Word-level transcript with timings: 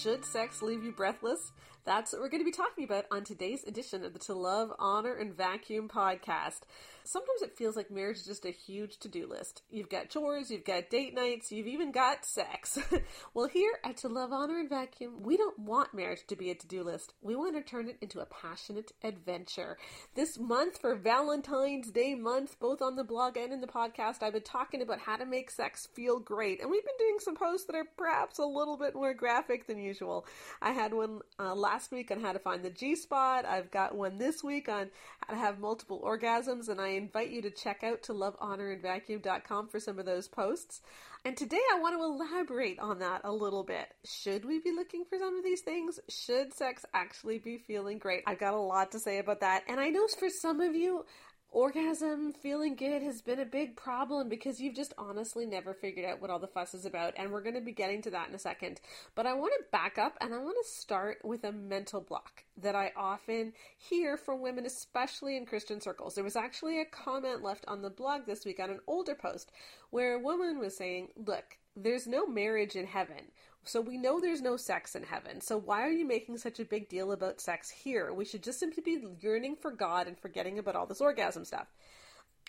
Should 0.00 0.24
sex 0.24 0.62
leave 0.62 0.82
you 0.82 0.92
breathless? 0.92 1.52
That's 1.84 2.12
what 2.12 2.20
we're 2.20 2.28
going 2.28 2.42
to 2.42 2.44
be 2.44 2.52
talking 2.52 2.84
about 2.84 3.06
on 3.10 3.24
today's 3.24 3.64
edition 3.64 4.04
of 4.04 4.12
the 4.12 4.18
To 4.20 4.34
Love, 4.34 4.70
Honor, 4.78 5.14
and 5.14 5.34
Vacuum 5.34 5.88
podcast. 5.88 6.60
Sometimes 7.04 7.42
it 7.42 7.56
feels 7.56 7.76
like 7.76 7.90
marriage 7.90 8.18
is 8.18 8.26
just 8.26 8.44
a 8.44 8.50
huge 8.50 8.98
to 8.98 9.08
do 9.08 9.26
list. 9.26 9.62
You've 9.70 9.88
got 9.88 10.10
chores, 10.10 10.50
you've 10.50 10.66
got 10.66 10.90
date 10.90 11.14
nights, 11.14 11.50
you've 11.50 11.66
even 11.66 11.90
got 11.90 12.26
sex. 12.26 12.78
well, 13.34 13.48
here 13.48 13.72
at 13.82 13.96
To 13.98 14.08
Love, 14.08 14.32
Honor, 14.32 14.58
and 14.58 14.68
Vacuum, 14.68 15.22
we 15.22 15.36
don't 15.36 15.58
want 15.58 15.94
marriage 15.94 16.26
to 16.28 16.36
be 16.36 16.50
a 16.50 16.54
to 16.54 16.66
do 16.66 16.82
list. 16.82 17.14
We 17.22 17.34
want 17.34 17.56
to 17.56 17.62
turn 17.62 17.88
it 17.88 17.96
into 18.00 18.20
a 18.20 18.26
passionate 18.26 18.92
adventure. 19.02 19.78
This 20.14 20.38
month 20.38 20.78
for 20.80 20.94
Valentine's 20.94 21.90
Day 21.90 22.14
month, 22.14 22.60
both 22.60 22.82
on 22.82 22.96
the 22.96 23.04
blog 23.04 23.36
and 23.36 23.52
in 23.52 23.60
the 23.62 23.66
podcast, 23.66 24.22
I've 24.22 24.34
been 24.34 24.42
talking 24.42 24.82
about 24.82 25.00
how 25.00 25.16
to 25.16 25.24
make 25.24 25.50
sex 25.50 25.88
feel 25.94 26.20
great. 26.20 26.60
And 26.60 26.70
we've 26.70 26.84
been 26.84 26.94
doing 26.98 27.16
some 27.20 27.34
posts 27.34 27.66
that 27.66 27.76
are 27.76 27.86
perhaps 27.96 28.38
a 28.38 28.44
little 28.44 28.76
bit 28.76 28.94
more 28.94 29.14
graphic 29.14 29.66
than 29.66 29.78
usual. 29.78 30.26
I 30.60 30.72
had 30.72 30.92
one 30.92 31.20
uh, 31.38 31.54
last 31.54 31.69
week 31.92 32.10
on 32.10 32.20
how 32.20 32.32
to 32.32 32.38
find 32.38 32.62
the 32.62 32.70
G 32.70 32.96
spot. 32.96 33.44
I've 33.44 33.70
got 33.70 33.94
one 33.94 34.18
this 34.18 34.42
week 34.42 34.68
on 34.68 34.90
how 35.20 35.34
to 35.34 35.38
have 35.38 35.60
multiple 35.60 36.02
orgasms, 36.04 36.68
and 36.68 36.80
I 36.80 36.88
invite 36.88 37.30
you 37.30 37.42
to 37.42 37.50
check 37.50 37.84
out 37.84 38.02
to 38.04 38.12
lovehonorandvacuum.com 38.12 39.68
for 39.68 39.78
some 39.78 39.98
of 39.98 40.04
those 40.04 40.26
posts. 40.26 40.80
And 41.24 41.36
today 41.36 41.60
I 41.72 41.78
want 41.78 41.96
to 41.96 42.02
elaborate 42.02 42.78
on 42.78 42.98
that 43.00 43.20
a 43.24 43.32
little 43.32 43.62
bit. 43.62 43.86
Should 44.04 44.44
we 44.44 44.58
be 44.58 44.72
looking 44.72 45.04
for 45.04 45.18
some 45.18 45.36
of 45.36 45.44
these 45.44 45.60
things? 45.60 46.00
Should 46.08 46.54
sex 46.54 46.84
actually 46.94 47.38
be 47.38 47.58
feeling 47.58 47.98
great? 47.98 48.22
I've 48.26 48.40
got 48.40 48.54
a 48.54 48.60
lot 48.60 48.92
to 48.92 48.98
say 48.98 49.18
about 49.18 49.40
that. 49.40 49.62
And 49.68 49.78
I 49.78 49.90
know 49.90 50.06
for 50.18 50.28
some 50.28 50.60
of 50.60 50.74
you, 50.74 51.04
orgasm 51.52 52.32
feeling 52.32 52.76
good 52.76 53.02
has 53.02 53.20
been 53.22 53.40
a 53.40 53.44
big 53.44 53.76
problem 53.76 54.28
because 54.28 54.60
you've 54.60 54.74
just 54.74 54.94
honestly 54.96 55.46
never 55.46 55.74
figured 55.74 56.06
out 56.06 56.20
what 56.20 56.30
all 56.30 56.38
the 56.38 56.46
fuss 56.46 56.74
is 56.74 56.86
about 56.86 57.12
and 57.16 57.30
we're 57.30 57.42
going 57.42 57.54
to 57.54 57.60
be 57.60 57.72
getting 57.72 58.00
to 58.00 58.10
that 58.10 58.28
in 58.28 58.34
a 58.34 58.38
second 58.38 58.80
but 59.14 59.26
i 59.26 59.32
want 59.32 59.52
to 59.58 59.64
back 59.72 59.98
up 59.98 60.16
and 60.20 60.32
i 60.32 60.38
want 60.38 60.56
to 60.62 60.70
start 60.70 61.18
with 61.24 61.42
a 61.44 61.52
mental 61.52 62.00
block 62.00 62.44
that 62.56 62.76
i 62.76 62.92
often 62.96 63.52
hear 63.76 64.16
from 64.16 64.40
women 64.40 64.64
especially 64.64 65.36
in 65.36 65.44
christian 65.44 65.80
circles 65.80 66.14
there 66.14 66.24
was 66.24 66.36
actually 66.36 66.80
a 66.80 66.84
comment 66.84 67.42
left 67.42 67.64
on 67.66 67.82
the 67.82 67.90
blog 67.90 68.26
this 68.26 68.44
week 68.44 68.60
on 68.60 68.70
an 68.70 68.80
older 68.86 69.14
post 69.14 69.50
where 69.90 70.14
a 70.14 70.20
woman 70.20 70.58
was 70.58 70.76
saying 70.76 71.08
look 71.16 71.58
there's 71.76 72.06
no 72.06 72.26
marriage 72.26 72.76
in 72.76 72.86
heaven. 72.86 73.30
So 73.64 73.80
we 73.80 73.98
know 73.98 74.20
there's 74.20 74.40
no 74.40 74.56
sex 74.56 74.94
in 74.94 75.02
heaven. 75.02 75.40
So 75.40 75.58
why 75.58 75.82
are 75.82 75.90
you 75.90 76.06
making 76.06 76.38
such 76.38 76.60
a 76.60 76.64
big 76.64 76.88
deal 76.88 77.12
about 77.12 77.40
sex 77.40 77.70
here? 77.70 78.12
We 78.12 78.24
should 78.24 78.42
just 78.42 78.58
simply 78.58 78.82
be 78.82 79.04
yearning 79.20 79.56
for 79.56 79.70
God 79.70 80.06
and 80.06 80.18
forgetting 80.18 80.58
about 80.58 80.76
all 80.76 80.86
this 80.86 81.00
orgasm 81.00 81.44
stuff. 81.44 81.68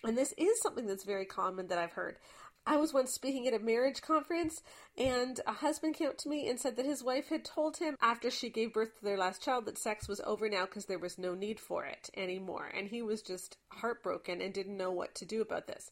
And 0.04 0.18
this 0.18 0.34
is 0.38 0.62
something 0.62 0.88
that's 0.88 1.04
very 1.04 1.26
common 1.26 1.68
that 1.68 1.78
I've 1.78 1.94
heard. 1.94 2.18
I 2.66 2.78
was 2.78 2.94
once 2.94 3.12
speaking 3.12 3.48
at 3.48 3.60
a 3.60 3.60
marriage 3.60 4.04
conference, 4.04 4.62
and 4.96 5.40
a 5.48 5.52
husband 5.52 5.96
came 5.96 6.10
up 6.10 6.18
to 6.20 6.30
me 6.30 6.48
and 6.48 6.60
said 6.60 6.76
that 6.76 6.86
his 6.86 7.04
wife 7.04 7.30
had 7.30 7.44
told 7.44 7.78
him 7.78 7.98
after 8.02 8.30
she 8.30 8.52
gave 8.52 8.74
birth 8.74 9.00
to 9.00 9.04
their 9.04 9.18
last 9.18 9.44
child 9.44 9.66
that 9.66 9.80
sex 9.80 10.08
was 10.08 10.22
over 10.22 10.48
now 10.48 10.66
because 10.66 10.86
there 10.86 11.00
was 11.00 11.18
no 11.18 11.34
need 11.34 11.60
for 11.60 11.86
it 11.86 12.12
anymore. 12.16 12.70
And 12.76 12.88
he 12.88 13.02
was 13.02 13.24
just 13.24 13.58
heartbroken 13.70 14.42
and 14.42 14.54
didn't 14.54 14.78
know 14.78 14.92
what 14.92 15.16
to 15.16 15.26
do 15.26 15.42
about 15.42 15.66
this. 15.66 15.92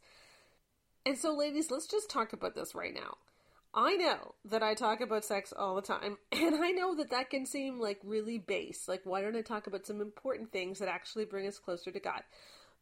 And 1.06 1.18
so, 1.18 1.36
ladies, 1.36 1.72
let's 1.72 1.88
just 1.88 2.10
talk 2.10 2.34
about 2.34 2.54
this 2.54 2.76
right 2.76 2.94
now. 2.94 3.18
I 3.74 3.96
know 3.96 4.36
that 4.46 4.64
I 4.64 4.74
talk 4.74 5.00
about 5.00 5.26
sex 5.26 5.54
all 5.56 5.76
the 5.76 5.82
time, 5.82 6.18
and 6.32 6.56
I 6.56 6.72
know 6.72 6.96
that 6.96 7.12
that 7.12 7.30
can 7.30 7.46
seem 7.46 7.80
like 7.80 8.00
really 8.04 8.38
base. 8.38 8.88
Like, 8.88 9.02
why 9.04 9.22
don't 9.22 9.36
I 9.36 9.42
talk 9.42 9.68
about 9.68 9.86
some 9.86 10.02
important 10.02 10.52
things 10.52 10.80
that 10.80 10.90
actually 10.90 11.26
bring 11.26 11.48
us 11.48 11.60
closer 11.60 11.92
to 11.92 12.00
God? 12.00 12.24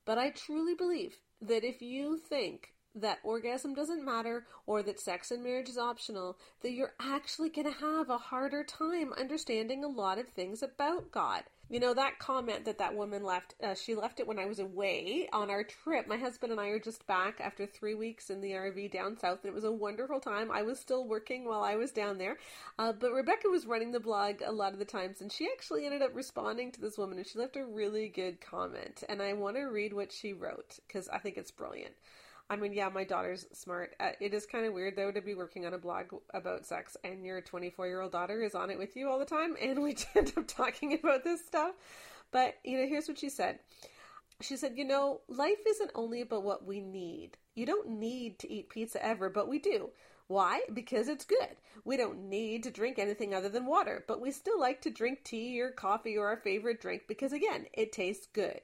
But 0.05 0.17
I 0.17 0.29
truly 0.29 0.75
believe 0.75 1.17
that 1.41 1.65
if 1.65 1.81
you 1.81 2.17
think 2.17 2.73
that 3.01 3.19
orgasm 3.23 3.73
doesn't 3.73 4.05
matter 4.05 4.45
or 4.65 4.83
that 4.83 4.99
sex 4.99 5.31
and 5.31 5.43
marriage 5.43 5.69
is 5.69 5.77
optional, 5.77 6.37
that 6.61 6.71
you're 6.71 6.93
actually 6.99 7.49
going 7.49 7.71
to 7.71 7.79
have 7.79 8.09
a 8.09 8.17
harder 8.17 8.63
time 8.63 9.13
understanding 9.13 9.83
a 9.83 9.87
lot 9.87 10.19
of 10.19 10.27
things 10.29 10.61
about 10.61 11.11
God. 11.11 11.43
You 11.69 11.81
know, 11.81 11.93
that 11.95 12.17
comment 12.17 12.63
that 12.63 12.77
that 12.77 12.95
woman 12.95 13.23
left, 13.23 13.55
uh, 13.61 13.75
she 13.75 13.93
left 13.93 14.21
it 14.21 14.27
when 14.27 14.39
I 14.39 14.45
was 14.45 14.59
away 14.59 15.27
on 15.33 15.49
our 15.49 15.65
trip. 15.65 16.07
My 16.07 16.15
husband 16.15 16.53
and 16.53 16.61
I 16.61 16.67
are 16.67 16.79
just 16.79 17.05
back 17.07 17.41
after 17.41 17.65
three 17.65 17.93
weeks 17.93 18.29
in 18.29 18.39
the 18.39 18.51
RV 18.51 18.89
down 18.89 19.17
south, 19.17 19.39
and 19.43 19.51
it 19.51 19.53
was 19.53 19.65
a 19.65 19.71
wonderful 19.71 20.21
time. 20.21 20.49
I 20.49 20.61
was 20.61 20.79
still 20.79 21.05
working 21.05 21.43
while 21.43 21.63
I 21.63 21.75
was 21.75 21.91
down 21.91 22.19
there, 22.19 22.37
uh, 22.79 22.93
but 22.93 23.11
Rebecca 23.11 23.49
was 23.49 23.65
running 23.65 23.91
the 23.91 23.99
blog 23.99 24.35
a 24.45 24.51
lot 24.51 24.71
of 24.71 24.79
the 24.79 24.85
times, 24.85 25.19
and 25.19 25.29
she 25.29 25.49
actually 25.51 25.85
ended 25.85 26.01
up 26.01 26.15
responding 26.15 26.71
to 26.71 26.79
this 26.79 26.97
woman, 26.97 27.17
and 27.17 27.27
she 27.27 27.37
left 27.37 27.57
a 27.57 27.65
really 27.65 28.07
good 28.07 28.39
comment. 28.39 29.03
And 29.09 29.21
I 29.21 29.33
want 29.33 29.57
to 29.57 29.63
read 29.63 29.91
what 29.91 30.13
she 30.13 30.31
wrote 30.31 30.79
because 30.87 31.09
I 31.09 31.17
think 31.17 31.35
it's 31.35 31.51
brilliant. 31.51 31.95
I 32.49 32.55
mean, 32.55 32.73
yeah, 32.73 32.89
my 32.89 33.03
daughter's 33.03 33.45
smart. 33.51 33.95
Uh, 33.99 34.11
it 34.21 34.33
is 34.33 34.45
kind 34.45 34.65
of 34.65 34.73
weird 34.73 34.95
though 34.95 35.11
to 35.11 35.21
be 35.21 35.33
working 35.33 35.65
on 35.65 35.73
a 35.73 35.77
blog 35.77 36.05
about 36.33 36.65
sex 36.65 36.95
and 37.03 37.25
your 37.25 37.41
24 37.41 37.87
year 37.87 38.01
old 38.01 38.13
daughter 38.13 38.41
is 38.41 38.55
on 38.55 38.69
it 38.69 38.77
with 38.77 38.95
you 38.95 39.09
all 39.09 39.19
the 39.19 39.25
time, 39.25 39.55
and 39.61 39.81
we 39.81 39.97
end 40.15 40.33
up 40.37 40.47
talking 40.47 40.93
about 40.93 41.23
this 41.23 41.45
stuff. 41.45 41.75
But 42.31 42.55
you 42.63 42.77
know, 42.77 42.87
here's 42.87 43.07
what 43.07 43.19
she 43.19 43.29
said. 43.29 43.59
She 44.41 44.55
said, 44.55 44.77
You 44.77 44.85
know, 44.85 45.21
life 45.27 45.65
isn't 45.67 45.91
only 45.95 46.21
about 46.21 46.43
what 46.43 46.65
we 46.65 46.79
need. 46.79 47.37
You 47.55 47.65
don't 47.65 47.89
need 47.89 48.39
to 48.39 48.51
eat 48.51 48.69
pizza 48.69 49.03
ever, 49.03 49.29
but 49.29 49.47
we 49.47 49.59
do. 49.59 49.89
Why? 50.27 50.61
Because 50.73 51.07
it's 51.07 51.25
good. 51.25 51.55
We 51.85 51.95
don't 51.95 52.29
need 52.29 52.63
to 52.63 52.71
drink 52.71 52.99
anything 52.99 53.33
other 53.33 53.49
than 53.49 53.65
water, 53.65 54.03
but 54.07 54.19
we 54.19 54.31
still 54.31 54.59
like 54.59 54.81
to 54.81 54.89
drink 54.89 55.23
tea 55.23 55.59
or 55.61 55.71
coffee 55.71 56.17
or 56.17 56.27
our 56.27 56.37
favorite 56.37 56.81
drink 56.81 57.03
because, 57.07 57.31
again, 57.31 57.65
it 57.73 57.93
tastes 57.93 58.27
good. 58.27 58.59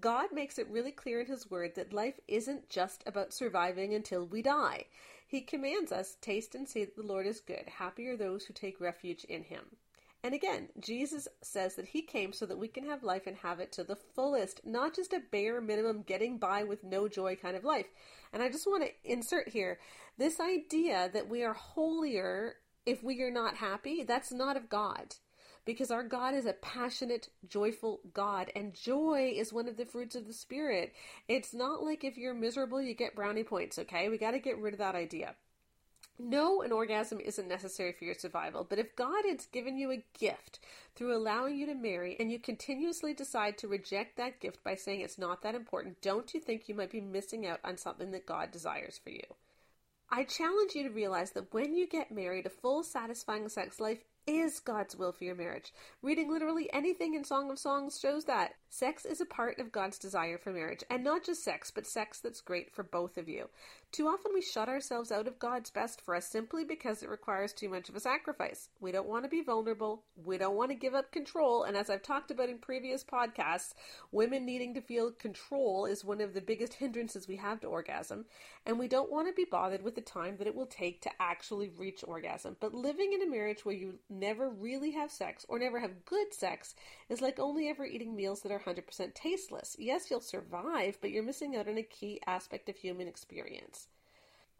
God 0.00 0.28
makes 0.32 0.58
it 0.58 0.68
really 0.70 0.92
clear 0.92 1.20
in 1.20 1.26
His 1.26 1.50
Word 1.50 1.74
that 1.74 1.92
life 1.92 2.18
isn't 2.28 2.68
just 2.68 3.02
about 3.06 3.32
surviving 3.32 3.94
until 3.94 4.26
we 4.26 4.42
die. 4.42 4.86
He 5.26 5.40
commands 5.40 5.92
us, 5.92 6.16
taste 6.20 6.54
and 6.54 6.68
see 6.68 6.84
that 6.84 6.96
the 6.96 7.02
Lord 7.02 7.26
is 7.26 7.40
good. 7.40 7.68
Happy 7.68 8.06
are 8.08 8.16
those 8.16 8.44
who 8.44 8.52
take 8.52 8.80
refuge 8.80 9.24
in 9.24 9.44
Him. 9.44 9.76
And 10.22 10.34
again, 10.34 10.68
Jesus 10.78 11.28
says 11.42 11.76
that 11.76 11.88
He 11.88 12.02
came 12.02 12.32
so 12.32 12.46
that 12.46 12.58
we 12.58 12.68
can 12.68 12.84
have 12.84 13.02
life 13.02 13.26
and 13.26 13.36
have 13.38 13.60
it 13.60 13.72
to 13.72 13.84
the 13.84 13.96
fullest, 13.96 14.60
not 14.64 14.94
just 14.94 15.12
a 15.12 15.22
bare 15.30 15.60
minimum 15.60 16.02
getting 16.02 16.38
by 16.38 16.62
with 16.62 16.84
no 16.84 17.08
joy 17.08 17.36
kind 17.36 17.56
of 17.56 17.64
life. 17.64 17.86
And 18.32 18.42
I 18.42 18.48
just 18.48 18.66
want 18.66 18.84
to 18.84 19.10
insert 19.10 19.48
here 19.48 19.78
this 20.18 20.40
idea 20.40 21.10
that 21.12 21.28
we 21.28 21.42
are 21.42 21.54
holier 21.54 22.56
if 22.86 23.02
we 23.02 23.20
are 23.22 23.30
not 23.30 23.56
happy, 23.56 24.04
that's 24.04 24.32
not 24.32 24.56
of 24.56 24.68
God 24.68 25.14
because 25.64 25.90
our 25.90 26.02
God 26.02 26.34
is 26.34 26.46
a 26.46 26.52
passionate, 26.54 27.28
joyful 27.48 28.00
God, 28.12 28.50
and 28.56 28.74
joy 28.74 29.32
is 29.36 29.52
one 29.52 29.68
of 29.68 29.76
the 29.76 29.84
fruits 29.84 30.16
of 30.16 30.26
the 30.26 30.32
Spirit. 30.32 30.92
It's 31.28 31.54
not 31.54 31.82
like 31.82 32.04
if 32.04 32.16
you're 32.16 32.34
miserable, 32.34 32.80
you 32.80 32.94
get 32.94 33.14
brownie 33.14 33.44
points, 33.44 33.78
okay? 33.78 34.08
We 34.08 34.18
got 34.18 34.32
to 34.32 34.38
get 34.38 34.58
rid 34.58 34.74
of 34.74 34.78
that 34.78 34.94
idea. 34.94 35.34
No, 36.22 36.60
an 36.60 36.70
orgasm 36.70 37.18
isn't 37.18 37.48
necessary 37.48 37.92
for 37.92 38.04
your 38.04 38.14
survival, 38.14 38.66
but 38.68 38.78
if 38.78 38.94
God 38.94 39.24
has 39.26 39.46
given 39.46 39.78
you 39.78 39.90
a 39.90 40.04
gift 40.18 40.60
through 40.94 41.16
allowing 41.16 41.56
you 41.56 41.64
to 41.64 41.74
marry 41.74 42.14
and 42.20 42.30
you 42.30 42.38
continuously 42.38 43.14
decide 43.14 43.56
to 43.58 43.68
reject 43.68 44.18
that 44.18 44.38
gift 44.38 44.62
by 44.62 44.74
saying 44.74 45.00
it's 45.00 45.16
not 45.16 45.40
that 45.42 45.54
important, 45.54 46.02
don't 46.02 46.34
you 46.34 46.40
think 46.40 46.68
you 46.68 46.74
might 46.74 46.90
be 46.90 47.00
missing 47.00 47.46
out 47.46 47.60
on 47.64 47.78
something 47.78 48.10
that 48.10 48.26
God 48.26 48.50
desires 48.50 49.00
for 49.02 49.08
you? 49.08 49.22
I 50.10 50.24
challenge 50.24 50.74
you 50.74 50.82
to 50.82 50.90
realize 50.90 51.30
that 51.32 51.54
when 51.54 51.74
you 51.74 51.86
get 51.86 52.10
married, 52.10 52.44
a 52.44 52.50
full, 52.50 52.82
satisfying 52.82 53.48
sex 53.48 53.80
life 53.80 54.00
is 54.26 54.60
God's 54.60 54.96
will 54.96 55.12
for 55.12 55.24
your 55.24 55.34
marriage. 55.34 55.72
Reading 56.02 56.30
literally 56.30 56.72
anything 56.72 57.14
in 57.14 57.24
Song 57.24 57.50
of 57.50 57.58
Songs 57.58 57.98
shows 57.98 58.24
that. 58.24 58.52
Sex 58.68 59.04
is 59.04 59.20
a 59.20 59.26
part 59.26 59.58
of 59.58 59.72
God's 59.72 59.98
desire 59.98 60.38
for 60.38 60.52
marriage, 60.52 60.84
and 60.90 61.02
not 61.02 61.24
just 61.24 61.42
sex, 61.42 61.70
but 61.70 61.86
sex 61.86 62.20
that's 62.20 62.40
great 62.40 62.72
for 62.72 62.82
both 62.82 63.18
of 63.18 63.28
you. 63.28 63.48
Too 63.92 64.06
often 64.06 64.30
we 64.32 64.40
shut 64.40 64.68
ourselves 64.68 65.10
out 65.10 65.26
of 65.26 65.40
God's 65.40 65.68
best 65.68 66.00
for 66.00 66.14
us 66.14 66.24
simply 66.24 66.62
because 66.62 67.02
it 67.02 67.08
requires 67.08 67.52
too 67.52 67.68
much 67.68 67.88
of 67.88 67.96
a 67.96 68.00
sacrifice. 68.00 68.68
We 68.78 68.92
don't 68.92 69.08
want 69.08 69.24
to 69.24 69.28
be 69.28 69.42
vulnerable, 69.42 70.04
we 70.14 70.38
don't 70.38 70.54
want 70.54 70.70
to 70.70 70.76
give 70.76 70.94
up 70.94 71.10
control, 71.10 71.64
and 71.64 71.76
as 71.76 71.90
I've 71.90 72.04
talked 72.04 72.30
about 72.30 72.48
in 72.48 72.58
previous 72.58 73.02
podcasts, 73.02 73.74
women 74.12 74.46
needing 74.46 74.74
to 74.74 74.80
feel 74.80 75.10
control 75.10 75.86
is 75.86 76.04
one 76.04 76.20
of 76.20 76.34
the 76.34 76.40
biggest 76.40 76.74
hindrances 76.80 77.26
we 77.26 77.34
have 77.36 77.58
to 77.62 77.66
orgasm, 77.66 78.26
and 78.64 78.78
we 78.78 78.86
don't 78.86 79.10
want 79.10 79.26
to 79.26 79.34
be 79.34 79.44
bothered 79.50 79.82
with 79.82 79.96
the 79.96 80.00
time 80.00 80.36
that 80.36 80.46
it 80.46 80.54
will 80.54 80.66
take 80.66 81.02
to 81.02 81.10
actually 81.18 81.70
reach 81.70 82.04
orgasm. 82.06 82.56
But 82.60 82.72
living 82.72 83.12
in 83.12 83.22
a 83.22 83.30
marriage 83.30 83.64
where 83.64 83.74
you 83.74 83.98
never 84.08 84.48
really 84.48 84.92
have 84.92 85.10
sex 85.10 85.44
or 85.48 85.58
never 85.58 85.80
have 85.80 86.04
good 86.04 86.32
sex 86.32 86.76
is 87.08 87.20
like 87.20 87.40
only 87.40 87.68
ever 87.68 87.84
eating 87.84 88.14
meals 88.14 88.42
that 88.42 88.52
are 88.52 88.60
100% 88.60 89.14
tasteless. 89.14 89.74
Yes, 89.80 90.08
you'll 90.10 90.20
survive, 90.20 90.96
but 91.00 91.10
you're 91.10 91.24
missing 91.24 91.56
out 91.56 91.66
on 91.66 91.76
a 91.76 91.82
key 91.82 92.20
aspect 92.28 92.68
of 92.68 92.76
human 92.76 93.08
experience. 93.08 93.79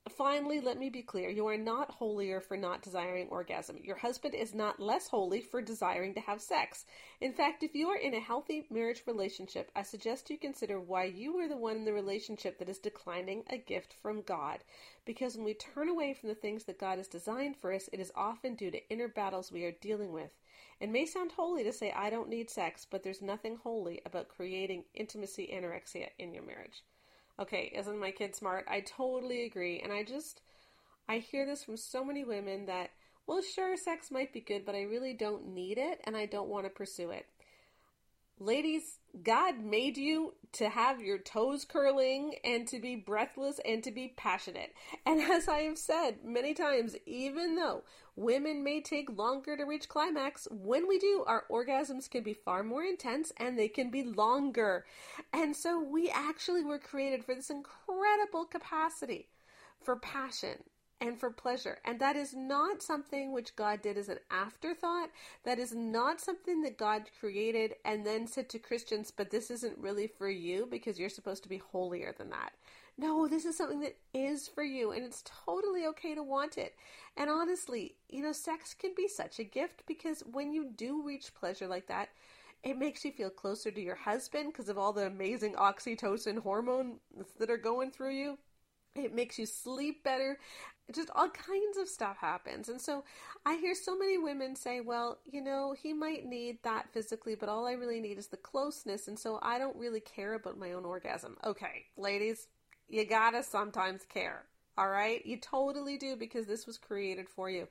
Finally, 0.09 0.61
let 0.61 0.79
me 0.79 0.89
be 0.89 1.03
clear 1.03 1.29
you 1.29 1.47
are 1.47 1.59
not 1.59 1.91
holier 1.91 2.41
for 2.41 2.57
not 2.57 2.83
desiring 2.83 3.29
orgasm. 3.29 3.79
Your 3.83 3.97
husband 3.97 4.35
is 4.35 4.55
not 4.55 4.81
less 4.81 5.09
holy 5.09 5.43
for 5.43 5.61
desiring 5.61 6.15
to 6.15 6.21
have 6.21 6.41
sex. 6.41 6.87
In 7.21 7.35
fact, 7.35 7.63
if 7.63 7.75
you 7.75 7.89
are 7.89 7.99
in 7.99 8.15
a 8.15 8.21
healthy 8.21 8.67
marriage 8.71 9.03
relationship, 9.07 9.71
I 9.77 9.83
suggest 9.83 10.31
you 10.31 10.39
consider 10.39 10.81
why 10.81 11.05
you 11.05 11.39
are 11.39 11.49
the 11.49 11.57
one 11.57 11.77
in 11.77 11.85
the 11.85 11.93
relationship 11.93 12.59
that 12.59 12.69
is 12.71 12.79
declining 12.79 13.45
a 13.51 13.59
gift 13.59 13.93
from 13.93 14.23
God. 14.23 14.65
Because 15.05 15.37
when 15.37 15.45
we 15.45 15.55
turn 15.55 15.89
away 15.91 16.15
from 16.15 16.31
the 16.31 16.35
things 16.35 16.65
that 16.65 16.81
God 16.81 16.97
has 16.97 17.09
designed 17.09 17.57
for 17.57 17.73
us, 17.73 17.89
it 17.93 18.01
is 18.01 18.13
often 18.15 18.55
due 18.55 18.71
to 18.71 18.89
inner 18.89 19.09
battles 19.09 19.53
we 19.53 19.65
are 19.65 19.73
dealing 19.83 20.13
with. 20.13 20.31
It 20.81 20.89
may 20.89 21.05
sound 21.05 21.33
holy 21.33 21.63
to 21.65 21.73
say, 21.75 21.93
I 21.93 22.09
don't 22.09 22.31
need 22.31 22.49
sex, 22.49 22.87
but 22.91 23.03
there's 23.03 23.21
nothing 23.21 23.57
holy 23.57 24.01
about 24.07 24.29
creating 24.29 24.85
intimacy 24.95 25.51
anorexia 25.53 26.09
in 26.19 26.33
your 26.33 26.43
marriage. 26.43 26.85
Okay, 27.41 27.73
isn't 27.75 27.99
my 27.99 28.13
kid 28.13 28.37
smart? 28.37 28.67
I 28.69 28.81
totally 28.83 29.45
agree. 29.45 29.81
And 29.81 29.93
I 29.93 30.05
just, 30.05 30.43
I 31.09 31.19
hear 31.19 31.47
this 31.47 31.65
from 31.65 31.77
so 31.77 32.05
many 32.05 32.25
women 32.25 32.67
that 32.67 32.91
well, 33.27 33.43
sure, 33.43 33.77
sex 33.77 34.11
might 34.11 34.33
be 34.33 34.41
good, 34.41 34.67
but 34.67 34.75
I 34.75 34.83
really 34.83 35.15
don't 35.15 35.49
need 35.55 35.79
it 35.79 36.01
and 36.05 36.17
I 36.17 36.27
don't 36.27 36.49
want 36.49 36.67
to 36.67 36.71
pursue 36.71 37.11
it. 37.11 37.27
Ladies, 38.43 39.01
God 39.23 39.63
made 39.63 39.99
you 39.99 40.33
to 40.53 40.71
have 40.71 41.03
your 41.03 41.19
toes 41.19 41.67
curling 41.67 42.37
and 42.43 42.67
to 42.69 42.81
be 42.81 42.97
breathless 42.97 43.61
and 43.67 43.85
to 43.85 43.91
be 43.91 44.15
passionate. 44.17 44.73
And 45.05 45.21
as 45.31 45.47
I 45.47 45.59
have 45.65 45.77
said 45.77 46.25
many 46.25 46.55
times, 46.55 46.97
even 47.05 47.55
though 47.57 47.83
women 48.17 48.65
may 48.65 48.81
take 48.81 49.15
longer 49.15 49.59
to 49.59 49.65
reach 49.65 49.91
climax, 49.91 50.49
when 50.51 50.89
we 50.89 50.99
do, 50.99 51.23
our 51.27 51.45
orgasms 51.51 52.09
can 52.11 52.23
be 52.23 52.33
far 52.33 52.63
more 52.63 52.83
intense 52.83 53.31
and 53.37 53.59
they 53.59 53.69
can 53.69 53.91
be 53.91 54.05
longer. 54.05 54.87
And 55.35 55.55
so 55.55 55.79
we 55.79 56.09
actually 56.09 56.65
were 56.65 56.79
created 56.79 57.27
for 57.27 57.35
this 57.35 57.51
incredible 57.51 58.47
capacity 58.47 59.29
for 59.83 59.97
passion 59.97 60.65
and 61.01 61.19
for 61.19 61.31
pleasure. 61.31 61.79
And 61.85 61.99
that 62.01 62.17
is 62.17 62.35
not 62.35 62.83
something 62.83 63.33
which 63.33 63.57
God 63.57 63.83
did 63.83 63.97
as 63.97 64.09
an 64.09 64.19
afterthought. 64.31 65.11
That 65.45 65.59
is 65.59 65.75
not 65.75 66.21
something 66.21 66.63
that 66.63 66.79
God 66.79 67.05
created 67.19 67.75
and 67.85 68.05
then 68.05 68.27
said 68.27 68.49
to 68.51 68.59
Christians, 68.59 69.11
but 69.11 69.31
this 69.31 69.51
isn't 69.51 69.79
really 69.79 70.07
for 70.07 70.29
you 70.29 70.67
because 70.71 70.99
you're 70.99 71.09
supposed 71.09 71.43
to 71.45 71.49
be 71.49 71.59
holier 71.59 72.15
than 72.17 72.31
that. 72.31 72.53
No, 72.99 73.27
this 73.27 73.47
is 73.47 73.57
something 73.57 73.81
that 73.81 73.97
is 74.13 74.47
for 74.47 74.63
you, 74.63 74.93
and 74.93 75.03
it's 75.05 75.25
totally 75.47 75.87
okay 75.87 76.15
to 76.15 76.23
want 76.23 76.59
it. 76.59 76.75
And 77.17 77.31
honestly, 77.31 77.95
you 78.11 78.23
know, 78.23 78.33
sex 78.33 78.75
can 78.75 78.93
be 78.95 79.09
such 79.09 79.39
a 79.39 79.45
gift 79.45 79.85
because 79.87 80.23
when 80.33 80.53
you 80.53 80.71
do 80.77 81.03
reach 81.03 81.35
pleasure 81.35 81.67
like 81.67 81.87
that, 81.87 82.11
it 82.63 82.79
makes 82.79 83.03
you 83.05 83.13
feel 83.13 83.31
closer 83.31 83.71
to 83.71 83.81
your 83.81 83.95
husband 83.95 84.53
because 84.53 84.69
of 84.69 84.77
all 84.77 84.93
the 84.93 85.07
amazing 85.07 85.55
oxytocin 85.55 86.43
hormones 86.43 86.99
that 87.39 87.49
are 87.49 87.57
going 87.57 87.91
through 87.91 88.15
you. 88.15 88.39
It 88.95 89.15
makes 89.15 89.39
you 89.39 89.47
sleep 89.47 90.03
better 90.03 90.39
just 90.95 91.11
all 91.15 91.29
kinds 91.29 91.77
of 91.79 91.89
stuff 91.89 92.17
happens. 92.19 92.69
And 92.69 92.81
so 92.81 93.05
I 93.47 93.57
hear 93.57 93.75
so 93.75 93.97
many 93.97 94.19
women 94.19 94.57
say, 94.57 94.81
well, 94.81 95.19
you 95.25 95.43
know, 95.43 95.75
he 95.81 95.93
might 95.93 96.27
need 96.27 96.59
that 96.63 96.93
physically, 96.93 97.35
but 97.35 97.49
all 97.49 97.67
I 97.67 97.73
really 97.73 98.01
need 98.01 98.19
is 98.19 98.29
the 98.29 98.37
closeness. 98.37 99.09
And 99.09 99.19
so 99.19 99.39
I 99.43 99.59
don't 99.59 99.77
really 99.77 100.01
care 100.01 100.35
about 100.35 100.59
my 100.59 100.73
own 100.73 100.85
orgasm. 100.85 101.37
Okay, 101.45 101.87
ladies, 101.97 102.49
you 102.89 103.05
gotta 103.05 103.43
sometimes 103.43 104.05
care. 104.05 104.45
All 104.79 104.89
right? 104.89 105.25
You 105.27 105.37
totally 105.37 105.99
do 105.99 106.17
because 106.17 106.47
this 106.47 106.67
was 106.67 106.79
created 106.79 107.29
for 107.29 107.51
you 107.51 107.69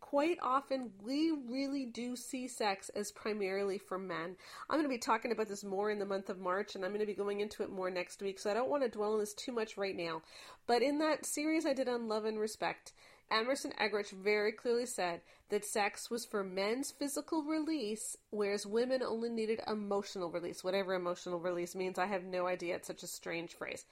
quite 0.00 0.38
often 0.42 0.90
we 1.02 1.32
really 1.48 1.86
do 1.86 2.16
see 2.16 2.48
sex 2.48 2.88
as 2.90 3.12
primarily 3.12 3.78
for 3.78 3.98
men. 3.98 4.36
I'm 4.68 4.78
going 4.78 4.82
to 4.82 4.88
be 4.88 4.98
talking 4.98 5.32
about 5.32 5.48
this 5.48 5.64
more 5.64 5.90
in 5.90 5.98
the 5.98 6.06
month 6.06 6.30
of 6.30 6.38
March 6.38 6.74
and 6.74 6.84
I'm 6.84 6.90
going 6.90 7.00
to 7.00 7.06
be 7.06 7.14
going 7.14 7.40
into 7.40 7.62
it 7.62 7.70
more 7.70 7.90
next 7.90 8.22
week, 8.22 8.38
so 8.38 8.50
I 8.50 8.54
don't 8.54 8.70
want 8.70 8.82
to 8.82 8.88
dwell 8.88 9.14
on 9.14 9.20
this 9.20 9.34
too 9.34 9.52
much 9.52 9.76
right 9.76 9.96
now. 9.96 10.22
But 10.66 10.82
in 10.82 10.98
that 10.98 11.26
series 11.26 11.66
I 11.66 11.72
did 11.72 11.88
on 11.88 12.08
love 12.08 12.24
and 12.24 12.38
respect, 12.38 12.92
Emerson 13.30 13.72
Eggerichs 13.78 14.10
very 14.10 14.52
clearly 14.52 14.86
said 14.86 15.20
that 15.50 15.64
sex 15.64 16.10
was 16.10 16.24
for 16.24 16.42
men's 16.42 16.90
physical 16.90 17.42
release, 17.42 18.16
whereas 18.30 18.66
women 18.66 19.02
only 19.02 19.28
needed 19.28 19.60
emotional 19.66 20.30
release. 20.30 20.64
Whatever 20.64 20.94
emotional 20.94 21.38
release 21.38 21.74
means, 21.74 21.98
I 21.98 22.06
have 22.06 22.24
no 22.24 22.46
idea. 22.46 22.76
It's 22.76 22.86
such 22.86 23.02
a 23.02 23.06
strange 23.06 23.54
phrase. 23.54 23.84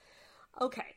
Okay, 0.59 0.95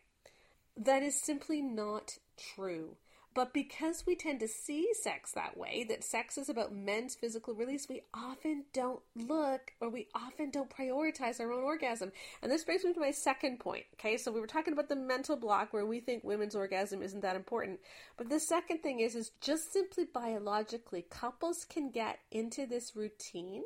that 0.76 1.02
is 1.02 1.20
simply 1.20 1.60
not 1.60 2.12
true. 2.36 2.96
But 3.32 3.54
because 3.54 4.04
we 4.06 4.16
tend 4.16 4.40
to 4.40 4.48
see 4.48 4.88
sex 4.92 5.32
that 5.32 5.56
way, 5.56 5.84
that 5.88 6.02
sex 6.02 6.36
is 6.36 6.48
about 6.48 6.74
men's 6.74 7.14
physical 7.14 7.54
release, 7.54 7.88
we 7.88 8.02
often 8.12 8.64
don't 8.72 9.00
look 9.14 9.72
or 9.80 9.88
we 9.88 10.08
often 10.16 10.50
don't 10.50 10.68
prioritize 10.68 11.38
our 11.38 11.52
own 11.52 11.62
orgasm. 11.62 12.10
And 12.42 12.50
this 12.50 12.64
brings 12.64 12.84
me 12.84 12.92
to 12.92 13.00
my 13.00 13.12
second 13.12 13.60
point. 13.60 13.84
Okay, 13.94 14.16
so 14.16 14.32
we 14.32 14.40
were 14.40 14.48
talking 14.48 14.72
about 14.72 14.88
the 14.88 14.96
mental 14.96 15.36
block 15.36 15.72
where 15.72 15.86
we 15.86 16.00
think 16.00 16.24
women's 16.24 16.56
orgasm 16.56 17.02
isn't 17.02 17.20
that 17.20 17.36
important. 17.36 17.78
But 18.16 18.30
the 18.30 18.40
second 18.40 18.78
thing 18.78 18.98
is, 18.98 19.14
is 19.14 19.30
just 19.40 19.72
simply 19.72 20.06
biologically, 20.12 21.06
couples 21.08 21.64
can 21.64 21.90
get 21.90 22.18
into 22.32 22.66
this 22.66 22.96
routine 22.96 23.62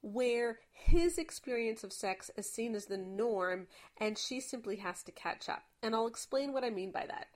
where 0.00 0.58
his 0.72 1.18
experience 1.18 1.84
of 1.84 1.92
sex 1.92 2.30
is 2.36 2.50
seen 2.50 2.74
as 2.74 2.86
the 2.86 2.96
norm 2.96 3.66
and 3.98 4.18
she 4.18 4.40
simply 4.40 4.76
has 4.76 5.04
to 5.04 5.12
catch 5.12 5.48
up. 5.48 5.62
And 5.84 5.94
I'll 5.94 6.06
explain 6.08 6.52
what 6.52 6.64
I 6.64 6.70
mean 6.70 6.90
by 6.90 7.06
that 7.06 7.28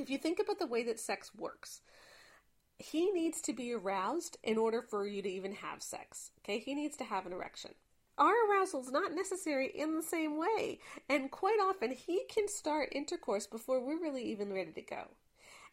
if 0.00 0.10
you 0.10 0.18
think 0.18 0.38
about 0.38 0.58
the 0.58 0.66
way 0.66 0.82
that 0.84 0.98
sex 0.98 1.30
works, 1.34 1.80
he 2.78 3.10
needs 3.10 3.40
to 3.42 3.52
be 3.52 3.72
aroused 3.72 4.38
in 4.42 4.56
order 4.56 4.82
for 4.82 5.06
you 5.06 5.22
to 5.22 5.28
even 5.28 5.52
have 5.52 5.82
sex. 5.82 6.30
Okay, 6.40 6.58
he 6.58 6.74
needs 6.74 6.96
to 6.96 7.04
have 7.04 7.26
an 7.26 7.32
erection. 7.32 7.72
Our 8.18 8.34
arousal 8.50 8.82
is 8.82 8.90
not 8.90 9.14
necessary 9.14 9.70
in 9.74 9.94
the 9.94 10.02
same 10.02 10.36
way, 10.36 10.80
and 11.08 11.30
quite 11.30 11.58
often 11.62 11.90
he 11.90 12.24
can 12.28 12.48
start 12.48 12.92
intercourse 12.92 13.46
before 13.46 13.80
we're 13.80 14.00
really 14.00 14.24
even 14.24 14.52
ready 14.52 14.72
to 14.72 14.82
go. 14.82 15.08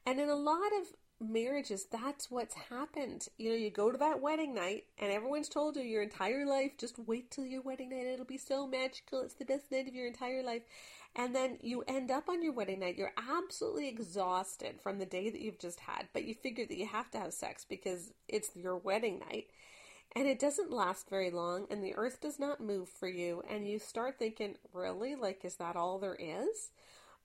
And 0.05 0.19
in 0.19 0.29
a 0.29 0.35
lot 0.35 0.71
of 0.79 0.87
marriages, 1.19 1.87
that's 1.91 2.31
what's 2.31 2.55
happened. 2.55 3.27
You 3.37 3.49
know, 3.49 3.57
you 3.57 3.69
go 3.69 3.91
to 3.91 3.97
that 3.97 4.21
wedding 4.21 4.53
night, 4.53 4.85
and 4.97 5.11
everyone's 5.11 5.49
told 5.49 5.75
you 5.75 5.81
your 5.81 6.03
entire 6.03 6.45
life, 6.45 6.77
just 6.77 6.97
wait 6.99 7.31
till 7.31 7.45
your 7.45 7.61
wedding 7.61 7.89
night, 7.89 8.07
it'll 8.07 8.25
be 8.25 8.37
so 8.37 8.65
magical, 8.65 9.21
it's 9.21 9.33
the 9.33 9.43
best 9.43 9.69
night 9.71 9.87
of 9.87 9.95
your 9.95 10.07
entire 10.07 10.43
life. 10.43 10.61
And 11.19 11.35
then 11.35 11.57
you 11.61 11.83
end 11.87 12.11
up 12.11 12.29
on 12.29 12.43
your 12.43 12.53
wedding 12.53 12.79
night, 12.79 12.95
you're 12.95 13.13
absolutely 13.17 13.89
exhausted 13.89 14.79
from 14.79 14.99
the 14.99 15.05
day 15.05 15.31
that 15.31 15.41
you've 15.41 15.57
just 15.57 15.79
had, 15.79 16.07
but 16.13 16.25
you 16.25 16.35
figure 16.35 16.65
that 16.67 16.77
you 16.77 16.85
have 16.85 17.09
to 17.11 17.17
have 17.17 17.33
sex 17.33 17.65
because 17.67 18.13
it's 18.27 18.55
your 18.55 18.77
wedding 18.77 19.19
night. 19.27 19.47
And 20.15 20.27
it 20.27 20.39
doesn't 20.39 20.71
last 20.71 21.09
very 21.09 21.31
long, 21.31 21.65
and 21.71 21.83
the 21.83 21.95
earth 21.95 22.21
does 22.21 22.39
not 22.39 22.61
move 22.61 22.87
for 22.87 23.07
you, 23.07 23.43
and 23.49 23.67
you 23.67 23.79
start 23.79 24.19
thinking, 24.19 24.55
really? 24.73 25.15
Like, 25.15 25.43
is 25.43 25.55
that 25.55 25.75
all 25.75 25.97
there 25.97 26.17
is? 26.19 26.69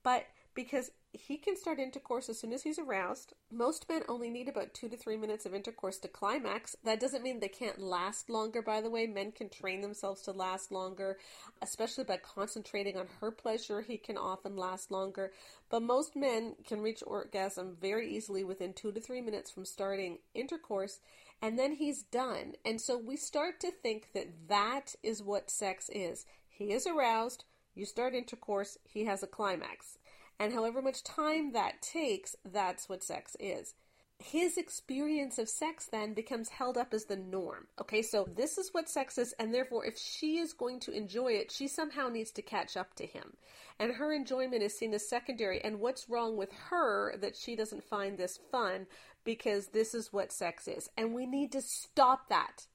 But 0.03 0.27
because 0.55 0.91
he 1.13 1.37
can 1.37 1.57
start 1.57 1.79
intercourse 1.79 2.29
as 2.29 2.39
soon 2.39 2.53
as 2.53 2.63
he's 2.63 2.79
aroused. 2.79 3.35
Most 3.51 3.87
men 3.89 4.03
only 4.09 4.31
need 4.31 4.49
about 4.49 4.73
two 4.73 4.89
to 4.89 4.97
three 4.97 5.17
minutes 5.17 5.45
of 5.45 5.55
intercourse 5.55 5.99
to 5.99 6.09
climax. 6.09 6.75
That 6.85 7.01
doesn't 7.01 7.23
mean 7.23 7.41
they 7.41 7.49
can't 7.49 7.79
last 7.79 8.31
longer, 8.31 8.63
by 8.63 8.81
the 8.81 8.91
way. 8.91 9.07
Men 9.07 9.33
can 9.33 9.51
train 9.51 9.83
themselves 9.83 10.23
to 10.23 10.33
last 10.33 10.73
longer, 10.73 11.19
especially 11.61 12.05
by 12.05 12.17
concentrating 12.17 12.97
on 12.97 13.07
her 13.21 13.31
pleasure. 13.31 13.83
He 13.83 13.99
can 13.99 14.17
often 14.17 14.57
last 14.57 14.91
longer. 14.91 15.33
But 15.69 15.83
most 15.83 16.17
men 16.17 16.55
can 16.67 16.81
reach 16.81 17.03
orgasm 17.07 17.77
very 17.81 18.15
easily 18.15 18.45
within 18.45 18.73
two 18.73 18.93
to 18.93 19.01
three 19.01 19.21
minutes 19.21 19.51
from 19.51 19.65
starting 19.65 20.19
intercourse, 20.35 21.01
and 21.43 21.59
then 21.59 21.73
he's 21.73 22.03
done. 22.05 22.55
And 22.65 22.81
so 22.81 22.97
we 22.97 23.17
start 23.17 23.61
to 23.61 23.71
think 23.71 24.13
that 24.15 24.49
that 24.49 24.95
is 25.03 25.23
what 25.23 25.51
sex 25.51 25.91
is. 25.93 26.25
He 26.49 26.73
is 26.73 26.87
aroused. 26.87 27.45
You 27.75 27.87
start 27.87 28.15
intercourse, 28.15 28.77
he 28.85 29.07
has 29.07 29.23
a 29.23 29.27
climax. 29.27 29.97
And 30.43 30.53
however 30.53 30.83
much 30.83 31.05
time 31.05 31.53
that 31.53 31.81
takes, 31.83 32.35
that's 32.45 32.89
what 32.89 33.05
sex 33.05 33.37
is. 33.39 33.75
His 34.19 34.57
experience 34.59 35.39
of 35.39 35.49
sex 35.49 35.87
then 35.87 36.15
becomes 36.15 36.49
held 36.49 36.77
up 36.77 36.93
as 36.93 37.05
the 37.05 37.15
norm. 37.15 37.69
Okay, 37.81 38.03
so 38.03 38.27
this 38.29 38.59
is 38.59 38.71
what 38.75 38.89
sex 38.89 39.19
is, 39.19 39.33
and 39.39 39.55
therefore, 39.55 39.87
if 39.87 39.97
she 39.97 40.39
is 40.39 40.53
going 40.53 40.81
to 40.81 40.91
enjoy 40.91 41.35
it, 41.35 41.53
she 41.53 41.69
somehow 41.69 42.09
needs 42.09 42.33
to 42.33 42.43
catch 42.43 42.77
up 42.77 42.93
to 42.95 43.07
him. 43.07 43.35
And 43.79 43.93
her 43.93 44.13
enjoyment 44.13 44.65
is 44.65 44.77
seen 44.77 44.93
as 44.95 45.09
secondary. 45.09 45.63
And 45.63 45.79
what's 45.79 46.11
wrong 46.11 46.37
with 46.37 46.51
her 46.71 47.17
that 47.19 47.37
she 47.37 47.55
doesn't 47.55 47.85
find 47.85 48.19
this 48.19 48.41
fun 48.51 48.89
because 49.23 49.69
this 49.69 49.95
is 49.95 50.13
what 50.13 50.33
sex 50.33 50.67
is? 50.67 50.91
And 50.99 51.15
we 51.15 51.25
need 51.25 51.53
to 51.53 51.63
stop 51.63 52.29
that. 52.31 52.67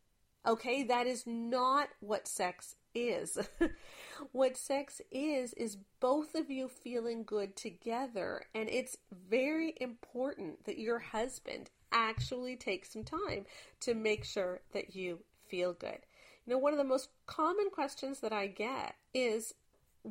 Okay, 0.46 0.84
that 0.84 1.06
is 1.06 1.26
not 1.28 1.90
what 2.00 2.30
sex 2.30 2.78
is. 2.98 3.38
what 4.32 4.58
sex 4.58 5.02
is, 5.12 5.54
is 5.54 5.78
both 6.00 6.36
of 6.36 6.50
you 6.50 6.68
feeling 6.68 7.24
good 7.24 7.56
together. 7.56 8.44
And 8.54 8.70
it's 8.70 8.98
very 9.30 9.76
important 9.80 10.66
that 10.66 10.78
your 10.78 11.00
husband 11.00 11.70
actually 11.92 12.56
takes 12.56 12.92
some 12.92 13.04
time 13.04 13.46
to 13.82 13.94
make 13.94 14.24
sure 14.24 14.62
that 14.74 14.96
you 14.96 15.20
feel 15.48 15.74
good. 15.74 16.00
You 16.46 16.54
know, 16.54 16.60
one 16.60 16.74
of 16.74 16.78
the 16.78 16.84
most 16.84 17.10
common 17.26 17.70
questions 17.70 18.20
that 18.22 18.34
I 18.34 18.48
get 18.48 18.96
is 19.14 19.54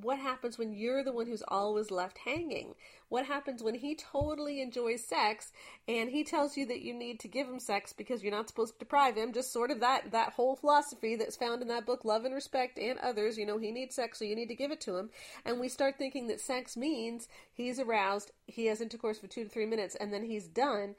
what 0.03 0.19
happens 0.19 0.59
when 0.59 0.73
you're 0.73 1.03
the 1.03 1.13
one 1.13 1.27
who's 1.27 1.43
always 1.49 1.91
left 1.91 2.19
hanging? 2.19 2.75
What 3.09 3.27
happens 3.27 3.63
when 3.63 3.75
he 3.75 3.95
totally 3.95 4.61
enjoys 4.61 5.05
sex 5.05 5.53
and 5.89 6.11
he 6.11 6.25
tells 6.25 6.57
you 6.57 6.67
that 6.67 6.83
you 6.83 6.93
need 6.93 7.21
to 7.21 7.29
give 7.29 7.49
him 7.49 7.59
sex 7.59 7.93
because 7.93 8.23
you're 8.23 8.33
not 8.33 8.49
supposed 8.49 8.75
to 8.75 8.79
deprive 8.79 9.17
him? 9.17 9.33
Just 9.33 9.53
sort 9.53 9.71
of 9.71 9.81
that 9.81 10.11
that 10.13 10.33
whole 10.33 10.57
philosophy 10.57 11.17
that's 11.17 11.37
found 11.37 11.63
in 11.63 11.69
that 11.69 11.87
book, 11.87 12.05
Love 12.05 12.25
and 12.25 12.35
Respect, 12.35 12.79
and 12.79 12.99
others. 12.99 13.39
You 13.39 13.47
know, 13.47 13.59
he 13.59 13.73
needs 13.73 13.95
sex, 13.95 14.19
so 14.19 14.25
you 14.25 14.37
need 14.37 14.49
to 14.49 14.55
give 14.55 14.71
it 14.71 14.81
to 14.83 14.97
him. 14.97 15.11
And 15.45 15.59
we 15.59 15.69
start 15.69 15.97
thinking 15.97 16.27
that 16.27 16.41
sex 16.41 16.77
means 16.77 17.29
he's 17.53 17.79
aroused, 17.79 18.33
he 18.47 18.67
has 18.67 18.81
intercourse 18.81 19.19
for 19.19 19.27
two 19.27 19.45
to 19.45 19.51
three 19.51 19.67
minutes, 19.67 19.95
and 19.95 20.13
then 20.13 20.25
he's 20.25 20.47
done. 20.47 20.95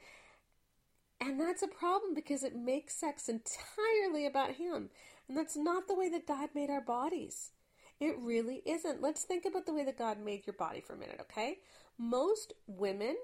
And 1.20 1.40
that's 1.40 1.62
a 1.62 1.68
problem 1.68 2.14
because 2.14 2.42
it 2.44 2.54
makes 2.54 2.94
sex 2.94 3.28
entirely 3.28 4.24
about 4.26 4.52
him. 4.52 4.90
And 5.28 5.36
that's 5.36 5.56
not 5.56 5.88
the 5.88 5.94
way 5.94 6.08
that 6.08 6.26
God 6.26 6.50
made 6.54 6.70
our 6.70 6.80
bodies. 6.80 7.50
It 8.00 8.16
really 8.20 8.62
isn't. 8.64 9.02
Let's 9.02 9.24
think 9.24 9.44
about 9.44 9.66
the 9.66 9.74
way 9.74 9.84
that 9.84 9.98
God 9.98 10.18
made 10.24 10.46
your 10.46 10.54
body 10.54 10.80
for 10.80 10.94
a 10.94 10.98
minute, 10.98 11.18
okay? 11.22 11.58
Most 11.98 12.52
women 12.66 13.16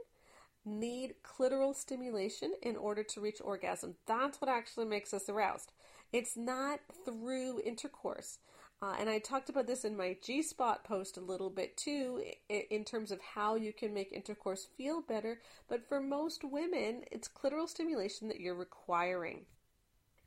need 0.64 1.14
clitoral 1.22 1.76
stimulation 1.76 2.54
in 2.62 2.76
order 2.76 3.04
to 3.04 3.20
reach 3.20 3.40
orgasm. 3.44 3.94
That's 4.06 4.40
what 4.40 4.50
actually 4.50 4.86
makes 4.86 5.14
us 5.14 5.28
aroused. 5.28 5.72
It's 6.12 6.36
not 6.36 6.80
through 7.04 7.60
intercourse. 7.60 8.38
Uh, 8.82 8.96
and 8.98 9.08
I 9.08 9.18
talked 9.18 9.48
about 9.48 9.66
this 9.66 9.84
in 9.84 9.96
my 9.96 10.16
G 10.22 10.42
Spot 10.42 10.84
post 10.84 11.16
a 11.16 11.20
little 11.20 11.50
bit 11.50 11.76
too, 11.76 12.22
in 12.48 12.84
terms 12.84 13.12
of 13.12 13.20
how 13.34 13.54
you 13.54 13.72
can 13.72 13.94
make 13.94 14.12
intercourse 14.12 14.66
feel 14.76 15.00
better. 15.00 15.40
But 15.68 15.88
for 15.88 16.00
most 16.00 16.44
women, 16.44 17.02
it's 17.12 17.28
clitoral 17.28 17.68
stimulation 17.68 18.28
that 18.28 18.40
you're 18.40 18.54
requiring. 18.54 19.46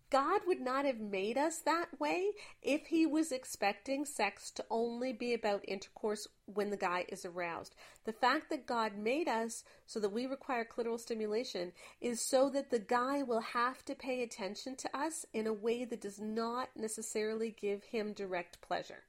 God 0.10 0.42
would 0.48 0.62
not 0.62 0.86
have 0.86 1.00
made 1.00 1.38
us 1.38 1.58
that 1.60 2.00
way 2.00 2.32
if 2.62 2.88
he 2.88 3.06
was 3.06 3.32
expecting 3.32 4.06
sex 4.06 4.50
to 4.52 4.66
only 4.70 5.12
be 5.12 5.34
about 5.34 5.68
intercourse 5.68 6.28
when 6.46 6.70
the 6.70 6.78
guy 6.78 7.06
is 7.10 7.26
aroused. 7.26 7.76
The 8.06 8.14
fact 8.14 8.50
that 8.50 8.66
God 8.66 8.98
made 8.98 9.28
us 9.28 9.66
so 9.86 10.00
that 10.00 10.14
we 10.14 10.26
require 10.26 10.66
clitoral 10.66 11.00
stimulation 11.00 11.74
is 12.00 12.22
so 12.22 12.50
that 12.52 12.70
the 12.70 12.80
guy 12.80 13.22
will 13.22 13.42
have 13.42 13.84
to 13.86 13.96
pay 13.96 14.24
attention 14.24 14.78
to 14.78 14.98
us 14.98 15.26
in 15.34 15.46
a 15.46 15.54
way 15.54 15.84
that 15.84 16.02
does 16.02 16.20
not 16.20 16.70
necessarily 16.76 17.54
give 17.60 17.84
him 17.84 18.14
direct 18.14 18.62
pleasure. 18.62 19.04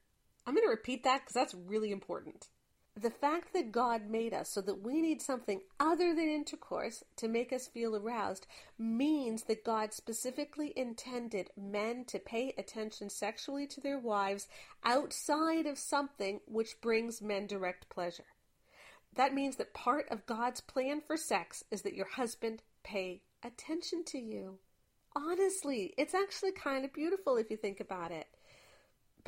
I'm 0.45 0.53
going 0.53 0.65
to 0.65 0.69
repeat 0.69 1.03
that 1.05 1.21
because 1.21 1.33
that's 1.33 1.53
really 1.53 1.91
important 1.91 2.47
the 2.95 3.09
fact 3.09 3.53
that 3.53 3.71
God 3.71 4.09
made 4.09 4.33
us 4.33 4.49
so 4.49 4.61
that 4.61 4.81
we 4.81 5.01
need 5.01 5.21
something 5.21 5.61
other 5.79 6.13
than 6.13 6.27
intercourse 6.27 7.03
to 7.17 7.27
make 7.27 7.53
us 7.53 7.67
feel 7.67 7.95
aroused 7.95 8.45
means 8.77 9.43
that 9.43 9.63
God 9.63 9.93
specifically 9.93 10.73
intended 10.75 11.49
men 11.55 12.03
to 12.05 12.19
pay 12.19 12.53
attention 12.57 13.09
sexually 13.09 13.67
to 13.67 13.81
their 13.81 13.99
wives 13.99 14.47
outside 14.83 15.65
of 15.65 15.77
something 15.77 16.41
which 16.45 16.81
brings 16.81 17.21
men 17.21 17.47
direct 17.47 17.89
pleasure. 17.89 18.25
That 19.15 19.33
means 19.33 19.55
that 19.57 19.73
part 19.73 20.07
of 20.09 20.25
God's 20.25 20.61
plan 20.61 21.01
for 21.01 21.17
sex 21.17 21.63
is 21.71 21.83
that 21.83 21.95
your 21.95 22.07
husband 22.07 22.61
pay 22.83 23.21
attention 23.43 24.03
to 24.05 24.19
you. 24.19 24.59
Honestly, 25.15 25.93
it's 25.97 26.13
actually 26.13 26.51
kind 26.51 26.85
of 26.85 26.93
beautiful 26.93 27.37
if 27.37 27.49
you 27.49 27.57
think 27.57 27.79
about 27.79 28.11
it. 28.11 28.27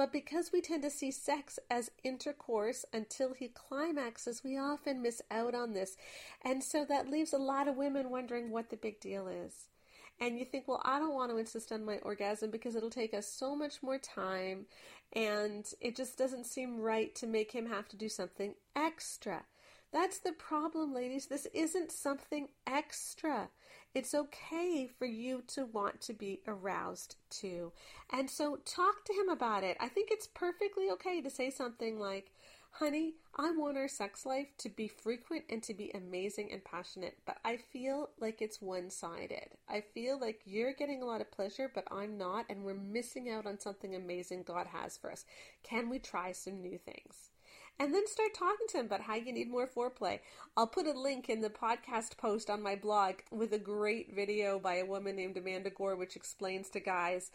But 0.01 0.12
because 0.12 0.51
we 0.51 0.62
tend 0.62 0.81
to 0.81 0.89
see 0.89 1.12
sex 1.12 1.60
as 1.70 1.91
intercourse 2.03 2.86
until 2.91 3.36
he 3.36 3.50
climaxes, 3.50 4.43
we 4.43 4.58
often 4.58 5.03
miss 5.03 5.22
out 5.29 5.53
on 5.53 5.74
this. 5.74 5.96
And 6.43 6.63
so 6.63 6.84
that 6.86 7.08
leaves 7.08 7.34
a 7.34 7.38
lot 7.38 7.67
of 7.67 7.77
women 7.77 8.10
wondering 8.10 8.50
what 8.50 8.72
the 8.72 8.77
big 8.77 9.00
deal 9.00 9.27
is. 9.27 9.67
And 10.20 10.39
you 10.39 10.46
think, 10.46 10.67
well, 10.67 10.81
I 10.84 10.98
don't 10.98 11.13
want 11.13 11.29
to 11.29 11.38
insist 11.38 11.72
on 11.72 11.86
my 11.86 12.00
orgasm 12.00 12.50
because 12.50 12.75
it'll 12.75 12.89
take 12.89 13.13
us 13.13 13.27
so 13.27 13.55
much 13.55 13.84
more 13.84 14.00
time 14.00 14.65
and 15.13 15.72
it 15.79 15.96
just 15.96 16.17
doesn't 16.17 16.48
seem 16.48 16.79
right 16.79 17.13
to 17.13 17.27
make 17.27 17.51
him 17.51 17.67
have 17.67 17.88
to 17.89 17.96
do 17.96 18.10
something 18.10 18.55
extra. 18.75 19.43
That's 19.93 20.17
the 20.17 20.31
problem, 20.31 20.96
ladies. 20.96 21.27
This 21.27 21.46
isn't 21.53 21.91
something 21.91 22.48
extra. 22.65 23.50
It's 23.93 24.15
okay 24.15 24.88
for 24.88 25.05
you 25.05 25.43
to 25.48 25.65
want 25.65 26.00
to 26.01 26.13
be 26.13 26.41
aroused 26.48 27.15
too. 27.29 27.74
And 28.10 28.29
so 28.29 28.57
talk 28.65 29.03
to 29.05 29.13
him 29.13 29.27
about 29.29 29.63
it. 29.63 29.75
I 29.79 29.89
think 29.89 30.10
it's 30.12 30.27
perfectly 30.27 30.89
okay 30.91 31.21
to 31.21 31.29
say 31.29 31.50
something 31.50 32.00
like, 32.00 32.31
Honey, 32.75 33.15
I 33.36 33.51
want 33.51 33.77
our 33.77 33.89
sex 33.89 34.25
life 34.25 34.48
to 34.60 34.69
be 34.69 34.88
frequent 34.88 35.43
and 35.50 35.62
to 35.63 35.74
be 35.74 35.91
amazing 35.93 36.53
and 36.53 36.63
passionate, 36.63 37.17
but 37.25 37.38
I 37.43 37.57
feel 37.57 38.12
like 38.17 38.41
it's 38.41 38.62
one 38.62 38.89
sided. 38.89 39.50
I 39.67 39.81
feel 39.81 40.17
like 40.17 40.41
you're 40.45 40.74
getting 40.74 41.01
a 41.01 41.05
lot 41.05 41.19
of 41.19 41.31
pleasure, 41.31 41.69
but 41.74 41.83
I'm 41.91 42.17
not, 42.17 42.45
and 42.50 42.63
we're 42.63 42.74
missing 42.74 43.29
out 43.29 43.45
on 43.45 43.60
something 43.60 43.93
amazing 43.93 44.43
God 44.43 44.67
has 44.67 44.95
for 44.95 45.12
us. 45.12 45.25
Can 45.63 45.89
we 45.89 46.00
try 46.00 46.31
some 46.31 46.62
new 46.62 46.77
things? 46.77 47.30
And 47.81 47.95
then 47.95 48.05
start 48.05 48.35
talking 48.35 48.67
to 48.69 48.77
him 48.77 48.85
about 48.85 49.01
how 49.01 49.15
you 49.15 49.33
need 49.33 49.50
more 49.50 49.67
foreplay. 49.67 50.19
I'll 50.55 50.67
put 50.67 50.85
a 50.85 50.91
link 50.91 51.29
in 51.29 51.41
the 51.41 51.50
podcast 51.50 52.15
post 52.15 52.47
on 52.47 52.61
my 52.61 52.75
blog 52.75 53.15
with 53.31 53.53
a 53.53 53.57
great 53.57 54.13
video 54.13 54.59
by 54.59 54.75
a 54.75 54.85
woman 54.85 55.15
named 55.15 55.35
Amanda 55.35 55.71
Gore, 55.71 55.95
which 55.95 56.15
explains 56.15 56.69
to 56.69 56.79
guys 56.79 57.31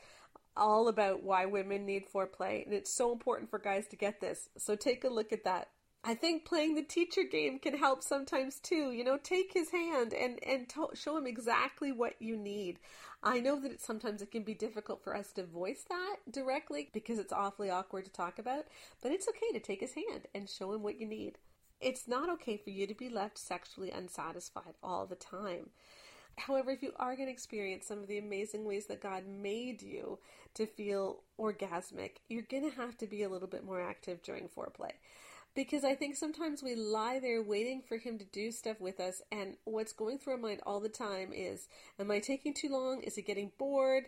all 0.56 0.86
about 0.86 1.24
why 1.24 1.46
women 1.46 1.84
need 1.84 2.04
foreplay. 2.08 2.64
And 2.64 2.72
it's 2.72 2.94
so 2.94 3.10
important 3.10 3.50
for 3.50 3.58
guys 3.58 3.88
to 3.88 3.96
get 3.96 4.20
this. 4.20 4.48
So 4.56 4.76
take 4.76 5.02
a 5.02 5.08
look 5.08 5.32
at 5.32 5.42
that. 5.42 5.66
I 6.08 6.14
think 6.14 6.44
playing 6.44 6.76
the 6.76 6.84
teacher 6.84 7.24
game 7.24 7.58
can 7.58 7.76
help 7.76 8.00
sometimes 8.00 8.60
too. 8.60 8.92
You 8.92 9.02
know, 9.02 9.18
take 9.18 9.52
his 9.52 9.70
hand 9.70 10.14
and 10.14 10.38
and 10.44 10.68
to- 10.68 10.94
show 10.94 11.16
him 11.16 11.26
exactly 11.26 11.90
what 11.90 12.14
you 12.20 12.36
need. 12.36 12.78
I 13.24 13.40
know 13.40 13.58
that 13.58 13.72
it, 13.72 13.80
sometimes 13.80 14.22
it 14.22 14.30
can 14.30 14.44
be 14.44 14.54
difficult 14.54 15.02
for 15.02 15.16
us 15.16 15.32
to 15.32 15.42
voice 15.42 15.84
that 15.88 16.18
directly 16.30 16.90
because 16.92 17.18
it's 17.18 17.32
awfully 17.32 17.70
awkward 17.70 18.04
to 18.04 18.12
talk 18.12 18.38
about, 18.38 18.66
but 19.02 19.10
it's 19.10 19.26
okay 19.28 19.50
to 19.52 19.58
take 19.58 19.80
his 19.80 19.94
hand 19.94 20.28
and 20.32 20.48
show 20.48 20.72
him 20.72 20.84
what 20.84 21.00
you 21.00 21.08
need. 21.08 21.38
It's 21.80 22.06
not 22.06 22.30
okay 22.34 22.56
for 22.56 22.70
you 22.70 22.86
to 22.86 22.94
be 22.94 23.08
left 23.08 23.36
sexually 23.36 23.90
unsatisfied 23.90 24.74
all 24.84 25.06
the 25.06 25.16
time. 25.16 25.70
However, 26.38 26.70
if 26.70 26.84
you 26.84 26.92
are 26.98 27.16
going 27.16 27.26
to 27.26 27.32
experience 27.32 27.84
some 27.84 27.98
of 27.98 28.06
the 28.06 28.18
amazing 28.18 28.64
ways 28.64 28.86
that 28.86 29.02
God 29.02 29.24
made 29.26 29.82
you 29.82 30.20
to 30.54 30.66
feel 30.66 31.24
orgasmic, 31.36 32.18
you're 32.28 32.42
going 32.42 32.70
to 32.70 32.76
have 32.76 32.96
to 32.98 33.08
be 33.08 33.24
a 33.24 33.28
little 33.28 33.48
bit 33.48 33.64
more 33.64 33.80
active 33.80 34.22
during 34.22 34.48
foreplay 34.48 34.92
because 35.56 35.82
I 35.84 35.94
think 35.94 36.14
sometimes 36.14 36.62
we 36.62 36.76
lie 36.76 37.18
there 37.18 37.42
waiting 37.42 37.82
for 37.88 37.96
him 37.96 38.18
to 38.18 38.24
do 38.26 38.52
stuff 38.52 38.78
with 38.80 39.00
us, 39.00 39.22
and 39.32 39.56
what's 39.64 39.92
going 39.92 40.18
through 40.18 40.34
our 40.34 40.38
mind 40.38 40.60
all 40.66 40.78
the 40.78 40.88
time 40.88 41.32
is, 41.32 41.66
Am 41.98 42.10
I 42.10 42.20
taking 42.20 42.54
too 42.54 42.68
long? 42.68 43.02
Is 43.02 43.16
he 43.16 43.22
getting 43.22 43.50
bored? 43.58 44.04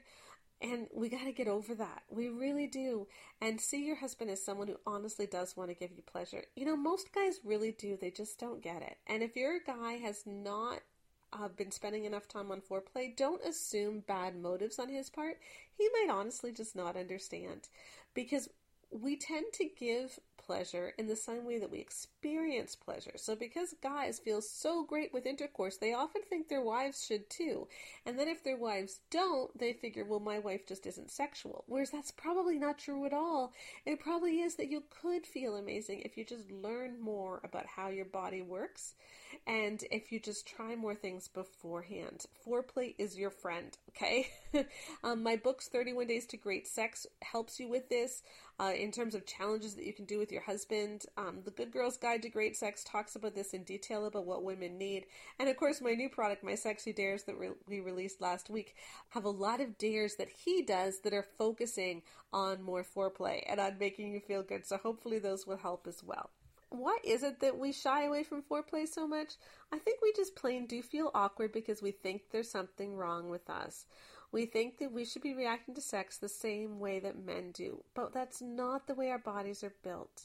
And 0.61 0.89
we 0.93 1.09
got 1.09 1.25
to 1.25 1.33
get 1.33 1.47
over 1.47 1.75
that. 1.77 2.03
We 2.11 2.29
really 2.29 2.67
do. 2.67 3.07
And 3.41 3.61
see 3.61 3.85
your 3.87 3.97
husband 3.97 4.31
as 4.31 4.45
someone 4.45 4.67
who 4.67 4.77
honestly 4.87 5.27
does 5.27 5.57
want 5.57 5.71
to 5.71 5.75
give 5.75 5.93
you 5.93 6.03
pleasure. 6.03 6.45
You 6.57 6.67
know, 6.67 6.77
most 6.77 7.13
guys 7.15 7.39
really 7.45 7.71
do. 7.71 7.97
They 7.97 8.11
just 8.11 8.41
don't 8.41 8.63
get 8.63 8.83
it. 8.83 8.97
And 9.07 9.23
if 9.23 9.37
your 9.37 9.61
guy 9.65 9.93
has 9.95 10.25
not 10.27 10.81
uh, 11.33 11.47
been 11.57 11.71
spending 11.71 12.07
enough 12.07 12.27
time 12.27 12.51
on 12.51 12.61
foreplay, 12.61 13.17
don't 13.17 13.45
assume 13.45 14.03
bad 14.09 14.37
motives 14.37 14.81
on 14.81 14.89
his 14.89 15.11
part. 15.11 15.39
He 15.77 15.89
might 15.93 16.13
honestly 16.13 16.51
just 16.51 16.75
not 16.75 16.97
understand. 16.97 17.69
Because 18.13 18.49
we 18.91 19.17
tend 19.17 19.47
to 19.55 19.69
give 19.79 20.19
pleasure 20.49 20.95
in 20.97 21.07
the 21.09 21.15
same 21.15 21.45
way 21.45 21.59
that 21.59 21.71
we 21.71 21.79
experience 21.79 22.75
pleasure. 22.75 23.13
So, 23.17 23.37
because 23.37 23.75
guys 23.83 24.19
feel 24.19 24.41
so 24.41 24.83
great 24.83 25.13
with 25.13 25.27
intercourse, 25.27 25.77
they 25.77 25.93
often 25.93 26.23
think 26.23 26.49
their 26.49 26.63
wives 26.63 27.05
should 27.05 27.29
too. 27.29 27.69
And 28.07 28.19
then, 28.19 28.29
if 28.29 28.43
their 28.43 28.57
wives 28.57 29.01
don't, 29.11 29.57
they 29.59 29.75
figure, 29.75 30.07
well, 30.07 30.21
my 30.21 30.39
wife 30.39 30.67
just 30.67 30.87
isn't 30.87 31.11
sexual. 31.11 31.65
Whereas 31.67 31.91
that's 31.91 32.11
probably 32.11 32.59
not 32.59 32.79
true 32.79 33.05
at 33.05 33.13
all. 33.13 33.53
It 33.85 34.01
probably 34.01 34.41
is 34.41 34.55
that 34.55 34.71
you 34.71 34.85
could 35.03 35.27
feel 35.27 35.55
amazing 35.55 36.01
if 36.01 36.17
you 36.17 36.25
just 36.25 36.51
learn 36.51 36.99
more 36.99 37.43
about 37.45 37.67
how 37.67 37.89
your 37.89 38.07
body 38.07 38.41
works 38.41 38.95
and 39.47 39.85
if 39.91 40.11
you 40.11 40.19
just 40.19 40.47
try 40.47 40.75
more 40.75 40.95
things 40.95 41.29
beforehand. 41.29 42.25
Foreplay 42.47 42.95
is 42.97 43.19
your 43.19 43.31
friend, 43.31 43.77
okay? 43.91 44.29
um, 45.05 45.23
my 45.23 45.37
book's 45.37 45.69
31 45.69 46.07
Days 46.07 46.27
to 46.27 46.39
Great 46.39 46.67
Sex 46.67 47.07
helps 47.21 47.61
you 47.61 47.69
with 47.69 47.91
this 47.91 48.23
uh, 48.61 48.73
in 48.77 48.91
terms 48.91 49.15
of 49.15 49.27
challenges 49.27 49.75
that 49.75 49.87
you 49.87 49.93
can 49.93 50.05
do 50.05 50.19
with 50.19 50.33
your 50.33 50.43
husband. 50.43 51.07
Um, 51.17 51.41
the 51.45 51.51
Good 51.51 51.73
Girl's 51.73 51.97
Guide 51.97 52.23
to 52.23 52.29
Great 52.29 52.57
Sex 52.57 52.83
talks 52.85 53.15
about 53.15 53.35
this 53.35 53.55
in 53.55 53.63
detail 53.65 54.07
about 54.07 54.27
what 54.27 54.43
women 54.43 54.79
need. 54.79 55.07
And 55.39 55.49
of 55.49 55.57
course, 55.57 55.81
my 55.81 55.95
new 55.95 56.09
product, 56.09 56.43
my 56.43 56.55
Sexy 56.55 56.93
Dares 56.93 57.25
that 57.25 57.39
re- 57.39 57.51
we 57.69 57.81
released 57.81 58.21
last 58.21 58.51
week, 58.51 58.75
have 59.11 59.25
a 59.25 59.31
lot 59.31 59.61
of 59.61 59.79
dares 59.79 60.17
that 60.17 60.29
he 60.29 60.63
does 60.63 61.01
that 61.01 61.15
are 61.15 61.27
focusing 61.37 62.03
on 62.33 62.63
more 62.63 62.85
foreplay 62.85 63.43
and 63.47 63.61
on 63.61 63.79
making 63.79 64.13
you 64.13 64.21
feel 64.21 64.43
good. 64.43 64.67
So 64.67 64.77
hopefully 64.77 65.19
those 65.19 65.47
will 65.47 65.57
help 65.57 65.87
as 65.87 66.03
well 66.03 66.31
why 66.71 66.99
is 67.03 67.23
it 67.23 67.41
that 67.41 67.59
we 67.59 67.73
shy 67.73 68.05
away 68.05 68.23
from 68.23 68.43
foreplay 68.43 68.87
so 68.87 69.07
much? 69.07 69.35
I 69.73 69.79
think 69.79 70.01
we 70.03 70.13
just 70.15 70.37
plain 70.37 70.67
do 70.67 70.83
feel 70.83 71.11
awkward 71.15 71.53
because 71.53 71.83
we 71.83 71.93
think 71.93 72.23
there's 72.31 72.51
something 72.51 72.95
wrong 72.95 73.31
with 73.31 73.49
us. 73.49 73.87
We 74.31 74.47
think 74.47 74.79
that 74.79 74.93
we 74.93 75.05
should 75.05 75.23
be 75.23 75.35
reacting 75.35 75.75
to 75.75 75.81
sex 75.81 76.19
the 76.19 76.29
same 76.29 76.79
way 76.79 76.99
that 77.01 77.25
men 77.25 77.51
do, 77.53 77.85
but 77.95 78.13
that's 78.13 78.43
not 78.43 78.87
the 78.87 78.95
way 78.95 79.11
our 79.11 79.19
bodies 79.19 79.65
are 79.65 79.75
built. 79.83 80.25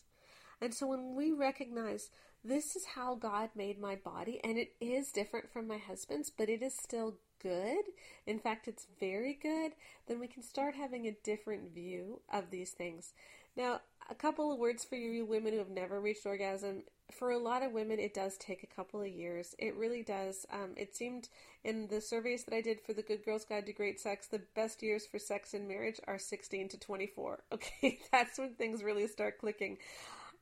And 0.62 0.74
so 0.74 0.88
when 0.88 1.16
we 1.16 1.32
recognize 1.32 2.10
this 2.44 2.76
is 2.76 2.86
how 2.96 3.16
God 3.16 3.50
made 3.56 3.80
my 3.80 3.96
body, 3.96 4.42
and 4.44 4.58
it 4.58 4.74
is 4.82 5.12
different 5.12 5.52
from 5.52 5.68
my 5.68 5.78
husband's, 5.78 6.30
but 6.30 6.50
it 6.50 6.62
is 6.62 6.76
still 6.76 7.16
good, 7.42 7.86
in 8.26 8.40
fact, 8.40 8.68
it's 8.68 8.88
very 9.00 9.38
good, 9.42 9.72
then 10.08 10.20
we 10.20 10.28
can 10.28 10.44
start 10.44 10.76
having 10.76 11.08
a 11.08 11.18
different 11.24 11.74
view 11.74 12.22
of 12.32 12.50
these 12.50 12.72
things. 12.72 13.14
Now, 13.56 13.82
a 14.10 14.16
couple 14.16 14.52
of 14.52 14.60
words 14.60 14.84
for 14.84 14.96
you 14.96 15.26
women 15.26 15.54
who 15.54 15.60
have 15.60 15.70
never 15.70 16.02
reached 16.02 16.26
orgasm. 16.26 16.84
For 17.12 17.32
a 17.32 17.38
lot 17.38 17.64
of 17.64 17.74
women, 17.74 18.00
it 18.00 18.14
does 18.14 18.38
take 18.38 18.64
a 18.64 18.76
couple 18.76 19.02
of 19.02 19.08
years. 19.08 19.56
It 19.60 19.76
really 19.76 20.04
does. 20.04 20.46
Um, 20.52 20.74
it 20.76 20.96
seemed 20.96 21.30
in 21.64 21.88
the 21.88 22.02
surveys 22.02 22.44
that 22.46 22.56
I 22.56 22.62
did 22.62 22.82
for 22.82 22.94
the 22.94 23.04
Good 23.04 23.24
Girls 23.24 23.46
Guide 23.46 23.66
to 23.68 23.74
Great 23.74 24.00
Sex, 24.00 24.28
the 24.28 24.42
best 24.56 24.82
years 24.82 25.06
for 25.06 25.20
sex 25.20 25.54
and 25.54 25.68
marriage 25.68 26.00
are 26.08 26.18
16 26.18 26.70
to 26.70 26.80
24. 26.80 27.44
Okay, 27.54 28.00
that's 28.12 28.40
when 28.40 28.56
things 28.56 28.84
really 28.84 29.08
start 29.08 29.38
clicking. 29.38 29.78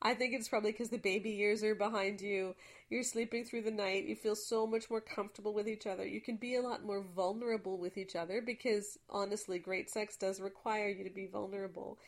I 0.02 0.16
think 0.16 0.34
it's 0.34 0.48
probably 0.48 0.72
because 0.72 0.90
the 0.90 0.98
baby 0.98 1.32
years 1.32 1.64
are 1.64 1.76
behind 1.76 2.22
you. 2.22 2.56
You're 2.90 3.04
sleeping 3.04 3.44
through 3.44 3.64
the 3.64 3.72
night. 3.72 4.06
You 4.06 4.16
feel 4.16 4.36
so 4.36 4.66
much 4.66 4.90
more 4.90 5.02
comfortable 5.02 5.54
with 5.54 5.68
each 5.68 5.86
other. 5.86 6.08
You 6.08 6.22
can 6.22 6.38
be 6.38 6.56
a 6.56 6.62
lot 6.62 6.84
more 6.84 7.04
vulnerable 7.16 7.78
with 7.78 7.98
each 7.98 8.16
other 8.16 8.42
because, 8.42 8.98
honestly, 9.10 9.60
great 9.60 9.90
sex 9.90 10.16
does 10.16 10.42
require 10.42 10.90
you 10.90 11.04
to 11.04 11.10
be 11.12 11.28
vulnerable. 11.28 12.00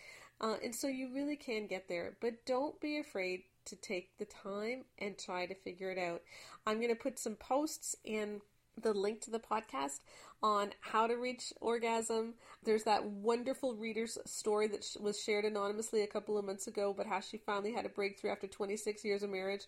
Uh, 0.41 0.55
and 0.63 0.73
so 0.73 0.87
you 0.87 1.13
really 1.13 1.35
can 1.35 1.67
get 1.67 1.87
there, 1.87 2.17
but 2.19 2.45
don't 2.45 2.79
be 2.81 2.97
afraid 2.97 3.43
to 3.65 3.75
take 3.75 4.17
the 4.17 4.25
time 4.25 4.85
and 4.99 5.17
try 5.17 5.45
to 5.45 5.55
figure 5.55 5.91
it 5.91 5.97
out. 5.97 6.21
I'm 6.65 6.77
going 6.77 6.89
to 6.89 6.95
put 6.95 7.19
some 7.19 7.35
posts 7.35 7.95
in 8.03 8.41
the 8.81 8.93
link 8.93 9.21
to 9.21 9.31
the 9.31 9.39
podcast 9.39 9.99
on 10.41 10.71
how 10.81 11.07
to 11.07 11.15
reach 11.15 11.53
orgasm. 11.61 12.33
There's 12.63 12.83
that 12.83 13.05
wonderful 13.05 13.75
reader's 13.75 14.17
story 14.25 14.67
that 14.67 14.85
was 14.99 15.21
shared 15.21 15.45
anonymously 15.45 16.01
a 16.01 16.07
couple 16.07 16.37
of 16.37 16.45
months 16.45 16.67
ago, 16.67 16.93
but 16.95 17.07
how 17.07 17.19
she 17.19 17.37
finally 17.37 17.73
had 17.73 17.85
a 17.85 17.89
breakthrough 17.89 18.31
after 18.31 18.47
26 18.47 19.05
years 19.05 19.23
of 19.23 19.29
marriage 19.29 19.65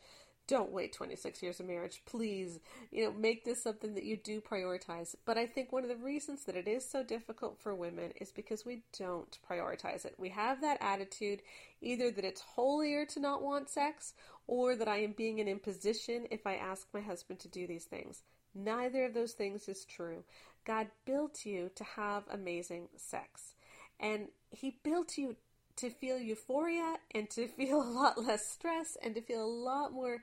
don't 0.48 0.72
wait 0.72 0.94
26 0.94 1.42
years 1.42 1.60
of 1.60 1.68
marriage. 1.68 2.02
Please, 2.06 2.60
you 2.92 3.04
know, 3.04 3.12
make 3.12 3.44
this 3.44 3.64
something 3.64 3.96
that 3.96 4.04
you 4.04 4.18
do 4.18 4.42
prioritize. 4.42 5.16
But 5.26 5.38
I 5.38 5.46
think 5.46 5.72
one 5.72 5.84
of 5.84 5.90
the 5.90 5.96
reasons 5.96 6.46
that 6.46 6.56
it 6.56 6.68
is 6.68 6.88
so 6.88 7.04
difficult 7.04 7.60
for 7.60 7.74
women 7.74 8.12
is 8.20 8.32
because 8.32 8.66
we 8.66 8.84
don't 8.98 9.38
prioritize 9.50 10.06
it. 10.06 10.16
We 10.18 10.30
have 10.30 10.62
that 10.62 10.78
attitude 10.82 11.42
either 11.82 12.12
that 12.12 12.26
it's 12.26 12.42
holier 12.42 13.06
to 13.08 13.20
not 13.20 13.42
want 13.42 13.70
sex 13.70 14.14
or 14.48 14.76
that 14.76 14.88
I 14.88 14.98
am 14.98 15.14
being 15.14 15.40
an 15.40 15.48
imposition 15.48 16.28
if 16.32 16.46
I 16.46 16.56
ask 16.56 16.88
my 16.94 17.02
husband 17.02 17.40
to 17.40 17.48
do 17.48 17.66
these 17.66 17.86
things. 17.86 18.22
Neither 18.54 19.06
of 19.06 19.14
those 19.14 19.34
things 19.34 19.68
is 19.68 19.84
true. 19.86 20.24
God 20.66 20.88
built 21.06 21.46
you 21.46 21.70
to 21.76 21.84
have 21.84 22.24
amazing 22.30 22.88
sex. 22.96 23.56
And 24.00 24.28
He 24.50 24.80
built 24.84 25.18
you 25.18 25.36
to 25.78 25.90
feel 25.90 26.18
euphoria 26.18 26.96
and 27.14 27.30
to 27.32 27.48
feel 27.58 27.82
a 27.82 27.84
lot 27.84 28.24
less 28.24 28.50
stress 28.50 28.98
and 29.04 29.16
to 29.16 29.22
feel 29.22 29.44
a 29.44 29.46
lot 29.46 29.92
more 29.92 30.22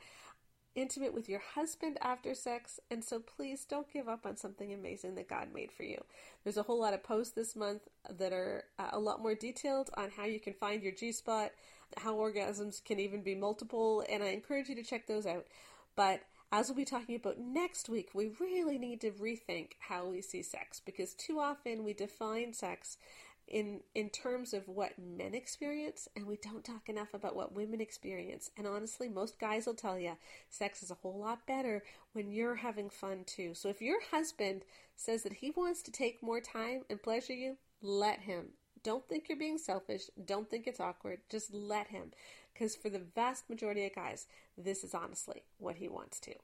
intimate 0.75 1.12
with 1.12 1.28
your 1.28 1.42
husband 1.54 1.99
after 2.00 2.35
sex. 2.35 2.80
And 2.90 3.04
so 3.04 3.21
please 3.21 3.64
don't 3.64 3.92
give 3.92 4.09
up 4.09 4.25
on 4.25 4.37
something 4.37 4.73
amazing 4.73 5.14
that 5.16 5.28
God 5.28 5.49
made 5.52 5.71
for 5.71 5.82
you. 5.82 6.02
There's 6.44 6.56
a 6.56 6.62
whole 6.62 6.80
lot 6.80 6.94
of 6.94 7.02
posts 7.02 7.35
this 7.35 7.54
month 7.54 7.82
that 8.09 8.32
are 8.32 8.64
uh, 8.78 8.90
a 8.92 8.99
lot 8.99 9.23
more 9.23 9.35
detailed 9.35 9.90
on 9.97 10.11
how 10.16 10.25
you 10.25 10.40
can 10.40 10.54
find 10.54 10.82
your 10.82 10.92
G 10.92 11.12
spot, 11.12 11.50
how 11.99 12.14
orgasms 12.14 12.82
can 12.82 12.99
even 12.99 13.23
be 13.23 13.35
multiple, 13.35 14.02
and 14.09 14.23
I 14.23 14.28
encourage 14.28 14.68
you 14.68 14.75
to 14.76 14.82
check 14.82 15.06
those 15.06 15.26
out. 15.26 15.47
But 15.94 16.23
as 16.50 16.68
we'll 16.68 16.76
be 16.76 16.85
talking 16.85 17.16
about 17.16 17.38
next 17.38 17.88
week, 17.88 18.11
we 18.14 18.32
really 18.38 18.78
need 18.78 19.00
to 19.02 19.11
rethink 19.11 19.73
how 19.78 20.06
we 20.06 20.21
see 20.21 20.42
sex 20.42 20.80
because 20.85 21.14
too 21.14 21.38
often 21.38 21.85
we 21.85 21.94
define 21.94 22.52
sex 22.52 22.99
in 23.49 23.80
in 23.94 24.08
terms 24.08 24.54
of 24.54 24.68
what 24.68 24.99
men 24.99 25.34
experience 25.34 26.08
and 26.16 26.26
we 26.26 26.37
don't 26.37 26.64
talk 26.64 26.88
enough 26.88 27.12
about 27.14 27.37
what 27.37 27.54
women 27.54 27.80
experience. 27.80 28.50
And 28.56 28.66
honestly 28.66 29.08
most 29.08 29.38
guys 29.38 29.66
will 29.66 29.75
tell 29.75 29.99
you 29.99 30.16
sex 30.49 30.82
is 30.82 30.90
a 30.90 30.96
whole 30.96 31.18
lot 31.18 31.46
better 31.46 31.82
when 32.12 32.30
you're 32.30 32.56
having 32.56 32.90
fun 32.90 33.25
too. 33.25 33.54
So 33.54 33.68
if 33.68 33.82
your 33.82 34.00
husband 34.11 34.62
says 34.96 35.22
that 35.22 35.34
he 35.34 35.50
wants 35.50 35.82
to 35.82 35.92
take 35.92 36.22
more 36.22 36.40
time 36.40 36.82
and 36.88 37.02
pleasure 37.02 37.34
you 37.34 37.56
let 37.80 38.20
him. 38.20 38.49
Don't 38.82 39.08
think 39.08 39.28
you're 39.28 39.38
being 39.38 39.58
selfish. 39.58 40.04
Don't 40.25 40.50
think 40.50 40.66
it's 40.66 40.80
awkward. 40.80 41.20
Just 41.28 41.54
let 41.54 41.88
him. 41.88 42.12
Because 42.52 42.75
for 42.75 42.90
the 42.90 43.02
vast 43.14 43.49
majority 43.49 43.87
of 43.87 43.94
guys 43.94 44.26
this 44.56 44.84
is 44.84 44.94
honestly 44.94 45.42
what 45.58 45.76
he 45.76 45.88
wants 45.88 46.20
to 46.20 46.34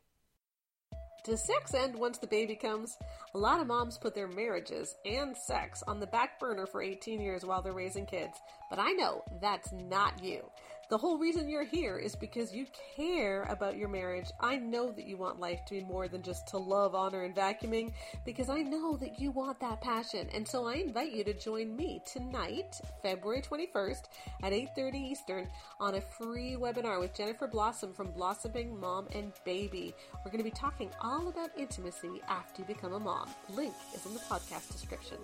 does 1.25 1.43
sex 1.43 1.75
end 1.75 1.95
once 1.95 2.19
the 2.19 2.27
baby 2.27 2.55
comes? 2.55 2.97
A 3.35 3.39
lot 3.39 3.61
of 3.61 3.67
moms 3.67 3.99
put 3.99 4.15
their 4.15 4.29
marriages 4.29 4.97
and 5.05 5.37
sex 5.37 5.83
on 5.87 6.01
the 6.01 6.07
back 6.07 6.39
burner 6.41 6.67
for 6.67 6.81
18 6.83 7.21
years 7.21 7.45
while 7.45 7.61
they're 7.61 7.73
raising 7.73 8.07
kids, 8.07 8.39
but 8.71 8.79
I 8.79 8.93
know 8.93 9.23
that's 9.41 9.73
not 9.73 10.23
you. 10.23 10.51
The 10.89 10.97
whole 10.97 11.19
reason 11.19 11.51
you're 11.51 11.65
here 11.65 11.99
is 11.99 12.17
because 12.17 12.55
you 12.55 12.65
care 12.97 13.43
about 13.51 13.77
your 13.77 13.89
marriage. 13.89 14.31
I 14.41 14.57
know 14.57 14.91
that 14.93 15.07
you 15.07 15.19
want 15.19 15.39
life 15.39 15.61
to 15.67 15.75
be 15.75 15.85
more 15.85 16.09
than 16.09 16.23
just 16.23 16.49
to 16.49 16.57
love, 16.59 16.95
honor, 16.95 17.25
and 17.25 17.37
vacuuming 17.37 17.93
because 18.25 18.49
I 18.49 18.63
know 18.63 18.97
that 18.97 19.21
you 19.21 19.31
want 19.31 19.61
that 19.61 19.83
passion. 19.83 20.31
And 20.33 20.49
so 20.49 20.67
I 20.67 20.77
invite 20.77 21.13
you 21.13 21.25
to 21.25 21.35
join 21.35 21.77
me 21.77 22.01
tonight, 22.11 22.81
February 23.03 23.43
21st 23.43 24.09
at 24.43 24.55
8:30 24.55 25.11
Eastern 25.11 25.49
on 25.79 25.97
a 25.97 26.01
free 26.01 26.57
webinar 26.59 26.99
with 26.99 27.15
Jennifer 27.15 27.47
Blossom 27.47 27.93
from 27.93 28.11
Blossoming 28.13 28.81
Mom 28.81 29.09
and 29.15 29.35
Baby. 29.45 29.95
We're 30.25 30.31
going 30.31 30.39
to 30.39 30.51
be 30.51 30.51
talking 30.51 30.91
all 31.03 31.29
about 31.29 31.51
intimacy 31.59 32.23
after 32.29 32.63
you 32.63 32.67
become 32.67 32.95
a 32.95 33.01
mom. 33.01 33.29
Link 33.51 33.75
is 33.95 34.07
in 34.07 34.15
the 34.15 34.21
podcast 34.21 34.73
description. 34.73 35.19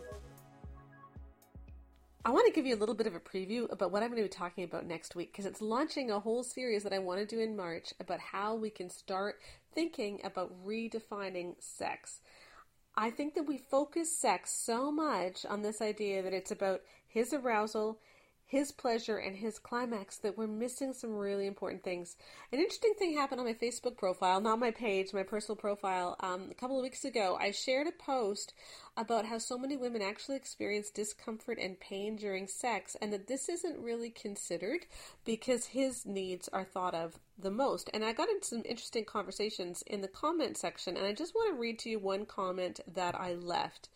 I 2.26 2.31
want 2.31 2.47
to 2.47 2.52
give 2.52 2.64
you 2.64 2.75
a 2.75 2.81
little 2.81 2.95
bit 2.95 3.07
of 3.07 3.14
a 3.14 3.21
preview 3.21 3.71
about 3.71 3.93
what 3.93 4.02
I'm 4.02 4.09
going 4.09 4.23
to 4.23 4.28
be 4.28 4.35
talking 4.35 4.64
about 4.64 4.87
next 4.87 5.14
week 5.14 5.31
because 5.31 5.45
it's 5.45 5.61
launching 5.61 6.11
a 6.11 6.21
whole 6.21 6.43
series 6.43 6.83
that 6.83 6.93
I 6.95 6.99
want 6.99 7.21
to 7.21 7.26
do 7.26 7.38
in 7.38 7.54
March 7.54 7.93
about 8.00 8.19
how 8.19 8.54
we 8.54 8.71
can 8.71 8.89
start 8.89 9.41
thinking 9.75 10.23
about 10.25 10.50
redefining 10.67 11.54
sex. 11.58 12.23
I 12.97 13.10
think 13.10 13.34
that 13.34 13.47
we 13.47 13.58
focus 13.58 14.17
sex 14.17 14.54
so 14.54 14.91
much 14.91 15.45
on 15.45 15.60
this 15.60 15.82
idea 15.82 16.23
that 16.23 16.32
it's 16.32 16.50
about 16.50 16.80
his 17.06 17.34
arousal, 17.34 17.99
his 18.47 18.73
pleasure 18.73 19.17
and 19.17 19.37
his 19.37 19.59
climax 19.59 20.17
that 20.19 20.37
we're 20.37 20.47
missing 20.47 20.93
some 20.93 21.17
really 21.17 21.47
important 21.47 21.83
things. 21.83 22.17
An 22.52 22.59
interesting 22.59 22.95
thing 22.99 23.17
happened 23.17 23.41
on 23.41 23.47
my 23.47 23.54
Facebook 23.54 23.97
profile, 23.97 24.41
not 24.41 24.59
my 24.59 24.71
page, 24.71 25.13
my 25.13 25.23
personal 25.23 25.57
profile. 25.57 26.17
Um, 26.21 26.49
a 26.50 26.54
couple 26.54 26.76
of 26.76 26.83
weeks 26.83 27.04
ago, 27.04 27.37
I 27.41 27.50
shared 27.50 27.87
a 27.87 27.93
post 27.93 28.52
about 28.97 29.26
how 29.26 29.39
so 29.39 29.59
many 29.59 29.76
women 29.76 30.02
actually 30.02 30.37
experience 30.37 30.91
discomfort 30.91 31.59
and 31.59 31.80
pain 31.80 32.17
during 32.17 32.47
sex, 32.47 32.97
and 33.00 33.13
that 33.13 33.26
this 33.26 33.49
isn't 33.49 33.83
really 33.83 34.11
considered 34.11 34.87
because 35.25 35.67
his 35.67 36.07
needs 36.07 36.49
are 36.52 36.65
thought 36.65 36.95
of 36.95 37.19
the 37.39 37.50
most. 37.50 37.91
And 37.93 38.04
I 38.04 38.13
got 38.13 38.28
into 38.28 38.47
some 38.47 38.63
interesting 38.65 39.04
conversations 39.04 39.83
in 39.87 40.00
the 40.00 40.09
comment 40.09 40.57
section, 40.57 40.97
and 40.97 41.07
I 41.07 41.13
just 41.13 41.35
want 41.35 41.54
to 41.54 41.61
read 41.61 41.78
to 41.80 41.91
you 41.91 41.99
one 41.99 42.26
comment 42.26 42.80
that 42.87 43.19
I 43.19 43.35
left. 43.35 43.89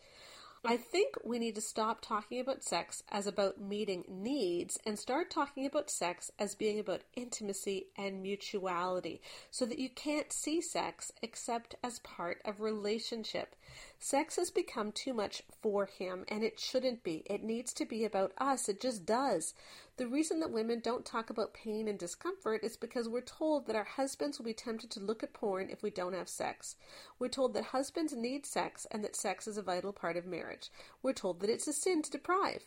I 0.65 0.75
think 0.75 1.15
we 1.23 1.39
need 1.39 1.55
to 1.55 1.61
stop 1.61 2.01
talking 2.01 2.41
about 2.41 2.65
sex 2.65 3.01
as 3.09 3.27
about 3.27 3.61
meeting 3.61 4.03
needs 4.09 4.77
and 4.85 4.99
start 4.99 5.31
talking 5.31 5.65
about 5.65 5.89
sex 5.89 6.31
as 6.37 6.53
being 6.53 6.79
about 6.79 7.01
intimacy 7.15 7.87
and 7.97 8.21
mutuality 8.21 9.21
so 9.51 9.65
that 9.65 9.79
you 9.79 9.89
can't 9.89 10.33
see 10.33 10.59
sex 10.59 11.13
except 11.21 11.75
as 11.81 11.99
part 11.99 12.41
of 12.43 12.59
relationship. 12.59 13.55
Sex 14.01 14.37
has 14.37 14.49
become 14.49 14.93
too 14.93 15.13
much 15.13 15.43
for 15.61 15.85
him 15.85 16.23
and 16.29 16.41
it 16.41 16.57
shouldn't 16.57 17.03
be. 17.03 17.21
It 17.25 17.43
needs 17.43 17.73
to 17.73 17.85
be 17.85 18.05
about 18.05 18.31
us. 18.37 18.69
It 18.69 18.79
just 18.79 19.05
does. 19.05 19.53
The 19.97 20.07
reason 20.07 20.39
that 20.39 20.51
women 20.51 20.79
don't 20.79 21.05
talk 21.05 21.29
about 21.29 21.53
pain 21.53 21.85
and 21.89 21.99
discomfort 21.99 22.63
is 22.63 22.77
because 22.77 23.09
we're 23.09 23.19
told 23.19 23.67
that 23.67 23.75
our 23.75 23.83
husbands 23.83 24.37
will 24.37 24.45
be 24.45 24.53
tempted 24.53 24.89
to 24.91 25.01
look 25.01 25.21
at 25.21 25.33
porn 25.33 25.69
if 25.69 25.83
we 25.83 25.89
don't 25.89 26.13
have 26.13 26.29
sex. 26.29 26.77
We're 27.19 27.27
told 27.27 27.53
that 27.55 27.65
husbands 27.65 28.13
need 28.15 28.45
sex 28.45 28.87
and 28.89 29.03
that 29.03 29.17
sex 29.17 29.47
is 29.47 29.57
a 29.57 29.61
vital 29.61 29.91
part 29.91 30.15
of 30.15 30.25
marriage. 30.25 30.71
We're 31.03 31.11
told 31.11 31.41
that 31.41 31.49
it's 31.49 31.67
a 31.67 31.73
sin 31.73 32.01
to 32.03 32.09
deprive. 32.09 32.65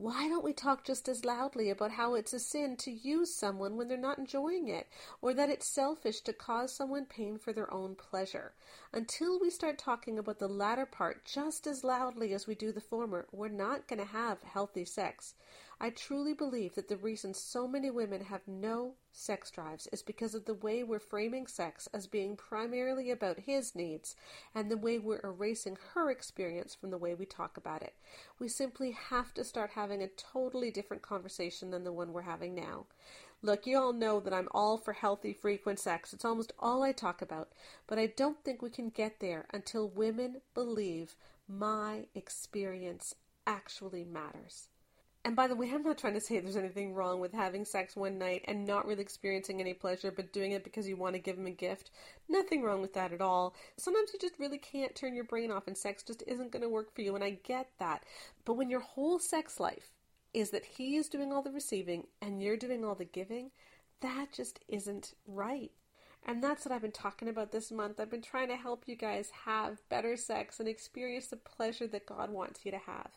Why 0.00 0.28
don't 0.28 0.44
we 0.44 0.52
talk 0.52 0.84
just 0.84 1.08
as 1.08 1.24
loudly 1.24 1.70
about 1.70 1.90
how 1.90 2.14
it's 2.14 2.32
a 2.32 2.38
sin 2.38 2.76
to 2.76 2.90
use 2.92 3.34
someone 3.34 3.76
when 3.76 3.88
they're 3.88 3.98
not 3.98 4.16
enjoying 4.16 4.68
it, 4.68 4.86
or 5.20 5.34
that 5.34 5.50
it's 5.50 5.66
selfish 5.66 6.20
to 6.20 6.32
cause 6.32 6.72
someone 6.72 7.04
pain 7.04 7.36
for 7.36 7.52
their 7.52 7.74
own 7.74 7.96
pleasure? 7.96 8.52
Until 8.92 9.40
we 9.40 9.50
start 9.50 9.76
talking 9.76 10.16
about 10.16 10.38
the 10.38 10.46
latter 10.46 10.86
part 10.86 11.24
just 11.24 11.66
as 11.66 11.82
loudly 11.82 12.32
as 12.32 12.46
we 12.46 12.54
do 12.54 12.70
the 12.70 12.80
former, 12.80 13.26
we're 13.32 13.48
not 13.48 13.88
going 13.88 13.98
to 13.98 14.04
have 14.04 14.44
healthy 14.44 14.84
sex. 14.84 15.34
I 15.80 15.90
truly 15.90 16.34
believe 16.34 16.74
that 16.74 16.88
the 16.88 16.96
reason 16.96 17.34
so 17.34 17.68
many 17.68 17.88
women 17.88 18.24
have 18.24 18.48
no 18.48 18.94
sex 19.12 19.48
drives 19.48 19.86
is 19.92 20.02
because 20.02 20.34
of 20.34 20.44
the 20.44 20.54
way 20.54 20.82
we're 20.82 20.98
framing 20.98 21.46
sex 21.46 21.88
as 21.94 22.08
being 22.08 22.34
primarily 22.34 23.12
about 23.12 23.38
his 23.38 23.76
needs 23.76 24.16
and 24.56 24.68
the 24.68 24.76
way 24.76 24.98
we're 24.98 25.20
erasing 25.22 25.78
her 25.94 26.10
experience 26.10 26.74
from 26.74 26.90
the 26.90 26.98
way 26.98 27.14
we 27.14 27.26
talk 27.26 27.56
about 27.56 27.82
it. 27.82 27.94
We 28.40 28.48
simply 28.48 28.90
have 28.90 29.32
to 29.34 29.44
start 29.44 29.70
having 29.70 30.02
a 30.02 30.08
totally 30.08 30.72
different 30.72 31.02
conversation 31.02 31.70
than 31.70 31.84
the 31.84 31.92
one 31.92 32.12
we're 32.12 32.22
having 32.22 32.56
now. 32.56 32.86
Look, 33.40 33.64
you 33.64 33.78
all 33.78 33.92
know 33.92 34.18
that 34.18 34.34
I'm 34.34 34.48
all 34.50 34.78
for 34.78 34.94
healthy, 34.94 35.32
frequent 35.32 35.78
sex. 35.78 36.12
It's 36.12 36.24
almost 36.24 36.52
all 36.58 36.82
I 36.82 36.90
talk 36.90 37.22
about. 37.22 37.50
But 37.86 38.00
I 38.00 38.06
don't 38.06 38.42
think 38.42 38.62
we 38.62 38.70
can 38.70 38.88
get 38.88 39.20
there 39.20 39.46
until 39.52 39.88
women 39.88 40.40
believe 40.54 41.14
my 41.46 42.06
experience 42.16 43.14
actually 43.46 44.04
matters. 44.04 44.70
And 45.28 45.36
by 45.36 45.46
the 45.46 45.54
way, 45.54 45.70
I'm 45.70 45.82
not 45.82 45.98
trying 45.98 46.14
to 46.14 46.22
say 46.22 46.40
there's 46.40 46.56
anything 46.56 46.94
wrong 46.94 47.20
with 47.20 47.34
having 47.34 47.66
sex 47.66 47.94
one 47.94 48.16
night 48.16 48.46
and 48.48 48.66
not 48.66 48.86
really 48.86 49.02
experiencing 49.02 49.60
any 49.60 49.74
pleasure, 49.74 50.10
but 50.10 50.32
doing 50.32 50.52
it 50.52 50.64
because 50.64 50.88
you 50.88 50.96
want 50.96 51.16
to 51.16 51.20
give 51.20 51.36
him 51.36 51.46
a 51.46 51.50
gift. 51.50 51.90
Nothing 52.30 52.62
wrong 52.62 52.80
with 52.80 52.94
that 52.94 53.12
at 53.12 53.20
all. 53.20 53.54
Sometimes 53.76 54.10
you 54.14 54.18
just 54.18 54.38
really 54.38 54.56
can't 54.56 54.94
turn 54.94 55.14
your 55.14 55.24
brain 55.24 55.50
off 55.50 55.66
and 55.66 55.76
sex 55.76 56.02
just 56.02 56.24
isn't 56.26 56.50
going 56.50 56.62
to 56.62 56.68
work 56.70 56.94
for 56.94 57.02
you, 57.02 57.14
and 57.14 57.22
I 57.22 57.40
get 57.44 57.68
that. 57.78 58.04
But 58.46 58.54
when 58.54 58.70
your 58.70 58.80
whole 58.80 59.18
sex 59.18 59.60
life 59.60 59.90
is 60.32 60.48
that 60.48 60.64
he 60.64 60.96
is 60.96 61.10
doing 61.10 61.30
all 61.30 61.42
the 61.42 61.52
receiving 61.52 62.06
and 62.22 62.42
you're 62.42 62.56
doing 62.56 62.82
all 62.82 62.94
the 62.94 63.04
giving, 63.04 63.50
that 64.00 64.32
just 64.32 64.60
isn't 64.66 65.12
right. 65.26 65.72
And 66.24 66.42
that's 66.42 66.64
what 66.64 66.72
I've 66.72 66.80
been 66.80 66.90
talking 66.90 67.28
about 67.28 67.52
this 67.52 67.70
month. 67.70 68.00
I've 68.00 68.10
been 68.10 68.22
trying 68.22 68.48
to 68.48 68.56
help 68.56 68.84
you 68.86 68.96
guys 68.96 69.30
have 69.44 69.86
better 69.90 70.16
sex 70.16 70.58
and 70.58 70.66
experience 70.66 71.26
the 71.26 71.36
pleasure 71.36 71.86
that 71.88 72.06
God 72.06 72.30
wants 72.30 72.64
you 72.64 72.70
to 72.70 72.78
have. 72.78 73.10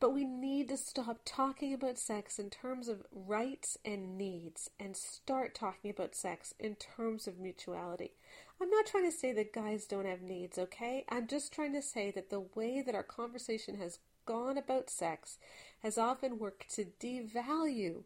But 0.00 0.14
we 0.14 0.24
need 0.24 0.68
to 0.70 0.76
stop 0.76 1.20
talking 1.24 1.72
about 1.72 1.98
sex 1.98 2.38
in 2.38 2.50
terms 2.50 2.88
of 2.88 3.06
rights 3.12 3.78
and 3.84 4.16
needs 4.16 4.70
and 4.80 4.96
start 4.96 5.54
talking 5.54 5.90
about 5.90 6.14
sex 6.14 6.54
in 6.58 6.74
terms 6.76 7.26
of 7.26 7.38
mutuality. 7.38 8.12
I'm 8.60 8.70
not 8.70 8.86
trying 8.86 9.10
to 9.10 9.16
say 9.16 9.32
that 9.32 9.52
guys 9.52 9.86
don't 9.86 10.06
have 10.06 10.22
needs, 10.22 10.58
okay? 10.58 11.04
I'm 11.10 11.26
just 11.26 11.52
trying 11.52 11.72
to 11.74 11.82
say 11.82 12.10
that 12.12 12.30
the 12.30 12.44
way 12.54 12.82
that 12.82 12.94
our 12.94 13.02
conversation 13.02 13.78
has 13.78 13.98
gone 14.26 14.56
about 14.56 14.90
sex 14.90 15.38
has 15.82 15.98
often 15.98 16.38
worked 16.38 16.74
to 16.74 16.86
devalue 16.98 18.04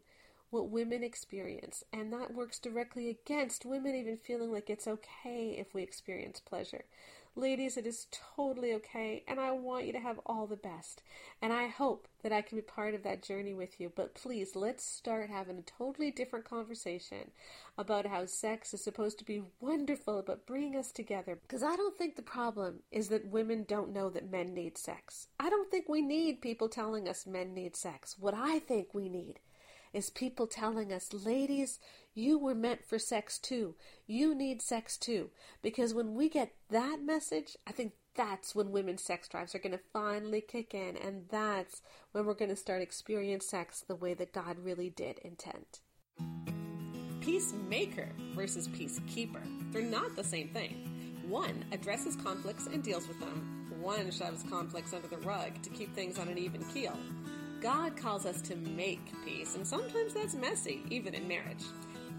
what 0.49 0.69
women 0.69 1.03
experience, 1.03 1.83
and 1.93 2.11
that 2.11 2.33
works 2.33 2.59
directly 2.59 3.09
against 3.09 3.65
women 3.65 3.95
even 3.95 4.17
feeling 4.17 4.51
like 4.51 4.69
it's 4.69 4.87
okay 4.87 5.55
if 5.59 5.73
we 5.73 5.83
experience 5.83 6.39
pleasure. 6.39 6.85
Ladies, 7.39 7.77
it 7.77 7.87
is 7.87 8.07
totally 8.35 8.73
okay, 8.73 9.23
and 9.25 9.39
I 9.39 9.51
want 9.51 9.85
you 9.85 9.93
to 9.93 9.99
have 10.01 10.19
all 10.25 10.45
the 10.45 10.57
best. 10.57 11.01
And 11.41 11.53
I 11.53 11.67
hope 11.67 12.05
that 12.21 12.33
I 12.33 12.41
can 12.41 12.57
be 12.57 12.61
part 12.61 12.93
of 12.93 13.03
that 13.03 13.23
journey 13.23 13.53
with 13.53 13.79
you. 13.79 13.93
But 13.95 14.13
please, 14.13 14.57
let's 14.57 14.83
start 14.83 15.29
having 15.29 15.57
a 15.57 15.61
totally 15.61 16.11
different 16.11 16.43
conversation 16.43 17.31
about 17.77 18.05
how 18.05 18.25
sex 18.25 18.73
is 18.73 18.83
supposed 18.83 19.19
to 19.19 19.23
be 19.23 19.43
wonderful, 19.61 20.21
but 20.21 20.45
bring 20.45 20.75
us 20.75 20.91
together. 20.91 21.39
Because 21.41 21.63
I 21.63 21.77
don't 21.77 21.97
think 21.97 22.17
the 22.17 22.21
problem 22.21 22.79
is 22.91 23.07
that 23.07 23.31
women 23.31 23.63
don't 23.65 23.93
know 23.93 24.09
that 24.09 24.29
men 24.29 24.53
need 24.53 24.77
sex. 24.77 25.29
I 25.39 25.49
don't 25.49 25.71
think 25.71 25.87
we 25.87 26.01
need 26.01 26.41
people 26.41 26.67
telling 26.67 27.07
us 27.07 27.25
men 27.25 27.53
need 27.53 27.77
sex. 27.77 28.17
What 28.19 28.33
I 28.33 28.59
think 28.59 28.93
we 28.93 29.07
need 29.07 29.39
is 29.93 30.09
people 30.09 30.45
telling 30.45 30.91
us, 30.91 31.13
ladies, 31.13 31.79
you 32.13 32.37
were 32.37 32.55
meant 32.55 32.85
for 32.85 32.99
sex 32.99 33.37
too. 33.37 33.75
You 34.07 34.35
need 34.35 34.61
sex 34.61 34.97
too. 34.97 35.29
Because 35.61 35.93
when 35.93 36.15
we 36.15 36.29
get 36.29 36.53
that 36.69 36.99
message, 37.01 37.55
I 37.67 37.71
think 37.71 37.93
that's 38.15 38.53
when 38.53 38.71
women's 38.71 39.03
sex 39.03 39.27
drives 39.27 39.55
are 39.55 39.59
going 39.59 39.71
to 39.71 39.79
finally 39.93 40.41
kick 40.41 40.73
in, 40.73 40.97
and 40.97 41.25
that's 41.29 41.81
when 42.11 42.25
we're 42.25 42.33
going 42.33 42.49
to 42.49 42.55
start 42.55 42.81
experiencing 42.81 43.47
sex 43.47 43.83
the 43.87 43.95
way 43.95 44.13
that 44.13 44.33
God 44.33 44.57
really 44.59 44.89
did 44.89 45.19
intend. 45.19 45.79
Peacemaker 47.21 48.09
versus 48.33 48.67
peacekeeper. 48.67 49.41
They're 49.71 49.81
not 49.81 50.15
the 50.15 50.23
same 50.23 50.49
thing. 50.49 51.21
One 51.27 51.63
addresses 51.71 52.15
conflicts 52.17 52.67
and 52.67 52.83
deals 52.83 53.07
with 53.07 53.19
them. 53.19 53.67
One 53.79 54.11
shoves 54.11 54.43
conflicts 54.49 54.93
under 54.93 55.07
the 55.07 55.19
rug 55.19 55.61
to 55.61 55.69
keep 55.69 55.95
things 55.95 56.19
on 56.19 56.27
an 56.27 56.37
even 56.37 56.65
keel. 56.65 56.97
God 57.61 57.95
calls 57.95 58.25
us 58.25 58.41
to 58.43 58.55
make 58.55 59.13
peace, 59.23 59.55
and 59.55 59.65
sometimes 59.65 60.13
that's 60.13 60.33
messy, 60.33 60.83
even 60.89 61.13
in 61.13 61.27
marriage. 61.27 61.63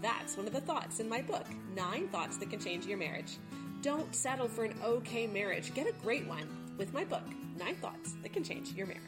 That's 0.01 0.35
one 0.35 0.47
of 0.47 0.53
the 0.53 0.61
thoughts 0.61 0.99
in 0.99 1.07
my 1.07 1.21
book, 1.21 1.45
Nine 1.75 2.07
Thoughts 2.07 2.37
That 2.37 2.49
Can 2.49 2.59
Change 2.59 2.87
Your 2.87 2.97
Marriage. 2.97 3.37
Don't 3.83 4.15
settle 4.15 4.47
for 4.47 4.63
an 4.63 4.73
okay 4.83 5.27
marriage. 5.27 5.75
Get 5.75 5.85
a 5.85 5.91
great 6.01 6.25
one 6.25 6.47
with 6.75 6.91
my 6.91 7.03
book, 7.03 7.21
Nine 7.55 7.75
Thoughts 7.75 8.15
That 8.23 8.33
Can 8.33 8.43
Change 8.43 8.71
Your 8.71 8.87
Marriage. 8.87 9.01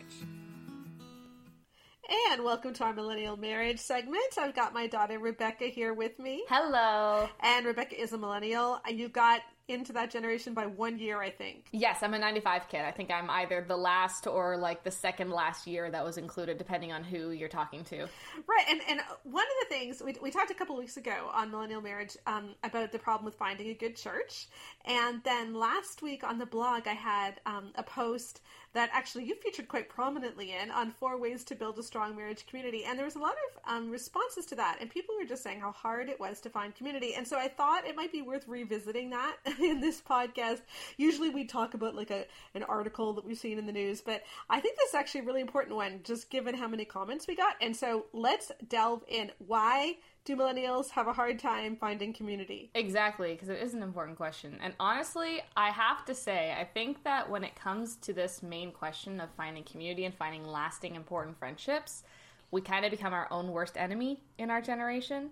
And 2.31 2.43
welcome 2.43 2.73
to 2.75 2.83
our 2.83 2.93
millennial 2.93 3.37
marriage 3.37 3.79
segment. 3.79 4.37
I've 4.37 4.53
got 4.53 4.75
my 4.75 4.85
daughter 4.85 5.17
Rebecca 5.17 5.65
here 5.65 5.95
with 5.95 6.19
me. 6.19 6.43
Hello. 6.47 7.27
And 7.39 7.65
Rebecca 7.65 7.99
is 7.99 8.13
a 8.13 8.17
millennial. 8.19 8.79
You've 8.87 9.13
got 9.13 9.41
into 9.69 9.93
that 9.93 10.11
generation 10.11 10.53
by 10.53 10.65
one 10.65 10.99
year, 10.99 11.21
I 11.21 11.29
think. 11.29 11.67
Yes, 11.71 12.03
I'm 12.03 12.13
a 12.13 12.19
95 12.19 12.67
kid. 12.67 12.81
I 12.81 12.91
think 12.91 13.09
I'm 13.09 13.29
either 13.29 13.63
the 13.65 13.77
last 13.77 14.27
or 14.27 14.57
like 14.57 14.83
the 14.83 14.91
second 14.91 15.31
last 15.31 15.65
year 15.65 15.89
that 15.89 16.03
was 16.03 16.17
included, 16.17 16.57
depending 16.57 16.91
on 16.91 17.03
who 17.03 17.31
you're 17.31 17.49
talking 17.49 17.83
to. 17.85 18.07
Right. 18.45 18.65
And, 18.69 18.81
and 18.89 18.99
one 19.23 19.45
of 19.45 19.69
the 19.69 19.75
things 19.75 20.01
we, 20.03 20.15
we 20.21 20.31
talked 20.31 20.51
a 20.51 20.53
couple 20.53 20.75
weeks 20.75 20.97
ago 20.97 21.29
on 21.33 21.49
Millennial 21.49 21.81
Marriage 21.81 22.17
um, 22.27 22.55
about 22.63 22.91
the 22.91 22.99
problem 22.99 23.25
with 23.25 23.35
finding 23.35 23.69
a 23.69 23.73
good 23.73 23.95
church. 23.95 24.47
And 24.85 25.23
then 25.23 25.53
last 25.53 26.01
week 26.01 26.23
on 26.23 26.37
the 26.37 26.45
blog, 26.45 26.87
I 26.87 26.93
had 26.93 27.39
um, 27.45 27.71
a 27.75 27.83
post 27.83 28.41
that 28.73 28.89
actually 28.91 29.25
you 29.25 29.35
featured 29.35 29.67
quite 29.67 29.87
prominently 29.87 30.51
in 30.51 30.71
on 30.71 30.91
four 30.91 31.17
ways 31.17 31.43
to 31.45 31.55
build 31.55 31.77
a 31.77 31.83
strong 31.83 32.15
marriage 32.15 32.45
community. 32.47 32.83
And 32.85 32.97
there 32.97 33.05
was 33.05 33.15
a 33.15 33.19
lot 33.19 33.33
of 33.33 33.71
um, 33.71 33.89
responses 33.89 34.45
to 34.47 34.55
that. 34.55 34.77
And 34.81 34.89
people 34.89 35.15
were 35.17 35.27
just 35.27 35.43
saying 35.43 35.59
how 35.59 35.71
hard 35.71 36.09
it 36.09 36.19
was 36.19 36.41
to 36.41 36.49
find 36.49 36.75
community. 36.75 37.13
And 37.13 37.27
so 37.27 37.37
I 37.37 37.47
thought 37.47 37.85
it 37.85 37.95
might 37.95 38.11
be 38.11 38.23
worth 38.23 38.47
revisiting 38.47 39.11
that 39.11 39.37
in 39.59 39.79
this 39.79 40.01
podcast. 40.01 40.61
Usually 40.97 41.29
we 41.29 41.45
talk 41.45 41.75
about 41.75 41.95
like 41.95 42.11
a 42.11 42.25
an 42.55 42.63
article 42.63 43.13
that 43.13 43.25
we've 43.25 43.37
seen 43.37 43.59
in 43.59 43.67
the 43.67 43.71
news, 43.71 44.01
but 44.01 44.23
I 44.49 44.59
think 44.59 44.77
this 44.77 44.89
is 44.89 44.95
actually 44.95 45.21
a 45.21 45.25
really 45.25 45.41
important 45.41 45.75
one, 45.75 46.01
just 46.03 46.29
given 46.29 46.55
how 46.55 46.67
many 46.67 46.85
comments 46.85 47.27
we 47.27 47.35
got. 47.35 47.55
And 47.61 47.75
so 47.75 48.05
let's 48.11 48.51
delve 48.67 49.03
in. 49.07 49.31
Why 49.37 49.97
do 50.25 50.37
millennials 50.37 50.89
have 50.91 51.07
a 51.07 51.13
hard 51.13 51.37
time 51.37 51.75
finding 51.75 52.13
community? 52.13 52.69
Exactly, 52.75 53.33
because 53.33 53.49
it 53.49 53.61
is 53.61 53.73
an 53.73 53.83
important 53.83 54.17
question. 54.17 54.57
And 54.61 54.73
honestly, 54.79 55.41
I 55.57 55.69
have 55.69 56.05
to 56.05 56.15
say, 56.15 56.55
I 56.57 56.63
think 56.63 57.03
that 57.03 57.29
when 57.29 57.43
it 57.43 57.55
comes 57.55 57.97
to 57.97 58.13
this 58.13 58.41
main 58.41 58.71
question 58.71 59.19
of 59.19 59.29
finding 59.35 59.63
community 59.63 60.05
and 60.05 60.15
finding 60.15 60.45
lasting, 60.45 60.95
important 60.95 61.37
friendships, 61.37 62.03
we 62.51 62.61
kind 62.61 62.85
of 62.85 62.91
become 62.91 63.13
our 63.13 63.27
own 63.31 63.49
worst 63.51 63.75
enemy 63.77 64.21
in 64.37 64.49
our 64.49 64.61
generation. 64.61 65.31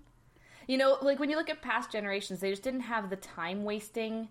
You 0.68 0.78
know, 0.78 0.98
like 1.02 1.20
when 1.20 1.30
you 1.30 1.38
look 1.38 1.50
at 1.50 1.62
past 1.62 1.92
generations, 1.92 2.40
they 2.40 2.50
just 2.50 2.64
didn't 2.64 2.82
have 2.82 3.10
the 3.10 3.16
time 3.16 3.64
wasting 3.64 4.28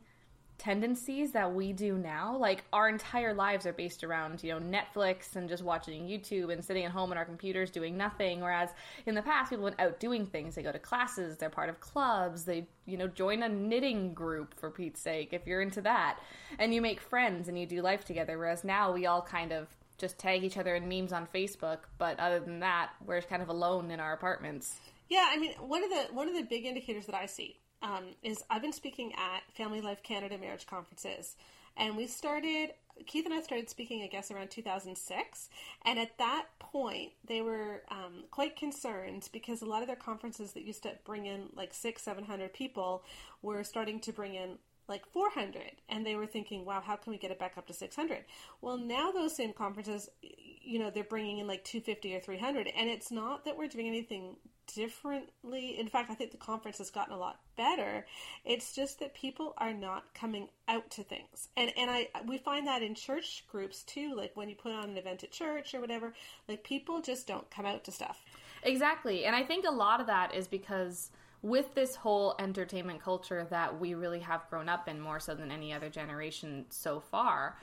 tendencies 0.61 1.33
that 1.33 1.55
we 1.55 1.73
do 1.73 1.97
now. 1.97 2.37
Like 2.37 2.65
our 2.71 2.89
entire 2.89 3.33
lives 3.33 3.65
are 3.65 3.73
based 3.73 4.05
around, 4.05 4.45
you 4.45 4.53
know, 4.53 4.61
Netflix 4.61 5.35
and 5.35 5.49
just 5.49 5.65
watching 5.65 6.07
YouTube 6.07 6.53
and 6.53 6.63
sitting 6.63 6.85
at 6.85 6.91
home 6.91 7.11
on 7.11 7.17
our 7.17 7.25
computers 7.25 7.71
doing 7.71 7.97
nothing. 7.97 8.43
Whereas 8.43 8.69
in 9.07 9.15
the 9.15 9.23
past, 9.23 9.49
people 9.49 9.65
went 9.65 9.81
out 9.81 9.99
doing 9.99 10.27
things. 10.27 10.55
They 10.55 10.63
go 10.63 10.71
to 10.71 10.79
classes, 10.79 11.39
they're 11.39 11.49
part 11.49 11.71
of 11.71 11.81
clubs, 11.81 12.45
they, 12.45 12.69
you 12.85 12.99
know, 12.99 13.09
join 13.09 13.43
a 13.43 13.49
knitting 13.49 14.13
group 14.13 14.55
for 14.55 14.71
Pete's 14.71 15.01
sake, 15.01 15.33
if 15.33 15.47
you're 15.47 15.63
into 15.63 15.81
that. 15.81 16.19
And 16.59 16.75
you 16.75 16.83
make 16.83 17.01
friends 17.01 17.49
and 17.49 17.59
you 17.59 17.65
do 17.65 17.81
life 17.81 18.05
together. 18.05 18.37
Whereas 18.37 18.63
now 18.63 18.93
we 18.93 19.07
all 19.07 19.23
kind 19.23 19.53
of 19.53 19.67
just 19.97 20.19
tag 20.19 20.45
each 20.45 20.59
other 20.59 20.75
in 20.75 20.87
memes 20.89 21.13
on 21.13 21.27
Facebook, 21.35 21.79
but 21.97 22.21
other 22.21 22.39
than 22.39 22.61
that, 22.61 22.91
we're 23.07 23.23
kind 23.23 23.41
of 23.43 23.49
alone 23.49 23.91
in 23.91 23.99
our 23.99 24.13
apartments. 24.13 24.79
Yeah, 25.09 25.27
I 25.31 25.39
mean, 25.39 25.53
one 25.59 25.83
of 25.83 25.91
the 25.91 26.15
one 26.15 26.29
of 26.29 26.35
the 26.35 26.43
big 26.43 26.67
indicators 26.67 27.07
that 27.07 27.15
I 27.15 27.27
see 27.27 27.57
um, 27.83 28.15
is 28.23 28.45
I've 28.51 28.63
been 28.63 28.73
speaking 28.73 29.13
at 29.15 29.43
Family 29.55 29.81
Life 29.81 30.03
Canada 30.03 30.39
marriage 30.39 30.67
conferences, 30.67 31.37
and 31.77 31.97
we 31.97 32.07
started. 32.07 32.75
Keith 33.07 33.25
and 33.25 33.33
I 33.33 33.41
started 33.41 33.71
speaking, 33.71 34.03
I 34.03 34.09
guess, 34.09 34.31
around 34.31 34.51
2006, 34.51 35.49
and 35.87 35.99
at 35.99 36.19
that 36.19 36.47
point, 36.59 37.13
they 37.27 37.41
were 37.41 37.83
um, 37.91 38.25
quite 38.31 38.57
concerned 38.57 39.31
because 39.33 39.63
a 39.63 39.67
lot 39.67 39.81
of 39.81 39.87
their 39.87 39.97
conferences 39.97 40.53
that 40.53 40.65
used 40.65 40.83
to 40.83 40.93
bring 41.07 41.25
in 41.25 41.49
like 41.57 41.73
six, 41.73 42.03
seven 42.03 42.25
hundred 42.25 42.53
people 42.53 43.03
were 43.41 43.65
starting 43.65 44.01
to 44.01 44.13
bring 44.13 44.35
in 44.35 44.59
like 44.91 45.07
400 45.07 45.63
and 45.89 46.05
they 46.05 46.17
were 46.17 46.27
thinking 46.27 46.65
wow 46.65 46.83
how 46.85 46.97
can 46.97 47.13
we 47.13 47.17
get 47.17 47.31
it 47.31 47.39
back 47.39 47.57
up 47.57 47.67
to 47.69 47.73
600 47.73 48.25
well 48.61 48.77
now 48.77 49.13
those 49.13 49.35
same 49.35 49.53
conferences 49.53 50.11
you 50.21 50.79
know 50.81 50.91
they're 50.91 51.05
bringing 51.05 51.39
in 51.39 51.47
like 51.47 51.65
250 51.65 52.17
or 52.17 52.21
300 52.21 52.67
and 52.77 52.91
it's 52.91 53.13
not 53.13 53.45
that 53.45 53.57
we're 53.57 53.69
doing 53.69 53.87
anything 53.87 54.35
differently. 54.73 55.79
In 55.79 55.89
fact, 55.89 56.11
I 56.11 56.15
think 56.15 56.31
the 56.31 56.37
conference 56.37 56.79
has 56.79 56.91
gotten 56.91 57.15
a 57.15 57.19
lot 57.19 57.41
better. 57.57 58.07
It's 58.45 58.75
just 58.75 59.01
that 59.01 59.15
people 59.15 59.55
are 59.59 59.73
not 59.73 60.15
coming 60.15 60.49
out 60.69 60.91
to 60.93 61.03
things. 61.03 61.49
And 61.57 61.73
and 61.77 61.91
I 61.91 62.09
we 62.27 62.39
find 62.39 62.67
that 62.67 62.83
in 62.83 62.95
church 62.95 63.45
groups 63.51 63.83
too, 63.83 64.15
like 64.17 64.33
when 64.35 64.49
you 64.49 64.57
put 64.57 64.73
on 64.73 64.91
an 64.91 64.97
event 64.97 65.25
at 65.25 65.31
church 65.31 65.75
or 65.75 65.81
whatever, 65.81 66.15
like 66.49 66.65
people 66.65 67.01
just 67.01 67.27
don't 67.27 67.51
come 67.51 67.67
out 67.67 67.85
to 67.85 67.93
stuff. 67.93 68.23
Exactly. 68.63 69.25
And 69.25 69.35
I 69.35 69.43
think 69.43 69.67
a 69.67 69.73
lot 69.73 70.01
of 70.01 70.07
that 70.07 70.35
is 70.35 70.47
because 70.47 71.11
with 71.43 71.75
this 71.75 71.95
whole 71.95 72.35
entertainment 72.39 73.03
culture 73.03 73.47
that 73.51 73.81
we 73.81 73.95
really 73.95 74.21
have 74.21 74.49
grown 74.51 74.69
up 74.69 74.89
in 74.89 75.01
more 75.01 75.19
so 75.19 75.35
than 75.35 75.51
any 75.51 75.73
other 75.73 75.89
generation 75.89 76.67
so 76.69 77.01
far, 77.01 77.57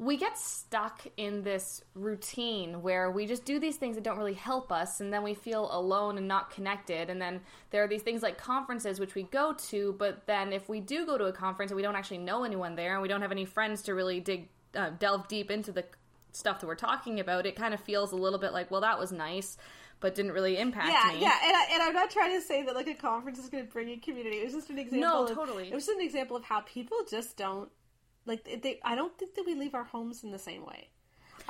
we 0.00 0.16
get 0.16 0.38
stuck 0.38 1.06
in 1.18 1.42
this 1.42 1.84
routine 1.94 2.80
where 2.80 3.10
we 3.10 3.26
just 3.26 3.44
do 3.44 3.60
these 3.60 3.76
things 3.76 3.96
that 3.96 4.02
don't 4.02 4.16
really 4.16 4.32
help 4.32 4.72
us 4.72 5.00
and 5.00 5.12
then 5.12 5.22
we 5.22 5.34
feel 5.34 5.68
alone 5.72 6.16
and 6.16 6.26
not 6.26 6.50
connected 6.50 7.10
and 7.10 7.20
then 7.20 7.38
there 7.68 7.84
are 7.84 7.86
these 7.86 8.00
things 8.00 8.22
like 8.22 8.38
conferences 8.38 8.98
which 8.98 9.14
we 9.14 9.24
go 9.24 9.52
to 9.52 9.94
but 9.98 10.26
then 10.26 10.54
if 10.54 10.70
we 10.70 10.80
do 10.80 11.04
go 11.04 11.18
to 11.18 11.26
a 11.26 11.32
conference 11.32 11.70
and 11.70 11.76
we 11.76 11.82
don't 11.82 11.96
actually 11.96 12.16
know 12.16 12.44
anyone 12.44 12.74
there 12.74 12.94
and 12.94 13.02
we 13.02 13.08
don't 13.08 13.20
have 13.20 13.30
any 13.30 13.44
friends 13.44 13.82
to 13.82 13.94
really 13.94 14.20
dig 14.20 14.48
uh, 14.74 14.88
delve 14.98 15.28
deep 15.28 15.50
into 15.50 15.70
the 15.70 15.84
stuff 16.32 16.60
that 16.60 16.66
we're 16.66 16.74
talking 16.74 17.20
about 17.20 17.44
it 17.44 17.54
kind 17.54 17.74
of 17.74 17.80
feels 17.80 18.10
a 18.12 18.16
little 18.16 18.38
bit 18.38 18.54
like 18.54 18.70
well 18.70 18.80
that 18.80 18.98
was 18.98 19.12
nice 19.12 19.58
but 20.00 20.14
didn't 20.14 20.32
really 20.32 20.56
impact 20.58 20.88
yeah, 20.88 21.12
me. 21.12 21.20
Yeah, 21.20 21.34
and, 21.44 21.54
I, 21.54 21.66
and 21.74 21.82
I'm 21.82 21.92
not 21.92 22.10
trying 22.10 22.32
to 22.32 22.40
say 22.40 22.62
that 22.62 22.74
like 22.74 22.86
a 22.86 22.94
conference 22.94 23.38
is 23.38 23.50
going 23.50 23.66
to 23.66 23.70
bring 23.70 23.90
in 23.90 24.00
community. 24.00 24.38
It 24.38 24.44
was 24.44 24.54
just 24.54 24.70
an 24.70 24.78
example. 24.78 25.00
No, 25.00 25.24
of, 25.26 25.34
totally. 25.34 25.68
It 25.68 25.74
was 25.74 25.84
just 25.84 25.98
an 25.98 26.02
example 26.02 26.38
of 26.38 26.42
how 26.42 26.60
people 26.60 26.96
just 27.06 27.36
don't 27.36 27.70
like 28.30 28.62
they, 28.62 28.80
I 28.84 28.94
don't 28.94 29.16
think 29.18 29.34
that 29.34 29.44
we 29.44 29.54
leave 29.54 29.74
our 29.74 29.84
homes 29.84 30.24
in 30.24 30.30
the 30.30 30.38
same 30.38 30.64
way. 30.64 30.88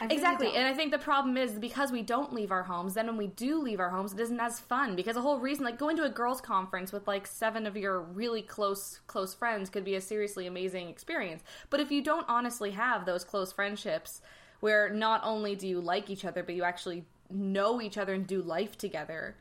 Really 0.01 0.15
exactly, 0.15 0.47
don't. 0.47 0.57
and 0.57 0.67
I 0.67 0.73
think 0.73 0.93
the 0.93 0.99
problem 0.99 1.37
is 1.37 1.53
because 1.53 1.93
we 1.93 2.01
don't 2.01 2.33
leave 2.33 2.51
our 2.51 2.63
homes. 2.63 2.95
Then 2.95 3.07
when 3.07 3.19
we 3.19 3.27
do 3.27 3.61
leave 3.61 3.81
our 3.81 3.91
homes, 3.91 4.15
it 4.15 4.21
isn't 4.21 4.41
as 4.41 4.59
fun 4.59 4.97
because 4.97 5.15
the 5.15 5.21
whole 5.21 5.39
reason, 5.39 5.65
like 5.65 5.79
going 5.79 5.97
to 5.99 6.05
a 6.05 6.09
girls' 6.09 6.41
conference 6.41 6.91
with 6.91 7.07
like 7.07 7.27
seven 7.27 7.67
of 7.67 7.77
your 7.77 8.01
really 8.01 8.41
close 8.41 9.01
close 9.07 9.35
friends, 9.35 9.69
could 9.69 9.85
be 9.85 9.97
a 9.97 10.01
seriously 10.01 10.47
amazing 10.47 10.89
experience. 10.89 11.43
But 11.69 11.81
if 11.81 11.91
you 11.91 12.03
don't 12.03 12.27
honestly 12.29 12.71
have 12.71 13.05
those 13.05 13.25
close 13.25 13.53
friendships, 13.53 14.23
where 14.61 14.89
not 14.89 15.21
only 15.23 15.55
do 15.55 15.69
you 15.69 15.81
like 15.81 16.09
each 16.09 16.25
other, 16.25 16.43
but 16.43 16.55
you 16.55 16.65
actually 16.65 17.05
know 17.29 17.83
each 17.83 17.99
other 17.99 18.15
and 18.15 18.27
do 18.27 18.41
life 18.41 18.79
together, 18.79 19.37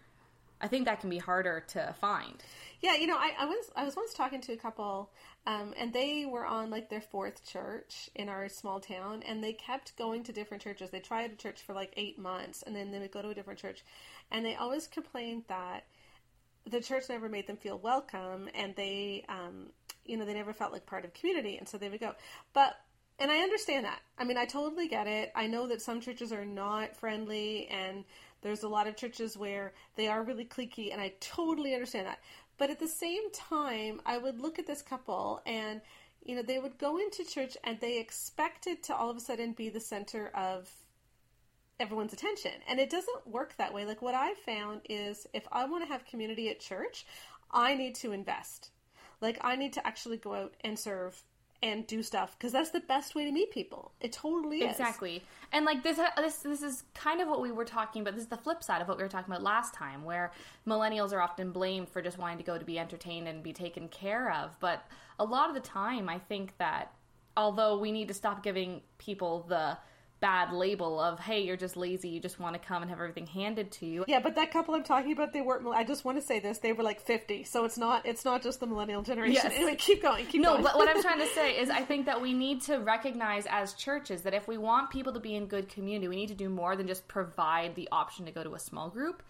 I 0.61 0.67
think 0.67 0.85
that 0.85 0.99
can 0.99 1.09
be 1.09 1.19
harder 1.19 1.63
to 1.69 1.95
find. 2.01 2.43
Yeah, 2.81 2.95
you 2.95 3.07
know, 3.07 3.17
I, 3.17 3.31
I 3.39 3.45
was 3.45 3.71
I 3.75 3.83
was 3.83 3.95
once 3.95 4.13
talking 4.13 4.41
to 4.41 4.53
a 4.53 4.57
couple, 4.57 5.09
um, 5.49 5.73
and 5.79 5.91
they 5.91 6.27
were 6.27 6.45
on 6.45 6.69
like 6.69 6.89
their 6.89 7.01
fourth 7.01 7.43
church 7.43 8.07
in 8.13 8.29
our 8.29 8.47
small 8.49 8.79
town, 8.79 9.23
and 9.27 9.43
they 9.43 9.53
kept 9.53 9.97
going 9.97 10.23
to 10.25 10.31
different 10.31 10.61
churches. 10.61 10.91
They 10.91 10.99
tried 10.99 11.31
a 11.31 11.35
church 11.35 11.61
for 11.61 11.73
like 11.73 11.91
eight 11.97 12.19
months, 12.19 12.61
and 12.61 12.75
then 12.75 12.91
they 12.91 12.99
would 12.99 13.11
go 13.11 13.23
to 13.23 13.29
a 13.29 13.33
different 13.33 13.59
church, 13.59 13.83
and 14.29 14.45
they 14.45 14.55
always 14.55 14.85
complained 14.85 15.45
that 15.47 15.85
the 16.69 16.79
church 16.79 17.05
never 17.09 17.27
made 17.27 17.47
them 17.47 17.57
feel 17.57 17.79
welcome, 17.79 18.47
and 18.53 18.75
they, 18.75 19.25
um, 19.27 19.71
you 20.05 20.17
know, 20.17 20.25
they 20.25 20.35
never 20.35 20.53
felt 20.53 20.71
like 20.71 20.85
part 20.85 21.03
of 21.03 21.15
community, 21.15 21.57
and 21.57 21.67
so 21.67 21.79
they 21.79 21.89
would 21.89 21.99
go. 21.99 22.13
But 22.53 22.75
and 23.17 23.31
I 23.31 23.39
understand 23.39 23.85
that. 23.85 24.01
I 24.19 24.25
mean, 24.25 24.37
I 24.37 24.45
totally 24.45 24.87
get 24.87 25.07
it. 25.07 25.31
I 25.35 25.47
know 25.47 25.67
that 25.67 25.81
some 25.81 25.99
churches 25.99 26.31
are 26.31 26.45
not 26.45 26.95
friendly, 26.95 27.67
and 27.69 28.05
there's 28.41 28.61
a 28.61 28.69
lot 28.69 28.85
of 28.85 28.95
churches 28.95 29.35
where 29.35 29.73
they 29.95 30.07
are 30.07 30.21
really 30.21 30.45
cliquey, 30.45 30.91
and 30.93 31.01
I 31.01 31.13
totally 31.19 31.73
understand 31.73 32.05
that. 32.05 32.19
But 32.59 32.69
at 32.69 32.79
the 32.79 32.87
same 32.87 33.31
time, 33.31 34.01
I 34.05 34.19
would 34.19 34.39
look 34.39 34.59
at 34.59 34.67
this 34.67 34.83
couple 34.83 35.41
and 35.47 35.81
you 36.21 36.35
know, 36.35 36.41
they 36.41 36.59
would 36.59 36.77
go 36.77 36.97
into 36.97 37.23
church 37.23 37.57
and 37.63 37.79
they 37.79 37.97
expected 37.97 38.83
to 38.83 38.95
all 38.95 39.09
of 39.09 39.17
a 39.17 39.21
sudden 39.21 39.53
be 39.53 39.69
the 39.69 39.79
center 39.79 40.29
of 40.35 40.69
everyone's 41.79 42.13
attention. 42.13 42.51
And 42.67 42.79
it 42.79 42.89
doesn't 42.89 43.25
work 43.25 43.55
that 43.57 43.73
way. 43.73 43.85
Like 43.85 44.01
what 44.01 44.13
I 44.13 44.33
found 44.45 44.81
is 44.89 45.25
if 45.33 45.47
I 45.51 45.65
want 45.65 45.85
to 45.85 45.91
have 45.91 46.05
community 46.05 46.49
at 46.49 46.59
church, 46.59 47.05
I 47.49 47.73
need 47.73 47.95
to 47.95 48.11
invest. 48.11 48.71
Like 49.21 49.39
I 49.41 49.55
need 49.55 49.73
to 49.73 49.87
actually 49.87 50.17
go 50.17 50.35
out 50.35 50.53
and 50.61 50.77
serve 50.77 51.23
and 51.61 51.85
do 51.87 52.01
stuff 52.01 52.37
because 52.37 52.51
that's 52.51 52.69
the 52.69 52.79
best 52.79 53.15
way 53.15 53.25
to 53.25 53.31
meet 53.31 53.51
people. 53.51 53.91
It 53.99 54.11
totally 54.13 54.61
is. 54.61 54.71
Exactly. 54.71 55.23
And 55.51 55.65
like 55.65 55.83
this 55.83 55.99
uh, 55.99 56.09
this 56.17 56.37
this 56.37 56.61
is 56.61 56.83
kind 56.93 57.21
of 57.21 57.27
what 57.27 57.41
we 57.41 57.51
were 57.51 57.65
talking 57.65 58.01
about. 58.01 58.15
This 58.15 58.23
is 58.23 58.29
the 58.29 58.37
flip 58.37 58.63
side 58.63 58.81
of 58.81 58.87
what 58.87 58.97
we 58.97 59.03
were 59.03 59.09
talking 59.09 59.31
about 59.31 59.43
last 59.43 59.73
time 59.73 60.03
where 60.03 60.31
millennials 60.67 61.11
are 61.11 61.21
often 61.21 61.51
blamed 61.51 61.89
for 61.89 62.01
just 62.01 62.17
wanting 62.17 62.37
to 62.37 62.43
go 62.43 62.57
to 62.57 62.65
be 62.65 62.79
entertained 62.79 63.27
and 63.27 63.43
be 63.43 63.53
taken 63.53 63.87
care 63.89 64.31
of, 64.31 64.51
but 64.59 64.85
a 65.19 65.25
lot 65.25 65.49
of 65.49 65.55
the 65.55 65.61
time 65.61 66.07
I 66.07 66.19
think 66.19 66.57
that 66.57 66.93
although 67.35 67.77
we 67.77 67.91
need 67.91 68.07
to 68.07 68.13
stop 68.13 68.43
giving 68.43 68.81
people 68.97 69.45
the 69.47 69.77
bad 70.19 70.51
label 70.51 70.99
of 70.99 71.19
hey 71.19 71.41
you're 71.43 71.55
just 71.55 71.77
lazy 71.77 72.09
you 72.09 72.19
just 72.19 72.39
want 72.39 72.53
to 72.53 72.59
come 72.59 72.81
and 72.81 72.89
have 72.89 72.99
everything 72.99 73.25
handed 73.25 73.71
to 73.71 73.85
you 73.85 74.03
yeah 74.07 74.19
but 74.19 74.35
that 74.35 74.51
couple 74.51 74.75
i'm 74.75 74.83
talking 74.83 75.11
about 75.11 75.31
they 75.31 75.41
weren't 75.41 75.65
i 75.67 75.83
just 75.83 76.03
want 76.03 76.19
to 76.19 76.25
say 76.25 76.39
this 76.39 76.57
they 76.57 76.73
were 76.73 76.83
like 76.83 76.99
50 76.99 77.43
so 77.43 77.63
it's 77.63 77.77
not 77.77 78.05
it's 78.05 78.25
not 78.25 78.41
just 78.41 78.59
the 78.59 78.67
millennial 78.67 79.01
generation 79.01 79.41
yes. 79.43 79.53
anyway 79.55 79.75
keep 79.75 80.01
going 80.01 80.25
keep 80.25 80.41
no 80.41 80.53
going. 80.53 80.63
but 80.63 80.75
what 80.75 80.89
i'm 80.89 81.01
trying 81.01 81.19
to 81.19 81.27
say 81.33 81.57
is 81.57 81.69
i 81.69 81.81
think 81.81 82.05
that 82.05 82.21
we 82.21 82.33
need 82.33 82.61
to 82.63 82.77
recognize 82.77 83.45
as 83.49 83.73
churches 83.73 84.21
that 84.23 84.33
if 84.33 84.47
we 84.47 84.57
want 84.57 84.89
people 84.89 85.13
to 85.13 85.19
be 85.19 85.35
in 85.35 85.45
good 85.45 85.69
community 85.69 86.07
we 86.07 86.15
need 86.15 86.29
to 86.29 86.35
do 86.35 86.49
more 86.49 86.75
than 86.75 86.87
just 86.87 87.07
provide 87.07 87.75
the 87.75 87.87
option 87.91 88.25
to 88.25 88.31
go 88.31 88.43
to 88.43 88.55
a 88.55 88.59
small 88.59 88.89
group 88.89 89.23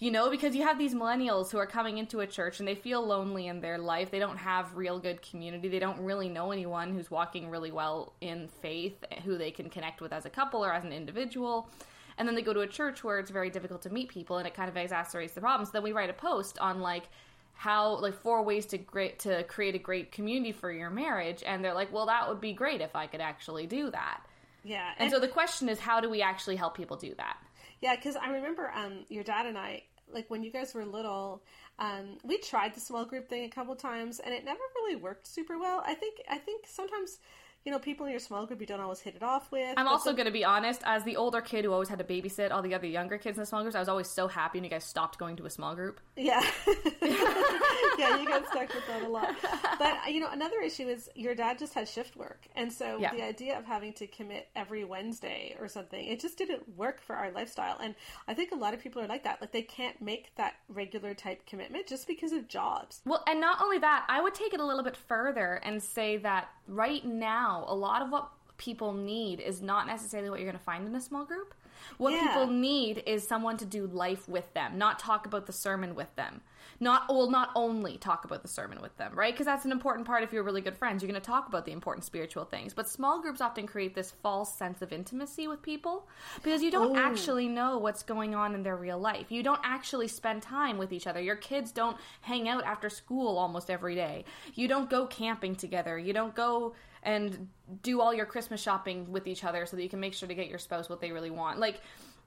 you 0.00 0.10
know, 0.10 0.30
because 0.30 0.56
you 0.56 0.62
have 0.62 0.78
these 0.78 0.94
millennials 0.94 1.50
who 1.50 1.58
are 1.58 1.66
coming 1.66 1.98
into 1.98 2.20
a 2.20 2.26
church 2.26 2.58
and 2.58 2.66
they 2.66 2.74
feel 2.74 3.06
lonely 3.06 3.48
in 3.48 3.60
their 3.60 3.76
life. 3.76 4.10
They 4.10 4.18
don't 4.18 4.38
have 4.38 4.74
real 4.74 4.98
good 4.98 5.20
community. 5.20 5.68
They 5.68 5.78
don't 5.78 6.00
really 6.00 6.30
know 6.30 6.52
anyone 6.52 6.94
who's 6.94 7.10
walking 7.10 7.50
really 7.50 7.70
well 7.70 8.14
in 8.22 8.48
faith 8.62 9.04
who 9.24 9.36
they 9.36 9.50
can 9.50 9.68
connect 9.68 10.00
with 10.00 10.14
as 10.14 10.24
a 10.24 10.30
couple 10.30 10.64
or 10.64 10.72
as 10.72 10.84
an 10.84 10.92
individual. 10.92 11.68
And 12.16 12.26
then 12.26 12.34
they 12.34 12.40
go 12.40 12.54
to 12.54 12.60
a 12.60 12.66
church 12.66 13.04
where 13.04 13.18
it's 13.18 13.30
very 13.30 13.50
difficult 13.50 13.82
to 13.82 13.90
meet 13.90 14.08
people 14.08 14.38
and 14.38 14.46
it 14.46 14.54
kind 14.54 14.70
of 14.70 14.74
exacerbates 14.74 15.34
the 15.34 15.42
problem. 15.42 15.66
So 15.66 15.72
then 15.72 15.82
we 15.82 15.92
write 15.92 16.08
a 16.08 16.14
post 16.14 16.58
on 16.58 16.80
like 16.80 17.04
how 17.52 17.96
like 17.96 18.14
four 18.14 18.42
ways 18.42 18.64
to 18.66 18.78
great 18.78 19.18
to 19.18 19.42
create 19.44 19.74
a 19.74 19.78
great 19.78 20.12
community 20.12 20.52
for 20.52 20.72
your 20.72 20.88
marriage 20.88 21.42
and 21.46 21.62
they're 21.62 21.74
like, 21.74 21.92
"Well, 21.92 22.06
that 22.06 22.26
would 22.26 22.40
be 22.40 22.54
great 22.54 22.80
if 22.80 22.96
I 22.96 23.06
could 23.06 23.20
actually 23.20 23.66
do 23.66 23.90
that." 23.90 24.22
Yeah. 24.64 24.92
And, 24.96 25.04
and 25.04 25.10
so 25.10 25.20
the 25.20 25.28
question 25.28 25.68
is 25.68 25.78
how 25.78 26.00
do 26.00 26.08
we 26.08 26.22
actually 26.22 26.56
help 26.56 26.74
people 26.74 26.96
do 26.96 27.14
that? 27.18 27.36
Yeah, 27.80 27.96
because 27.96 28.16
I 28.16 28.30
remember 28.30 28.70
um, 28.74 29.04
your 29.08 29.24
dad 29.24 29.46
and 29.46 29.56
I 29.56 29.84
like 30.12 30.28
when 30.28 30.42
you 30.42 30.50
guys 30.50 30.74
were 30.74 30.84
little, 30.84 31.42
um, 31.78 32.18
we 32.24 32.38
tried 32.38 32.74
the 32.74 32.80
small 32.80 33.04
group 33.04 33.28
thing 33.28 33.44
a 33.44 33.48
couple 33.48 33.74
times, 33.76 34.18
and 34.18 34.34
it 34.34 34.44
never 34.44 34.60
really 34.76 34.96
worked 34.96 35.26
super 35.26 35.58
well. 35.58 35.82
I 35.86 35.94
think 35.94 36.20
I 36.28 36.38
think 36.38 36.66
sometimes 36.66 37.18
you 37.64 37.72
know, 37.72 37.78
people 37.78 38.06
in 38.06 38.12
your 38.12 38.20
small 38.20 38.46
group 38.46 38.60
you 38.60 38.66
don't 38.66 38.80
always 38.80 39.00
hit 39.00 39.14
it 39.14 39.22
off 39.22 39.52
with. 39.52 39.74
I'm 39.76 39.86
also 39.86 40.12
going 40.12 40.24
to 40.24 40.32
be 40.32 40.44
honest, 40.44 40.80
as 40.84 41.04
the 41.04 41.16
older 41.16 41.42
kid 41.42 41.64
who 41.64 41.72
always 41.72 41.88
had 41.88 41.98
to 41.98 42.04
babysit 42.04 42.50
all 42.50 42.62
the 42.62 42.74
other 42.74 42.86
younger 42.86 43.18
kids 43.18 43.36
in 43.36 43.42
the 43.42 43.46
small 43.46 43.60
groups, 43.62 43.76
I 43.76 43.80
was 43.80 43.88
always 43.88 44.08
so 44.08 44.28
happy 44.28 44.58
when 44.58 44.64
you 44.64 44.70
guys 44.70 44.84
stopped 44.84 45.18
going 45.18 45.36
to 45.36 45.46
a 45.46 45.50
small 45.50 45.74
group. 45.74 46.00
Yeah. 46.16 46.40
yeah, 47.02 48.18
you 48.18 48.26
got 48.26 48.46
stuck 48.48 48.72
with 48.74 48.86
that 48.88 49.02
a 49.02 49.08
lot. 49.08 49.34
But, 49.78 50.12
you 50.12 50.20
know, 50.20 50.30
another 50.30 50.60
issue 50.60 50.88
is 50.88 51.10
your 51.14 51.34
dad 51.34 51.58
just 51.58 51.74
had 51.74 51.86
shift 51.86 52.16
work. 52.16 52.46
And 52.56 52.72
so 52.72 52.98
yeah. 52.98 53.12
the 53.12 53.22
idea 53.22 53.58
of 53.58 53.66
having 53.66 53.92
to 53.94 54.06
commit 54.06 54.48
every 54.56 54.84
Wednesday 54.84 55.54
or 55.60 55.68
something, 55.68 56.02
it 56.02 56.20
just 56.20 56.38
didn't 56.38 56.76
work 56.78 57.02
for 57.02 57.14
our 57.14 57.30
lifestyle. 57.30 57.78
And 57.78 57.94
I 58.26 58.32
think 58.32 58.52
a 58.52 58.56
lot 58.56 58.72
of 58.72 58.80
people 58.80 59.02
are 59.02 59.06
like 59.06 59.24
that. 59.24 59.40
Like, 59.40 59.52
they 59.52 59.62
can't 59.62 60.00
make 60.00 60.34
that 60.36 60.54
regular 60.68 61.12
type 61.12 61.46
commitment 61.46 61.86
just 61.86 62.06
because 62.06 62.32
of 62.32 62.48
jobs. 62.48 63.02
Well, 63.04 63.22
and 63.26 63.38
not 63.38 63.60
only 63.60 63.78
that, 63.78 64.06
I 64.08 64.22
would 64.22 64.34
take 64.34 64.54
it 64.54 64.60
a 64.60 64.64
little 64.64 64.84
bit 64.84 64.96
further 64.96 65.60
and 65.62 65.82
say 65.82 66.16
that 66.18 66.48
right 66.66 67.04
now, 67.04 67.49
a 67.68 67.74
lot 67.74 68.02
of 68.02 68.10
what 68.10 68.30
people 68.56 68.92
need 68.92 69.40
is 69.40 69.62
not 69.62 69.86
necessarily 69.86 70.30
what 70.30 70.38
you're 70.38 70.48
going 70.48 70.58
to 70.58 70.64
find 70.64 70.86
in 70.86 70.94
a 70.94 71.00
small 71.00 71.24
group. 71.24 71.54
What 71.96 72.12
yeah. 72.12 72.26
people 72.26 72.46
need 72.46 73.02
is 73.06 73.26
someone 73.26 73.56
to 73.58 73.64
do 73.64 73.86
life 73.86 74.28
with 74.28 74.52
them, 74.54 74.78
not 74.78 74.98
talk 74.98 75.26
about 75.26 75.46
the 75.46 75.52
sermon 75.52 75.94
with 75.94 76.14
them. 76.16 76.42
Not 76.82 77.08
well, 77.10 77.30
not 77.30 77.50
only 77.54 77.98
talk 77.98 78.24
about 78.24 78.40
the 78.40 78.48
sermon 78.48 78.80
with 78.80 78.96
them, 78.96 79.12
right? 79.14 79.34
Because 79.34 79.44
that's 79.44 79.66
an 79.66 79.72
important 79.72 80.06
part 80.06 80.22
if 80.22 80.32
you're 80.32 80.42
really 80.42 80.62
good 80.62 80.78
friends. 80.78 81.02
You're 81.02 81.10
going 81.10 81.20
to 81.20 81.26
talk 81.26 81.46
about 81.46 81.66
the 81.66 81.72
important 81.72 82.04
spiritual 82.04 82.46
things. 82.46 82.72
But 82.72 82.88
small 82.88 83.20
groups 83.20 83.42
often 83.42 83.66
create 83.66 83.94
this 83.94 84.10
false 84.22 84.54
sense 84.54 84.80
of 84.80 84.90
intimacy 84.90 85.46
with 85.46 85.60
people 85.60 86.08
because 86.42 86.62
you 86.62 86.70
don't 86.70 86.96
oh. 86.96 87.00
actually 87.00 87.48
know 87.48 87.76
what's 87.76 88.02
going 88.02 88.34
on 88.34 88.54
in 88.54 88.62
their 88.62 88.76
real 88.76 88.98
life. 88.98 89.26
You 89.30 89.42
don't 89.42 89.60
actually 89.62 90.08
spend 90.08 90.40
time 90.40 90.78
with 90.78 90.90
each 90.90 91.06
other. 91.06 91.20
Your 91.20 91.36
kids 91.36 91.70
don't 91.70 91.98
hang 92.22 92.48
out 92.48 92.64
after 92.64 92.88
school 92.88 93.36
almost 93.36 93.68
every 93.70 93.94
day. 93.94 94.24
You 94.54 94.66
don't 94.66 94.88
go 94.88 95.06
camping 95.06 95.56
together. 95.56 95.98
You 95.98 96.14
don't 96.14 96.34
go 96.34 96.74
and 97.02 97.48
do 97.82 98.00
all 98.00 98.14
your 98.14 98.26
Christmas 98.26 98.60
shopping 98.60 99.10
with 99.12 99.26
each 99.26 99.44
other 99.44 99.66
so 99.66 99.76
that 99.76 99.82
you 99.82 99.88
can 99.88 100.00
make 100.00 100.14
sure 100.14 100.28
to 100.28 100.34
get 100.34 100.48
your 100.48 100.58
spouse 100.58 100.88
what 100.88 101.00
they 101.00 101.12
really 101.12 101.30
want. 101.30 101.58
Like, 101.58 101.80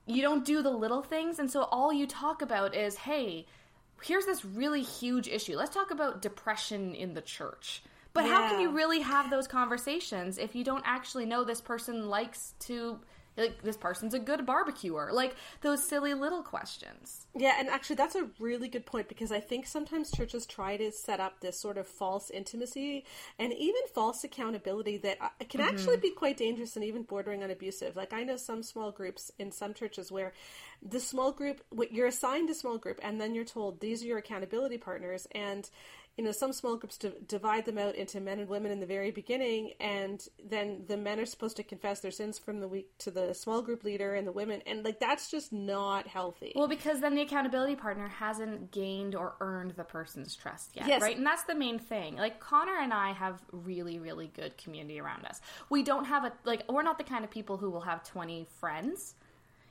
you 0.05 0.21
don't 0.21 0.43
do 0.43 0.61
the 0.61 0.69
little 0.69 1.01
things, 1.01 1.39
and 1.39 1.49
so 1.49 1.63
all 1.63 1.93
you 1.93 2.05
talk 2.05 2.41
about 2.41 2.75
is, 2.75 2.95
hey, 2.95 3.45
here's 4.03 4.25
this 4.25 4.43
really 4.45 4.81
huge 4.81 5.27
issue. 5.27 5.55
Let's 5.55 5.73
talk 5.73 5.91
about 5.91 6.21
depression 6.21 6.93
in 6.95 7.13
the 7.13 7.21
church. 7.21 7.83
But 8.13 8.25
yeah. 8.25 8.31
how 8.31 8.49
can 8.49 8.59
you 8.59 8.71
really 8.71 9.01
have 9.01 9.29
those 9.29 9.47
conversations 9.47 10.37
if 10.37 10.55
you 10.55 10.63
don't 10.63 10.83
actually 10.85 11.25
know 11.25 11.43
this 11.43 11.61
person 11.61 12.09
likes 12.09 12.53
to 12.59 12.99
like 13.37 13.61
this 13.63 13.77
person's 13.77 14.13
a 14.13 14.19
good 14.19 14.45
barbecuer. 14.45 15.09
Like 15.11 15.35
those 15.61 15.87
silly 15.87 16.13
little 16.13 16.43
questions. 16.43 17.27
Yeah 17.35 17.53
and 17.59 17.69
actually 17.69 17.95
that's 17.95 18.15
a 18.15 18.27
really 18.39 18.67
good 18.67 18.85
point 18.85 19.07
because 19.07 19.31
i 19.31 19.39
think 19.39 19.65
sometimes 19.65 20.11
churches 20.11 20.45
try 20.45 20.77
to 20.77 20.91
set 20.91 21.19
up 21.19 21.39
this 21.39 21.59
sort 21.59 21.77
of 21.77 21.87
false 21.87 22.29
intimacy 22.29 23.05
and 23.39 23.53
even 23.53 23.81
false 23.93 24.23
accountability 24.23 24.97
that 24.97 25.17
uh, 25.21 25.29
can 25.49 25.61
mm-hmm. 25.61 25.69
actually 25.69 25.97
be 25.97 26.11
quite 26.11 26.37
dangerous 26.37 26.75
and 26.75 26.85
even 26.85 27.03
bordering 27.03 27.43
on 27.43 27.51
abusive. 27.51 27.95
Like 27.95 28.13
i 28.13 28.23
know 28.23 28.37
some 28.37 28.63
small 28.63 28.91
groups 28.91 29.31
in 29.39 29.51
some 29.51 29.73
churches 29.73 30.11
where 30.11 30.33
the 30.81 30.99
small 30.99 31.31
group 31.31 31.61
you're 31.91 32.07
assigned 32.07 32.49
a 32.49 32.53
small 32.53 32.77
group 32.77 32.99
and 33.01 33.19
then 33.19 33.33
you're 33.33 33.45
told 33.45 33.79
these 33.79 34.03
are 34.03 34.07
your 34.07 34.17
accountability 34.17 34.77
partners 34.77 35.27
and 35.31 35.69
you 36.17 36.23
know, 36.23 36.31
some 36.31 36.53
small 36.53 36.77
groups 36.77 36.99
divide 37.27 37.65
them 37.65 37.79
out 37.79 37.95
into 37.95 38.21
men 38.21 38.39
and 38.39 38.47
women 38.47 38.71
in 38.71 38.79
the 38.79 38.85
very 38.85 39.09
beginning, 39.09 39.73
and 39.79 40.23
then 40.47 40.83
the 40.87 40.95
men 40.95 41.19
are 41.19 41.25
supposed 41.25 41.57
to 41.57 41.63
confess 41.63 42.01
their 42.01 42.11
sins 42.11 42.37
from 42.37 42.59
the 42.59 42.67
week 42.67 42.95
to 42.99 43.09
the 43.09 43.33
small 43.33 43.63
group 43.63 43.83
leader 43.83 44.13
and 44.13 44.27
the 44.27 44.31
women, 44.31 44.61
and 44.67 44.85
like 44.85 44.99
that's 44.99 45.31
just 45.31 45.51
not 45.51 46.07
healthy. 46.07 46.53
Well, 46.55 46.67
because 46.67 47.01
then 47.01 47.15
the 47.15 47.23
accountability 47.23 47.75
partner 47.75 48.07
hasn't 48.09 48.71
gained 48.71 49.15
or 49.15 49.33
earned 49.39 49.71
the 49.71 49.83
person's 49.83 50.35
trust 50.35 50.75
yet, 50.75 50.87
yes. 50.87 51.01
right? 51.01 51.17
And 51.17 51.25
that's 51.25 51.45
the 51.45 51.55
main 51.55 51.79
thing. 51.79 52.15
Like 52.15 52.39
Connor 52.39 52.77
and 52.77 52.93
I 52.93 53.13
have 53.13 53.41
really, 53.51 53.97
really 53.97 54.27
good 54.27 54.55
community 54.57 54.99
around 54.99 55.25
us. 55.25 55.41
We 55.71 55.81
don't 55.81 56.05
have 56.05 56.25
a 56.25 56.33
like 56.45 56.71
we're 56.71 56.83
not 56.83 56.99
the 56.99 57.03
kind 57.05 57.23
of 57.23 57.31
people 57.31 57.57
who 57.57 57.71
will 57.71 57.81
have 57.81 58.03
twenty 58.03 58.45
friends. 58.59 59.15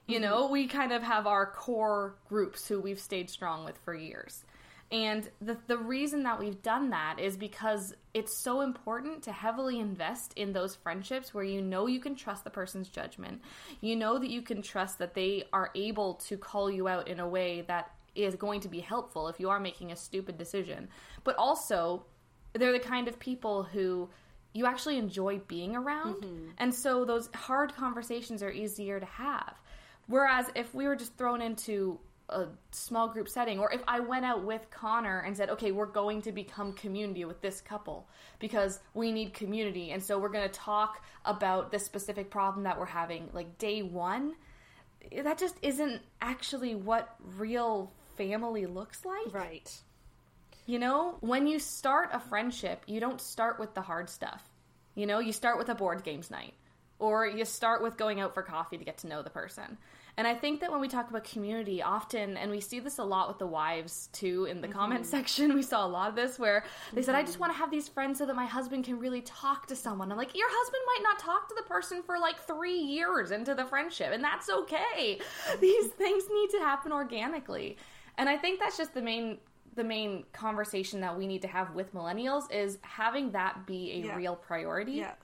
You 0.09 0.16
mm-hmm. 0.16 0.24
know, 0.24 0.48
we 0.48 0.66
kind 0.66 0.90
of 0.90 1.05
have 1.05 1.28
our 1.28 1.46
core 1.46 2.16
groups 2.28 2.66
who 2.66 2.81
we've 2.81 2.98
stayed 2.98 3.31
strong 3.31 3.64
with 3.64 3.78
for 3.85 3.94
years. 3.94 4.44
And 4.92 5.26
the, 5.40 5.57
the 5.68 5.78
reason 5.78 6.22
that 6.24 6.38
we've 6.38 6.62
done 6.62 6.90
that 6.90 7.18
is 7.18 7.38
because 7.38 7.94
it's 8.12 8.42
so 8.44 8.61
important 8.61 9.22
to 9.22 9.33
heavily 9.33 9.81
invest 9.81 10.35
in 10.37 10.52
those 10.52 10.76
friendships 10.76 11.33
where 11.33 11.44
you 11.44 11.62
know 11.62 11.87
you 11.87 11.98
can 11.98 12.14
trust 12.14 12.44
the 12.44 12.50
person's 12.50 12.88
judgment. 12.88 13.40
You 13.81 13.96
know 13.96 14.18
that 14.18 14.28
you 14.28 14.42
can 14.42 14.61
trust 14.61 14.98
that 14.98 15.14
they 15.14 15.44
are 15.50 15.70
able 15.74 16.14
to 16.26 16.37
call 16.37 16.70
you 16.70 16.88
out 16.88 17.09
in 17.09 17.20
a 17.20 17.28
way 17.28 17.62
that 17.68 17.90
is 18.14 18.37
going 18.37 18.61
to 18.61 18.68
be 18.68 18.81
helpful 18.81 19.28
if 19.28 19.40
you 19.40 19.48
are 19.48 19.59
making 19.59 19.92
a 19.92 19.96
stupid 19.96 20.37
decision. 20.37 20.90
But 21.24 21.37
also, 21.37 22.05
they're 22.52 22.72
the 22.72 22.78
kind 22.78 23.09
of 23.09 23.18
people 23.18 23.62
who 23.62 24.11
you 24.52 24.66
actually 24.66 24.98
enjoy 24.98 25.38
being 25.48 25.74
around. 25.74 26.16
Mm-hmm. 26.16 26.48
And 26.59 26.74
so 26.74 27.07
those 27.07 27.31
hard 27.35 27.74
conversations 27.74 28.42
are 28.42 28.50
easier 28.50 29.00
to 29.00 29.07
have. 29.07 29.55
Whereas 30.07 30.46
if 30.55 30.74
we 30.74 30.87
were 30.87 30.96
just 30.96 31.16
thrown 31.16 31.40
into 31.40 31.98
a 32.32 32.48
small 32.70 33.08
group 33.08 33.28
setting 33.28 33.58
or 33.58 33.72
if 33.72 33.82
I 33.86 34.00
went 34.00 34.24
out 34.24 34.44
with 34.44 34.70
Connor 34.70 35.20
and 35.20 35.36
said, 35.36 35.50
"Okay, 35.50 35.72
we're 35.72 35.86
going 35.86 36.22
to 36.22 36.32
become 36.32 36.72
community 36.72 37.24
with 37.24 37.40
this 37.40 37.60
couple 37.60 38.08
because 38.38 38.80
we 38.94 39.12
need 39.12 39.34
community 39.34 39.90
and 39.90 40.02
so 40.02 40.18
we're 40.18 40.28
going 40.28 40.48
to 40.48 40.54
talk 40.54 41.04
about 41.24 41.70
this 41.70 41.84
specific 41.84 42.30
problem 42.30 42.64
that 42.64 42.78
we're 42.78 42.86
having 42.86 43.28
like 43.32 43.58
day 43.58 43.82
1." 43.82 44.34
That 45.22 45.38
just 45.38 45.56
isn't 45.62 46.02
actually 46.20 46.74
what 46.74 47.14
real 47.36 47.92
family 48.16 48.66
looks 48.66 49.04
like. 49.04 49.32
Right. 49.32 49.82
You 50.66 50.78
know, 50.78 51.16
when 51.20 51.46
you 51.46 51.58
start 51.58 52.10
a 52.12 52.20
friendship, 52.20 52.82
you 52.86 53.00
don't 53.00 53.20
start 53.20 53.58
with 53.58 53.74
the 53.74 53.82
hard 53.82 54.08
stuff. 54.08 54.42
You 54.94 55.06
know, 55.06 55.18
you 55.18 55.32
start 55.32 55.58
with 55.58 55.68
a 55.68 55.74
board 55.74 56.04
games 56.04 56.30
night 56.30 56.54
or 56.98 57.26
you 57.26 57.44
start 57.44 57.82
with 57.82 57.96
going 57.96 58.20
out 58.20 58.32
for 58.32 58.42
coffee 58.42 58.78
to 58.78 58.84
get 58.84 58.98
to 58.98 59.08
know 59.08 59.22
the 59.22 59.30
person. 59.30 59.76
And 60.18 60.27
I 60.27 60.35
think 60.35 60.61
that 60.61 60.70
when 60.70 60.81
we 60.81 60.88
talk 60.88 61.09
about 61.09 61.25
community, 61.25 61.83
often, 61.83 62.37
and 62.37 62.51
we 62.51 62.61
see 62.61 62.81
this 62.81 62.98
a 62.98 63.05
lot 63.05 63.29
with 63.29 63.38
the 63.38 63.46
wives 63.46 64.11
too 64.12 64.44
in 64.44 64.61
the 64.61 64.68
mm-hmm. 64.68 64.79
comment 64.79 65.07
section, 65.07 65.55
we 65.57 65.62
saw 65.62 65.87
a 65.87 65.88
lot 65.88 66.11
of 66.11 66.14
this 66.14 66.38
where 66.38 66.64
they 66.92 67.01
mm-hmm. 67.01 67.07
said, 67.07 67.14
I 67.14 67.22
just 67.22 67.35
mm-hmm. 67.35 67.40
want 67.40 67.53
to 67.55 67.59
have 67.59 67.70
these 67.70 67.88
friends 67.88 68.18
so 68.18 68.27
that 68.27 68.37
my 68.37 68.44
husband 68.44 68.85
can 68.85 68.98
really 68.98 69.22
talk 69.22 69.66
to 69.68 69.77
someone. 69.77 70.12
I'm 70.12 70.18
like, 70.18 70.37
your 70.37 70.48
husband 70.51 70.83
might 70.87 71.03
not 71.03 71.18
talk 71.18 71.48
to 71.48 71.55
the 71.57 71.62
person 71.62 72.03
for 72.03 72.18
like 72.18 72.38
three 72.40 72.77
years 72.77 73.31
into 73.31 73.55
the 73.55 73.64
friendship, 73.64 74.11
and 74.12 74.22
that's 74.22 74.51
okay. 74.51 75.18
These 75.61 75.87
things 75.88 76.25
need 76.31 76.51
to 76.51 76.59
happen 76.59 76.92
organically. 76.92 77.79
And 78.18 78.29
I 78.29 78.37
think 78.37 78.61
that's 78.61 78.77
just 78.77 78.92
the 78.94 79.03
main 79.03 79.38
the 79.75 79.85
main 79.85 80.25
conversation 80.35 81.01
that 81.01 81.16
we 81.16 81.27
need 81.27 81.40
to 81.40 81.48
have 81.48 81.75
with 81.75 81.94
millennials 81.94 82.51
is 82.53 82.79
having 82.83 83.31
that 83.33 83.66
be 83.66 83.92
a 83.92 84.07
Yeah. 84.07 84.16
real 84.16 84.37
priority 84.37 84.92
Yeah. 84.92 85.14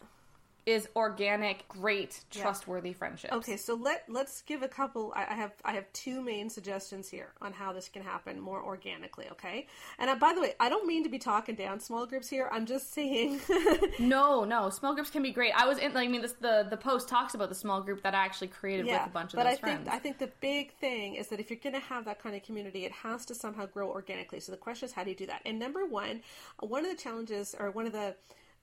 Is 0.68 0.87
organic, 0.94 1.66
great, 1.68 2.20
Yeah. 2.33 2.42
trustworthy 2.42 2.92
friendships. 2.92 3.33
Okay, 3.33 3.57
so 3.57 3.74
let 3.74 4.04
let's 4.09 4.42
give 4.42 4.62
a 4.62 4.68
couple. 4.68 5.12
I, 5.16 5.22
I 5.31 5.35
have 5.35 5.52
I 5.64 5.72
have 5.72 5.90
two 5.94 6.20
main 6.20 6.50
suggestions 6.50 7.09
here 7.09 7.33
on 7.40 7.54
how 7.54 7.72
this 7.72 7.88
can 7.88 8.02
happen 8.02 8.38
more 8.38 8.62
organically. 8.62 9.26
Okay, 9.33 9.66
and 9.98 10.11
uh, 10.11 10.16
by 10.16 10.35
the 10.35 10.40
way, 10.42 10.52
I 10.61 10.68
don't 10.68 10.87
mean 10.87 11.02
to 11.04 11.09
be 11.09 11.18
talking 11.18 11.54
down 11.54 11.81
small 11.81 12.04
groups 12.07 12.28
here. 12.28 12.48
I'm 12.52 12.66
just 12.66 12.92
saying. 12.92 13.40
No, 13.98 14.44
no, 14.44 14.70
small 14.70 14.94
groups 14.94 15.11
can 15.11 15.22
be 15.22 15.33
great. 15.33 15.52
I 15.57 15.66
was 15.66 15.78
in, 15.78 15.92
like, 15.92 16.09
I 16.09 16.11
mean, 16.11 16.22
this, 16.22 16.33
the 16.35 16.66
the 16.68 16.76
post 16.76 17.09
talks 17.09 17.35
about 17.35 17.48
the 17.48 17.54
small 17.54 17.81
group 17.81 18.02
that 18.02 18.14
I 18.14 18.24
actually 18.24 18.48
created 18.48 18.87
with 18.87 18.94
a 19.07 19.09
bunch 19.09 19.33
of 19.33 19.38
but 19.38 19.44
those 19.44 19.54
I 19.54 19.57
friends. 19.57 19.85
think 19.85 19.94
I 19.96 19.98
think 19.98 20.18
the 20.18 20.31
big 20.40 20.72
thing 20.74 21.14
is 21.14 21.28
that 21.28 21.40
if 21.40 21.50
you're 21.50 21.59
going 21.59 21.74
to 21.74 21.81
have 21.81 22.04
that 22.04 22.22
kind 22.22 22.37
of 22.37 22.42
community, 22.42 22.85
it 22.85 22.92
has 22.92 23.24
to 23.26 23.35
somehow 23.35 23.66
grow 23.66 23.88
organically. 23.90 24.40
So 24.40 24.52
the 24.52 24.59
question 24.59 24.87
is, 24.87 24.92
how 24.92 25.04
do 25.04 25.11
you 25.11 25.16
do 25.16 25.26
that? 25.26 25.42
And 25.46 25.59
number 25.59 25.87
one, 25.87 26.20
one 26.61 26.85
of 26.85 26.90
the 26.90 27.02
challenges, 27.02 27.54
or 27.59 27.70
one 27.70 27.87
of 27.87 27.92
the 27.92 28.14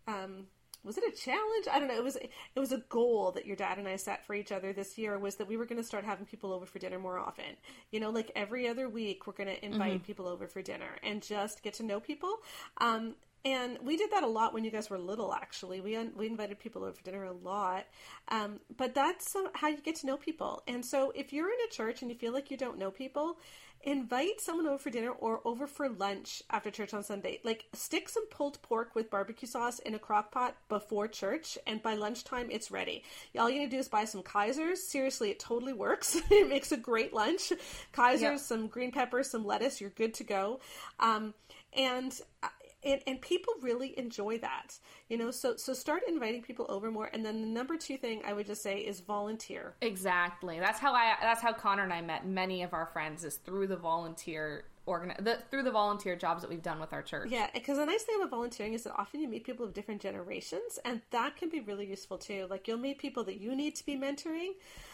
um, 0.07 0.45
was 0.85 0.97
it 0.97 1.03
a 1.03 1.15
challenge? 1.15 1.67
I 1.71 1.79
don't 1.79 1.87
know. 1.87 1.95
It 1.95 2.03
was 2.03 2.15
it 2.15 2.59
was 2.59 2.71
a 2.71 2.77
goal 2.89 3.31
that 3.31 3.45
your 3.45 3.55
dad 3.55 3.77
and 3.77 3.87
I 3.87 3.95
set 3.95 4.25
for 4.25 4.33
each 4.33 4.51
other 4.51 4.71
this 4.71 4.97
year 4.97 5.17
was 5.17 5.35
that 5.35 5.47
we 5.47 5.57
were 5.57 5.65
going 5.65 5.81
to 5.81 5.87
start 5.87 6.05
having 6.05 6.25
people 6.25 6.53
over 6.53 6.65
for 6.65 6.79
dinner 6.79 6.99
more 6.99 7.17
often. 7.17 7.57
You 7.91 7.99
know, 7.99 8.11
like 8.11 8.31
every 8.35 8.67
other 8.67 8.87
week, 8.87 9.27
we're 9.27 9.33
going 9.33 9.49
to 9.49 9.65
invite 9.65 10.03
people 10.03 10.27
over 10.27 10.47
for 10.47 10.61
dinner 10.61 10.97
and 11.03 11.21
just 11.21 11.63
get 11.63 11.73
to 11.75 11.83
know 11.83 11.99
people. 11.99 12.37
Um, 12.79 13.15
and 13.45 13.77
we 13.83 13.95
did 13.95 14.11
that 14.11 14.23
a 14.23 14.27
lot 14.27 14.53
when 14.55 14.63
you 14.63 14.71
guys 14.71 14.89
were 14.89 14.97
little. 14.97 15.31
Actually, 15.31 15.79
we 15.79 15.95
un- 15.95 16.13
we 16.15 16.25
invited 16.25 16.59
people 16.59 16.83
over 16.83 16.93
for 16.93 17.03
dinner 17.03 17.23
a 17.25 17.31
lot. 17.31 17.85
Um, 18.29 18.59
but 18.75 18.95
that's 18.95 19.35
how 19.53 19.67
you 19.67 19.77
get 19.77 19.95
to 19.97 20.07
know 20.07 20.17
people. 20.17 20.63
And 20.67 20.83
so, 20.83 21.11
if 21.15 21.31
you're 21.31 21.49
in 21.49 21.57
a 21.67 21.71
church 21.71 22.01
and 22.01 22.09
you 22.09 22.17
feel 22.17 22.33
like 22.33 22.49
you 22.49 22.57
don't 22.57 22.79
know 22.79 22.89
people, 22.89 23.37
invite 23.85 24.41
someone 24.41 24.67
over 24.67 24.77
for 24.77 24.89
dinner 24.89 25.11
or 25.11 25.41
over 25.45 25.67
for 25.67 25.87
lunch 25.89 26.41
after 26.49 26.71
church 26.71 26.93
on 26.93 27.03
Sunday. 27.03 27.39
Like 27.43 27.65
stick 27.73 28.09
some 28.09 28.25
pulled 28.27 28.61
pork 28.61 28.95
with 28.95 29.09
barbecue 29.09 29.47
sauce 29.47 29.79
in 29.79 29.93
a 29.95 29.99
crock 29.99 30.31
pot 30.31 30.55
before 30.69 31.07
church, 31.07 31.57
and 31.67 31.81
by 31.81 31.93
lunchtime 31.95 32.49
it's 32.51 32.71
ready. 32.71 33.03
All 33.37 33.49
you 33.49 33.59
need 33.59 33.71
to 33.71 33.77
do 33.77 33.79
is 33.79 33.87
buy 33.87 34.05
some 34.05 34.23
Kaisers. 34.23 34.77
Seriously, 34.77 35.29
it 35.31 35.39
totally 35.39 35.73
works. 35.73 36.15
it 36.31 36.49
makes 36.49 36.71
a 36.71 36.77
great 36.77 37.13
lunch. 37.13 37.51
Kaisers, 37.93 38.21
Yeah. 38.21 38.35
some 38.37 38.67
green 38.67 38.91
peppers, 38.91 39.29
some 39.29 39.45
lettuce. 39.45 39.79
You're 39.79 39.91
good 39.91 40.13
to 40.15 40.23
go. 40.23 40.59
Um, 40.99 41.33
and 41.73 42.17
uh, 42.41 42.47
and, 42.85 43.01
and 43.07 43.21
people 43.21 43.53
really 43.61 43.97
enjoy 43.97 44.37
that 44.37 44.77
you 45.09 45.17
know 45.17 45.31
so 45.31 45.55
so 45.55 45.73
start 45.73 46.03
inviting 46.07 46.41
people 46.41 46.65
over 46.69 46.91
more 46.91 47.09
and 47.13 47.25
then 47.25 47.41
the 47.41 47.47
number 47.47 47.77
two 47.77 47.97
thing 47.97 48.21
i 48.25 48.33
would 48.33 48.45
just 48.45 48.61
say 48.61 48.79
is 48.79 48.99
volunteer 48.99 49.75
Exactly. 49.81 50.59
That's 50.59 50.79
how 50.79 50.93
I. 50.93 51.15
That's 51.21 51.41
how 51.41 51.53
Connor 51.53 51.83
and 51.83 51.93
I 51.93 52.01
met 52.01 52.25
many 52.27 52.63
of 52.63 52.73
our 52.73 52.85
friends 52.87 53.23
is 53.23 53.35
through 53.37 53.67
the 53.67 53.77
volunteer 53.77 54.65
organ. 54.85 55.13
The, 55.19 55.37
through 55.49 55.63
the 55.63 55.71
volunteer 55.71 56.15
jobs 56.15 56.41
that 56.41 56.49
we've 56.49 56.61
done 56.61 56.79
with 56.79 56.93
our 56.93 57.01
church. 57.01 57.29
yeah 57.31 57.47
because 57.53 57.77
the 57.77 57.85
nice 57.85 58.03
thing 58.03 58.15
about 58.17 58.29
volunteering 58.29 58.73
is 58.73 58.83
that 58.83 58.93
often 58.97 59.19
you 59.21 59.27
meet 59.27 59.43
people 59.43 59.65
of 59.65 59.73
different 59.73 60.01
generations 60.01 60.79
and 60.85 61.01
that 61.11 61.35
can 61.37 61.49
be 61.49 61.59
really 61.59 61.85
useful 61.87 62.17
too 62.17 62.45
like 62.49 62.67
you'll 62.67 62.77
meet 62.77 62.97
people 62.99 63.23
that 63.23 63.39
you 63.41 63.55
need 63.55 63.75
to 63.75 63.85
be 63.85 63.95
mentoring 63.95 64.49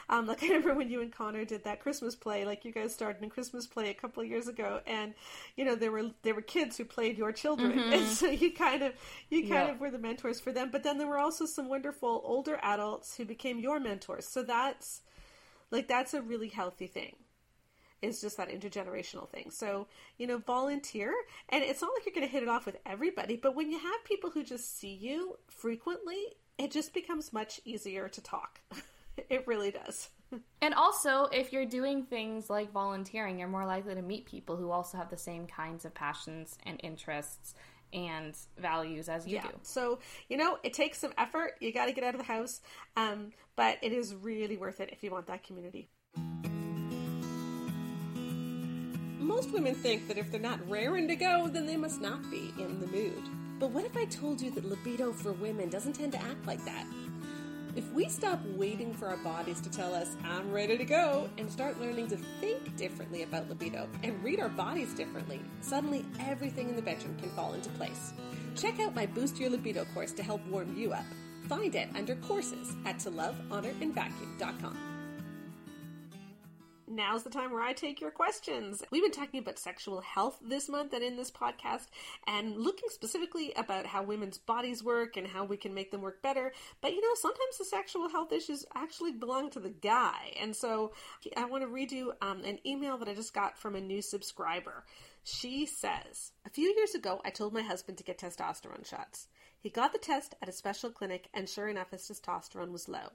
um, 0.09 0.27
like 0.27 0.41
i 0.43 0.47
remember 0.47 0.73
when 0.73 0.89
you 0.89 1.01
and 1.01 1.11
connor 1.11 1.43
did 1.45 1.63
that 1.63 1.79
christmas 1.81 2.15
play 2.15 2.45
like 2.45 2.63
you 2.65 2.71
guys 2.71 2.93
started 2.93 3.23
a 3.23 3.27
christmas 3.27 3.67
play 3.67 3.89
a 3.89 3.93
couple 3.93 4.21
of 4.23 4.29
years 4.29 4.47
ago 4.47 4.79
and 4.87 5.13
you 5.55 5.65
know 5.65 5.75
there 5.75 5.91
were 5.91 6.09
there 6.23 6.33
were 6.35 6.41
kids 6.41 6.77
who 6.77 6.85
played 6.85 7.17
your 7.17 7.31
children 7.31 7.91
and 7.91 8.05
so 8.07 8.27
you 8.27 8.51
kind 8.53 8.81
of 8.83 8.93
you 9.29 9.41
kind 9.41 9.51
Yeah. 9.67 9.71
of 9.71 9.79
were 9.79 9.91
the 9.91 9.97
mentors 9.99 10.39
for 10.39 10.51
them 10.51 10.69
but 10.71 10.83
then 10.83 10.97
there 10.97 11.07
were 11.07 11.17
also 11.17 11.45
some 11.45 11.67
wonderful 11.69 12.21
older 12.23 12.59
adults 12.63 13.15
who 13.17 13.25
became 13.25 13.59
your 13.59 13.79
mentors 13.79 14.27
so 14.27 14.43
that's 14.43 15.01
like 15.69 15.87
that's 15.87 16.13
a 16.13 16.21
really 16.21 16.49
healthy 16.49 16.87
thing 16.87 17.15
is 18.01 18.21
just 18.21 18.37
that 18.37 18.49
intergenerational 18.49 19.29
thing. 19.29 19.51
So 19.51 19.87
you 20.17 20.27
know 20.27 20.37
volunteer 20.37 21.13
and 21.49 21.63
it's 21.63 21.81
not 21.81 21.91
like 21.95 22.05
you're 22.05 22.15
going 22.15 22.27
to 22.27 22.31
hit 22.31 22.43
it 22.43 22.49
off 22.49 22.65
with 22.65 22.77
everybody 22.85 23.35
but 23.35 23.55
when 23.55 23.71
you 23.71 23.79
have 23.79 24.03
people 24.03 24.29
who 24.29 24.43
just 24.43 24.79
see 24.79 24.93
you 24.93 25.37
frequently 25.47 26.25
it 26.57 26.71
just 26.71 26.93
becomes 26.93 27.33
much 27.33 27.59
easier 27.65 28.07
to 28.09 28.21
talk. 28.21 28.61
It 29.29 29.45
really 29.45 29.71
does. 29.71 30.09
And 30.61 30.73
also, 30.73 31.25
if 31.25 31.51
you're 31.51 31.65
doing 31.65 32.03
things 32.03 32.49
like 32.49 32.71
volunteering, 32.71 33.37
you're 33.37 33.49
more 33.49 33.65
likely 33.65 33.93
to 33.93 34.01
meet 34.01 34.25
people 34.25 34.55
who 34.55 34.71
also 34.71 34.97
have 34.97 35.09
the 35.09 35.17
same 35.17 35.47
kinds 35.47 35.83
of 35.83 35.93
passions 35.93 36.57
and 36.65 36.79
interests 36.81 37.53
and 37.93 38.37
values 38.57 39.09
as 39.09 39.27
you 39.27 39.35
yeah. 39.35 39.41
do. 39.41 39.49
so 39.63 39.99
you 40.29 40.37
know 40.37 40.57
it 40.63 40.73
takes 40.73 40.97
some 40.97 41.11
effort. 41.17 41.55
You 41.59 41.73
got 41.73 41.87
to 41.87 41.91
get 41.91 42.05
out 42.05 42.15
of 42.15 42.21
the 42.21 42.25
house. 42.27 42.61
Um, 42.95 43.31
but 43.57 43.77
it 43.81 43.91
is 43.91 44.15
really 44.15 44.55
worth 44.55 44.79
it 44.79 44.89
if 44.93 45.03
you 45.03 45.11
want 45.11 45.27
that 45.27 45.43
community 45.43 45.89
Most 49.21 49.51
women 49.51 49.75
think 49.75 50.07
that 50.07 50.17
if 50.17 50.31
they're 50.31 50.39
not 50.39 50.67
raring 50.67 51.07
to 51.07 51.15
go, 51.15 51.47
then 51.47 51.67
they 51.67 51.77
must 51.77 52.01
not 52.01 52.29
be 52.31 52.51
in 52.57 52.79
the 52.79 52.87
mood. 52.87 53.21
But 53.59 53.69
what 53.69 53.85
if 53.85 53.95
I 53.95 54.05
told 54.05 54.41
you 54.41 54.49
that 54.51 54.65
libido 54.65 55.13
for 55.13 55.31
women 55.31 55.69
doesn't 55.69 55.93
tend 55.93 56.13
to 56.13 56.21
act 56.23 56.47
like 56.47 56.65
that? 56.65 56.87
If 57.75 57.87
we 57.93 58.09
stop 58.09 58.43
waiting 58.55 58.95
for 58.95 59.07
our 59.07 59.17
bodies 59.17 59.61
to 59.61 59.69
tell 59.69 59.93
us, 59.93 60.17
I'm 60.23 60.51
ready 60.51 60.75
to 60.75 60.83
go, 60.85 61.29
and 61.37 61.51
start 61.51 61.79
learning 61.79 62.07
to 62.07 62.17
think 62.17 62.75
differently 62.75 63.21
about 63.21 63.47
libido 63.47 63.87
and 64.01 64.21
read 64.23 64.39
our 64.39 64.49
bodies 64.49 64.93
differently, 64.95 65.39
suddenly 65.61 66.03
everything 66.19 66.69
in 66.69 66.75
the 66.75 66.81
bedroom 66.81 67.15
can 67.19 67.29
fall 67.29 67.53
into 67.53 67.69
place. 67.69 68.13
Check 68.55 68.79
out 68.79 68.95
my 68.95 69.05
Boost 69.05 69.39
Your 69.39 69.51
Libido 69.51 69.85
course 69.93 70.13
to 70.13 70.23
help 70.23 70.43
warm 70.47 70.75
you 70.75 70.93
up. 70.93 71.05
Find 71.47 71.75
it 71.75 71.89
under 71.95 72.15
courses 72.15 72.75
at 72.85 72.97
to 72.99 73.11
Now's 76.91 77.23
the 77.23 77.29
time 77.29 77.53
where 77.53 77.63
I 77.63 77.71
take 77.71 78.01
your 78.01 78.11
questions. 78.11 78.83
We've 78.91 79.01
been 79.01 79.13
talking 79.13 79.39
about 79.39 79.57
sexual 79.57 80.01
health 80.01 80.37
this 80.41 80.67
month 80.67 80.91
and 80.91 81.01
in 81.01 81.15
this 81.15 81.31
podcast, 81.31 81.87
and 82.27 82.57
looking 82.57 82.89
specifically 82.89 83.53
about 83.55 83.85
how 83.85 84.03
women's 84.03 84.37
bodies 84.37 84.83
work 84.83 85.15
and 85.15 85.25
how 85.25 85.45
we 85.45 85.55
can 85.55 85.73
make 85.73 85.91
them 85.91 86.01
work 86.01 86.21
better. 86.21 86.51
But 86.81 86.91
you 86.91 86.99
know, 86.99 87.15
sometimes 87.15 87.57
the 87.57 87.63
sexual 87.63 88.09
health 88.09 88.33
issues 88.33 88.65
actually 88.75 89.13
belong 89.13 89.51
to 89.51 89.61
the 89.61 89.69
guy. 89.69 90.33
And 90.37 90.53
so 90.53 90.91
I 91.37 91.45
want 91.45 91.63
to 91.63 91.69
read 91.69 91.93
you 91.93 92.11
um, 92.21 92.43
an 92.43 92.59
email 92.65 92.97
that 92.97 93.07
I 93.07 93.13
just 93.13 93.33
got 93.33 93.57
from 93.57 93.75
a 93.75 93.81
new 93.81 94.01
subscriber. 94.01 94.83
She 95.23 95.65
says, 95.65 96.33
A 96.45 96.49
few 96.49 96.75
years 96.75 96.93
ago, 96.93 97.21
I 97.23 97.29
told 97.29 97.53
my 97.53 97.61
husband 97.61 97.99
to 97.99 98.03
get 98.03 98.19
testosterone 98.19 98.85
shots. 98.85 99.29
He 99.57 99.69
got 99.69 99.93
the 99.93 99.97
test 99.97 100.35
at 100.41 100.49
a 100.49 100.51
special 100.51 100.89
clinic, 100.89 101.29
and 101.33 101.47
sure 101.47 101.69
enough, 101.69 101.91
his 101.91 102.01
testosterone 102.01 102.73
was 102.73 102.89
low. 102.89 103.13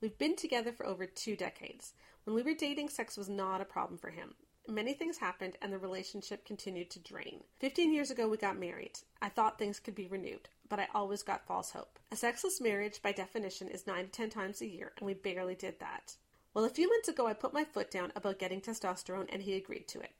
We've 0.00 0.18
been 0.18 0.34
together 0.34 0.72
for 0.72 0.84
over 0.84 1.06
two 1.06 1.36
decades. 1.36 1.92
When 2.24 2.36
we 2.36 2.42
were 2.42 2.54
dating, 2.54 2.88
sex 2.88 3.16
was 3.16 3.28
not 3.28 3.60
a 3.60 3.64
problem 3.64 3.98
for 3.98 4.10
him. 4.10 4.34
Many 4.68 4.94
things 4.94 5.18
happened, 5.18 5.56
and 5.60 5.72
the 5.72 5.78
relationship 5.78 6.44
continued 6.44 6.88
to 6.90 7.00
drain. 7.00 7.42
Fifteen 7.58 7.92
years 7.92 8.12
ago, 8.12 8.28
we 8.28 8.36
got 8.36 8.56
married. 8.56 9.00
I 9.20 9.28
thought 9.28 9.58
things 9.58 9.80
could 9.80 9.96
be 9.96 10.06
renewed, 10.06 10.48
but 10.68 10.78
I 10.78 10.86
always 10.94 11.24
got 11.24 11.46
false 11.46 11.72
hope. 11.72 11.98
A 12.12 12.16
sexless 12.16 12.60
marriage, 12.60 13.02
by 13.02 13.10
definition, 13.10 13.66
is 13.66 13.88
nine 13.88 14.04
to 14.04 14.10
ten 14.10 14.30
times 14.30 14.60
a 14.60 14.68
year, 14.68 14.92
and 14.98 15.06
we 15.06 15.14
barely 15.14 15.56
did 15.56 15.80
that. 15.80 16.14
Well, 16.54 16.64
a 16.64 16.68
few 16.68 16.88
months 16.88 17.08
ago, 17.08 17.26
I 17.26 17.32
put 17.32 17.52
my 17.52 17.64
foot 17.64 17.90
down 17.90 18.12
about 18.14 18.38
getting 18.38 18.60
testosterone, 18.60 19.28
and 19.32 19.42
he 19.42 19.54
agreed 19.54 19.88
to 19.88 20.00
it. 20.00 20.12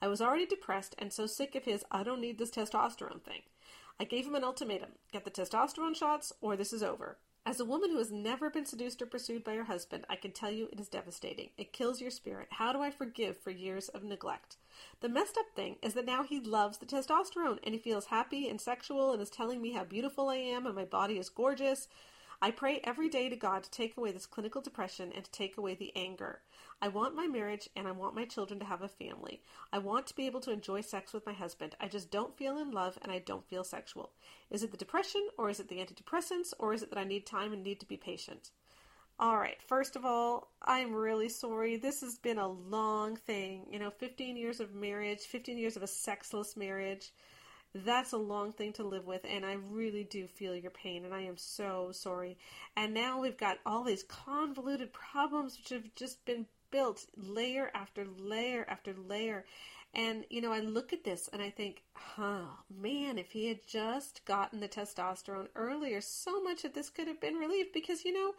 I 0.00 0.08
was 0.08 0.22
already 0.22 0.46
depressed 0.46 0.94
and 0.98 1.12
so 1.12 1.26
sick 1.26 1.54
of 1.54 1.64
his 1.64 1.84
I 1.90 2.02
don't 2.02 2.22
need 2.22 2.38
this 2.38 2.50
testosterone 2.50 3.22
thing. 3.22 3.42
I 3.98 4.04
gave 4.04 4.26
him 4.26 4.34
an 4.34 4.44
ultimatum 4.44 4.92
get 5.12 5.24
the 5.24 5.30
testosterone 5.30 5.94
shots, 5.94 6.32
or 6.40 6.56
this 6.56 6.72
is 6.72 6.82
over. 6.82 7.18
As 7.46 7.58
a 7.58 7.64
woman 7.64 7.90
who 7.90 7.96
has 7.96 8.12
never 8.12 8.50
been 8.50 8.66
seduced 8.66 9.00
or 9.00 9.06
pursued 9.06 9.42
by 9.42 9.54
her 9.54 9.64
husband, 9.64 10.04
I 10.10 10.16
can 10.16 10.30
tell 10.30 10.50
you 10.50 10.68
it 10.70 10.78
is 10.78 10.88
devastating. 10.88 11.50
It 11.56 11.72
kills 11.72 12.00
your 12.00 12.10
spirit. 12.10 12.48
How 12.50 12.72
do 12.72 12.82
I 12.82 12.90
forgive 12.90 13.38
for 13.38 13.50
years 13.50 13.88
of 13.88 14.04
neglect? 14.04 14.58
The 15.00 15.08
messed 15.08 15.38
up 15.38 15.46
thing 15.56 15.76
is 15.82 15.94
that 15.94 16.04
now 16.04 16.22
he 16.22 16.38
loves 16.38 16.78
the 16.78 16.86
testosterone 16.86 17.58
and 17.64 17.74
he 17.74 17.80
feels 17.80 18.06
happy 18.06 18.48
and 18.48 18.60
sexual 18.60 19.12
and 19.12 19.22
is 19.22 19.30
telling 19.30 19.62
me 19.62 19.72
how 19.72 19.84
beautiful 19.84 20.28
I 20.28 20.36
am 20.36 20.66
and 20.66 20.74
my 20.74 20.84
body 20.84 21.18
is 21.18 21.30
gorgeous. 21.30 21.88
I 22.42 22.50
pray 22.50 22.80
every 22.84 23.10
day 23.10 23.28
to 23.28 23.36
God 23.36 23.64
to 23.64 23.70
take 23.70 23.98
away 23.98 24.12
this 24.12 24.24
clinical 24.24 24.62
depression 24.62 25.12
and 25.14 25.22
to 25.22 25.30
take 25.30 25.58
away 25.58 25.74
the 25.74 25.92
anger. 25.94 26.40
I 26.80 26.88
want 26.88 27.14
my 27.14 27.26
marriage 27.26 27.68
and 27.76 27.86
I 27.86 27.90
want 27.90 28.14
my 28.14 28.24
children 28.24 28.58
to 28.60 28.64
have 28.64 28.80
a 28.80 28.88
family. 28.88 29.42
I 29.70 29.78
want 29.78 30.06
to 30.06 30.16
be 30.16 30.24
able 30.24 30.40
to 30.40 30.50
enjoy 30.50 30.80
sex 30.80 31.12
with 31.12 31.26
my 31.26 31.34
husband. 31.34 31.76
I 31.78 31.88
just 31.88 32.10
don't 32.10 32.38
feel 32.38 32.56
in 32.56 32.70
love 32.70 32.98
and 33.02 33.12
I 33.12 33.18
don't 33.18 33.46
feel 33.46 33.62
sexual. 33.62 34.12
Is 34.48 34.62
it 34.62 34.70
the 34.70 34.78
depression 34.78 35.28
or 35.36 35.50
is 35.50 35.60
it 35.60 35.68
the 35.68 35.80
antidepressants 35.80 36.54
or 36.58 36.72
is 36.72 36.82
it 36.82 36.88
that 36.88 36.98
I 36.98 37.04
need 37.04 37.26
time 37.26 37.52
and 37.52 37.62
need 37.62 37.80
to 37.80 37.86
be 37.86 37.98
patient? 37.98 38.52
All 39.18 39.36
right, 39.36 39.60
first 39.60 39.94
of 39.96 40.06
all, 40.06 40.50
I'm 40.62 40.94
really 40.94 41.28
sorry. 41.28 41.76
This 41.76 42.00
has 42.00 42.16
been 42.16 42.38
a 42.38 42.48
long 42.48 43.16
thing. 43.16 43.66
You 43.70 43.78
know, 43.78 43.90
15 43.90 44.38
years 44.38 44.60
of 44.60 44.74
marriage, 44.74 45.20
15 45.20 45.58
years 45.58 45.76
of 45.76 45.82
a 45.82 45.86
sexless 45.86 46.56
marriage. 46.56 47.12
That's 47.74 48.12
a 48.12 48.18
long 48.18 48.52
thing 48.52 48.72
to 48.74 48.82
live 48.82 49.06
with, 49.06 49.24
and 49.24 49.46
I 49.46 49.52
really 49.70 50.02
do 50.02 50.26
feel 50.26 50.56
your 50.56 50.72
pain, 50.72 51.04
and 51.04 51.14
I 51.14 51.22
am 51.22 51.36
so 51.36 51.90
sorry. 51.92 52.36
And 52.76 52.92
now 52.92 53.20
we've 53.20 53.36
got 53.36 53.58
all 53.64 53.84
these 53.84 54.02
convoluted 54.02 54.92
problems 54.92 55.56
which 55.56 55.68
have 55.68 55.94
just 55.94 56.24
been 56.24 56.46
built 56.70 57.06
layer 57.16 57.70
after 57.74 58.06
layer 58.18 58.64
after 58.68 58.94
layer. 58.94 59.44
And, 59.94 60.24
you 60.30 60.40
know, 60.40 60.52
I 60.52 60.60
look 60.60 60.92
at 60.92 61.02
this 61.02 61.28
and 61.32 61.42
I 61.42 61.50
think, 61.50 61.82
huh, 61.94 62.44
man, 62.70 63.18
if 63.18 63.32
he 63.32 63.48
had 63.48 63.66
just 63.66 64.24
gotten 64.24 64.60
the 64.60 64.68
testosterone 64.68 65.48
earlier, 65.56 66.00
so 66.00 66.40
much 66.42 66.64
of 66.64 66.74
this 66.74 66.90
could 66.90 67.08
have 67.08 67.20
been 67.20 67.34
relieved 67.34 67.72
because, 67.72 68.04
you 68.04 68.12
know, 68.12 68.34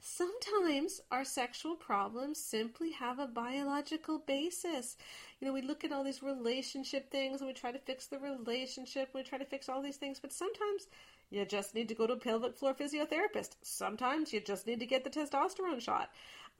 Sometimes 0.00 1.00
our 1.10 1.24
sexual 1.24 1.74
problems 1.74 2.38
simply 2.38 2.92
have 2.92 3.18
a 3.18 3.26
biological 3.26 4.18
basis. 4.18 4.96
You 5.40 5.46
know, 5.46 5.52
we 5.52 5.62
look 5.62 5.84
at 5.84 5.92
all 5.92 6.04
these 6.04 6.22
relationship 6.22 7.10
things 7.10 7.40
and 7.40 7.48
we 7.48 7.54
try 7.54 7.72
to 7.72 7.78
fix 7.78 8.06
the 8.06 8.18
relationship, 8.18 9.10
we 9.14 9.22
try 9.22 9.38
to 9.38 9.44
fix 9.44 9.68
all 9.68 9.82
these 9.82 9.96
things, 9.96 10.20
but 10.20 10.32
sometimes 10.32 10.86
you 11.30 11.44
just 11.44 11.74
need 11.74 11.88
to 11.88 11.94
go 11.94 12.06
to 12.06 12.12
a 12.12 12.18
pelvic 12.18 12.56
floor 12.56 12.74
physiotherapist. 12.74 13.56
Sometimes 13.62 14.32
you 14.32 14.40
just 14.40 14.66
need 14.66 14.80
to 14.80 14.86
get 14.86 15.02
the 15.02 15.10
testosterone 15.10 15.80
shot. 15.80 16.10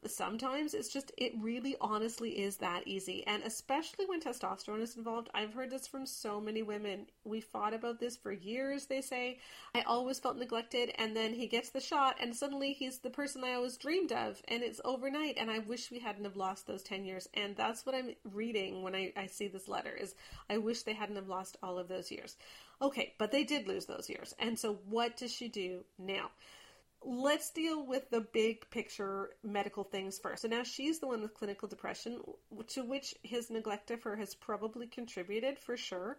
Sometimes 0.09 0.75
it's 0.75 0.89
just, 0.89 1.13
it 1.17 1.33
really 1.41 1.77
honestly 1.81 2.31
is 2.41 2.57
that 2.59 2.87
easy. 2.87 3.27
And 3.27 3.43
especially 3.43 4.07
when 4.07 4.21
testosterone 4.21 4.83
is 4.83 4.97
involved, 4.97 5.29
I've 5.35 5.55
heard 5.55 5.71
this 5.71 5.87
from 5.87 6.07
so 6.07 6.41
many 6.41 6.63
women. 6.63 7.07
We 7.25 7.41
fought 7.41 7.75
about 7.75 8.01
this 8.01 8.17
for 8.17 8.33
years, 8.33 8.87
they 8.87 9.01
say. 9.01 9.39
I 9.75 9.83
always 9.83 10.19
felt 10.19 10.37
neglected, 10.37 10.93
and 10.99 11.17
then 11.17 11.35
he 11.35 11.47
gets 11.47 11.71
the 11.71 11.81
shot, 11.81 12.17
and 12.21 12.35
suddenly 12.35 12.73
he's 12.73 12.99
the 12.99 13.11
person 13.11 13.45
I 13.45 13.55
always 13.55 13.77
dreamed 13.77 14.13
of, 14.13 14.41
and 14.49 14.63
it's 14.63 14.81
overnight. 14.85 15.37
And 15.39 15.51
I 15.51 15.61
wish 15.61 15.91
we 15.91 15.99
hadn't 15.99 16.25
have 16.25 16.37
lost 16.37 16.67
those 16.67 16.83
10 16.83 17.05
years. 17.05 17.29
And 17.35 17.57
that's 17.57 17.85
what 17.87 17.95
I'm 17.95 18.15
reading 18.33 18.83
when 18.83 18.95
I, 18.95 19.13
I 19.17 19.27
see 19.27 19.49
this 19.49 19.69
letter 19.69 19.93
is 19.93 20.15
I 20.51 20.59
wish 20.59 20.83
they 20.83 20.95
hadn't 20.95 21.17
have 21.17 21.29
lost 21.29 21.57
all 21.63 21.79
of 21.79 21.89
those 21.89 22.11
years. 22.11 22.37
Okay, 22.81 23.15
but 23.19 23.33
they 23.33 23.45
did 23.45 23.67
lose 23.67 23.87
those 23.87 24.11
years. 24.11 24.35
And 24.39 24.59
so 24.59 24.79
what 24.89 25.17
does 25.17 25.33
she 25.33 25.49
do 25.49 25.85
now? 25.99 26.31
Let's 27.07 27.51
deal 27.51 27.87
with 27.87 28.11
the 28.11 28.21
big 28.21 28.69
picture 28.71 29.31
medical 29.45 29.85
things 29.85 30.19
first. 30.19 30.43
So 30.43 30.49
now 30.49 30.65
she's 30.65 30.99
the 30.99 31.07
one 31.07 31.23
with 31.23 31.35
clinical 31.35 31.69
depression, 31.69 32.21
to 32.69 32.83
which 32.83 33.15
his 33.23 33.49
neglect 33.49 33.93
of 33.93 34.03
her 34.03 34.17
has 34.17 34.35
probably 34.35 34.89
contributed 34.89 35.59
for 35.59 35.77
sure. 35.77 36.19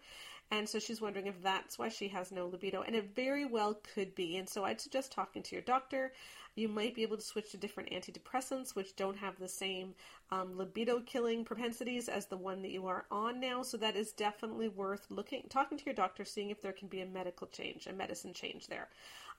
And 0.50 0.68
so 0.68 0.80
she's 0.80 1.02
wondering 1.02 1.28
if 1.28 1.44
that's 1.44 1.78
why 1.78 1.90
she 1.90 2.08
has 2.08 2.32
no 2.32 2.48
libido. 2.48 2.82
And 2.82 2.96
it 2.96 3.14
very 3.16 3.44
well 3.44 3.78
could 3.94 4.16
be. 4.16 4.38
And 4.38 4.48
so 4.48 4.64
I'd 4.64 4.80
suggest 4.80 5.12
talking 5.12 5.44
to 5.44 5.56
your 5.56 5.62
doctor. 5.62 6.14
You 6.58 6.68
might 6.68 6.96
be 6.96 7.04
able 7.04 7.18
to 7.18 7.24
switch 7.24 7.52
to 7.52 7.58
different 7.58 7.92
antidepressants, 7.92 8.74
which 8.74 8.96
don't 8.96 9.18
have 9.18 9.38
the 9.38 9.48
same 9.48 9.94
um, 10.32 10.58
libido 10.58 11.02
killing 11.02 11.46
propensities 11.46 12.10
as 12.10 12.26
the 12.26 12.36
one 12.36 12.64
that 12.64 12.72
you 12.72 12.88
are 12.88 13.06
on 13.12 13.40
now. 13.40 13.62
So 13.62 13.78
that 13.78 13.96
is 13.96 14.12
definitely 14.12 14.68
worth 14.68 15.06
looking, 15.12 15.44
talking 15.50 15.78
to 15.78 15.86
your 15.86 15.94
doctor, 15.94 16.26
seeing 16.26 16.50
if 16.50 16.60
there 16.60 16.74
can 16.74 16.88
be 16.88 17.02
a 17.02 17.06
medical 17.06 17.46
change, 17.46 17.86
a 17.86 17.94
medicine 17.94 18.34
change 18.34 18.66
there. 18.66 18.90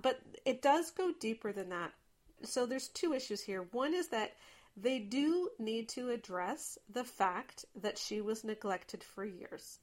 But 0.01 0.21
it 0.45 0.63
does 0.63 0.93
go 0.93 1.13
deeper 1.19 1.53
than 1.53 1.71
that. 1.71 1.91
So 2.45 2.67
there's 2.67 2.87
two 2.87 3.13
issues 3.13 3.43
here. 3.43 3.67
One 3.73 3.95
is 3.95 4.09
that 4.11 4.35
they 4.77 5.01
do 5.01 5.51
need 5.59 5.89
to 5.89 6.11
address 6.11 6.79
the 6.89 7.03
fact 7.03 7.65
that 7.83 7.99
she 7.99 8.21
was 8.21 8.45
neglected 8.45 9.03
for 9.03 9.25
years. 9.25 9.81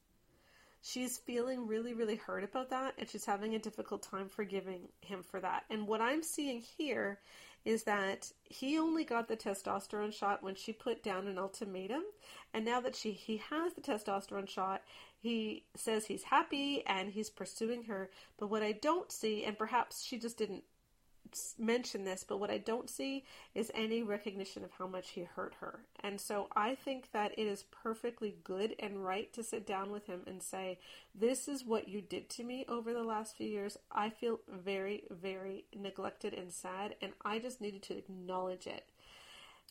She's 0.88 1.18
feeling 1.18 1.66
really, 1.66 1.96
really 1.96 2.16
hurt 2.16 2.44
about 2.44 2.70
that, 2.70 2.94
and 3.00 3.10
she's 3.10 3.26
having 3.26 3.56
a 3.56 3.60
difficult 3.60 4.04
time 4.04 4.30
forgiving 4.30 4.90
him 5.02 5.24
for 5.24 5.40
that. 5.40 5.64
And 5.72 5.88
what 5.88 6.00
I'm 6.00 6.22
seeing 6.22 6.62
here 6.78 7.18
is 7.66 7.86
that 7.86 8.32
he 8.44 8.78
only 8.78 9.04
got 9.04 9.28
the 9.28 9.36
testosterone 9.36 10.14
shot 10.14 10.44
when 10.44 10.54
she 10.54 10.72
put 10.72 11.02
down 11.02 11.26
an 11.26 11.40
ultimatum, 11.40 12.04
and 12.54 12.64
now 12.64 12.82
that 12.82 12.96
she 12.96 13.14
he 13.14 13.38
has 13.50 13.74
the 13.74 13.82
testosterone 13.82 14.48
shot, 14.48 14.84
he 15.18 15.66
says 15.76 16.06
he's 16.06 16.22
happy 16.22 16.84
and 16.86 17.10
he's 17.10 17.32
pursuing 17.32 17.86
her. 17.86 18.12
But 18.38 18.52
what 18.52 18.62
I 18.62 18.74
don't 18.74 19.12
see, 19.12 19.44
and 19.44 19.58
perhaps 19.58 20.04
she 20.04 20.20
just 20.20 20.38
didn't 20.38 20.66
mention 21.58 22.04
this, 22.04 22.24
but 22.28 22.40
what 22.40 22.50
I 22.50 22.58
don't 22.58 22.90
see 22.90 23.26
is 23.54 23.72
any 23.74 24.04
recognition 24.04 24.64
of 24.64 24.72
how 24.78 24.88
much 24.88 25.12
he 25.12 25.24
hurt 25.24 25.56
her. 25.60 25.80
And 26.02 26.20
so 26.20 26.48
I 26.56 26.76
think 26.76 27.12
that 27.12 27.38
it 27.38 27.48
is 27.48 27.64
perfectly 27.84 28.36
good 28.44 28.76
and 28.80 29.04
right 29.04 29.32
to 29.34 29.44
sit 29.44 29.66
down 29.66 29.92
with 29.92 30.08
him 30.08 30.22
and 30.28 30.42
say, 30.42 30.80
This 31.14 31.48
is 31.48 31.66
what 31.66 31.88
you 31.88 32.02
did 32.02 32.30
to 32.32 32.44
me 32.44 32.66
over 32.68 32.94
the 32.94 33.04
last 33.04 33.36
few 33.36 33.48
years. 33.48 33.78
I 33.92 34.10
feel 34.10 34.40
very, 34.50 35.04
very 35.10 35.66
neglected 35.76 36.34
and 36.34 36.52
sad, 36.52 36.96
and 37.02 37.14
I 37.24 37.40
just 37.40 37.62
needed 37.62 37.84
to 37.84 37.98
acknowledge 37.98 38.68
it. 38.68 38.86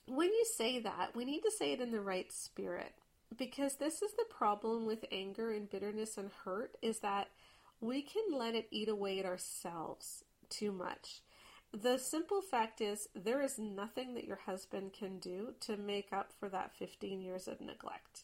When 0.07 0.29
you 0.29 0.45
say 0.57 0.81
that, 0.81 1.17
we 1.17 1.25
need 1.25 1.41
to 1.41 1.51
say 1.51 1.73
it 1.73 1.81
in 1.81 1.91
the 1.91 2.01
right 2.01 2.31
spirit 2.31 2.93
because 3.37 3.77
this 3.77 4.03
is 4.03 4.13
the 4.13 4.27
problem 4.29 4.87
with 4.87 5.05
anger 5.11 5.51
and 5.51 5.69
bitterness 5.69 6.17
and 6.19 6.31
hurt 6.45 6.77
is 6.83 7.01
that 7.01 7.29
we 7.81 8.03
can 8.03 8.23
let 8.33 8.55
it 8.55 8.69
eat 8.71 8.89
away 8.89 9.19
at 9.19 9.27
ourselves 9.27 10.25
too 10.49 10.73
much. 10.73 11.23
The 11.75 11.99
simple 11.99 12.41
fact 12.41 12.81
is, 12.81 13.09
there 13.17 13.43
is 13.43 13.59
nothing 13.59 14.15
that 14.15 14.27
your 14.27 14.39
husband 14.47 14.93
can 14.93 15.19
do 15.19 15.55
to 15.61 15.77
make 15.77 16.13
up 16.13 16.31
for 16.39 16.49
that 16.51 16.71
15 16.79 17.21
years 17.21 17.49
of 17.49 17.61
neglect. 17.61 18.23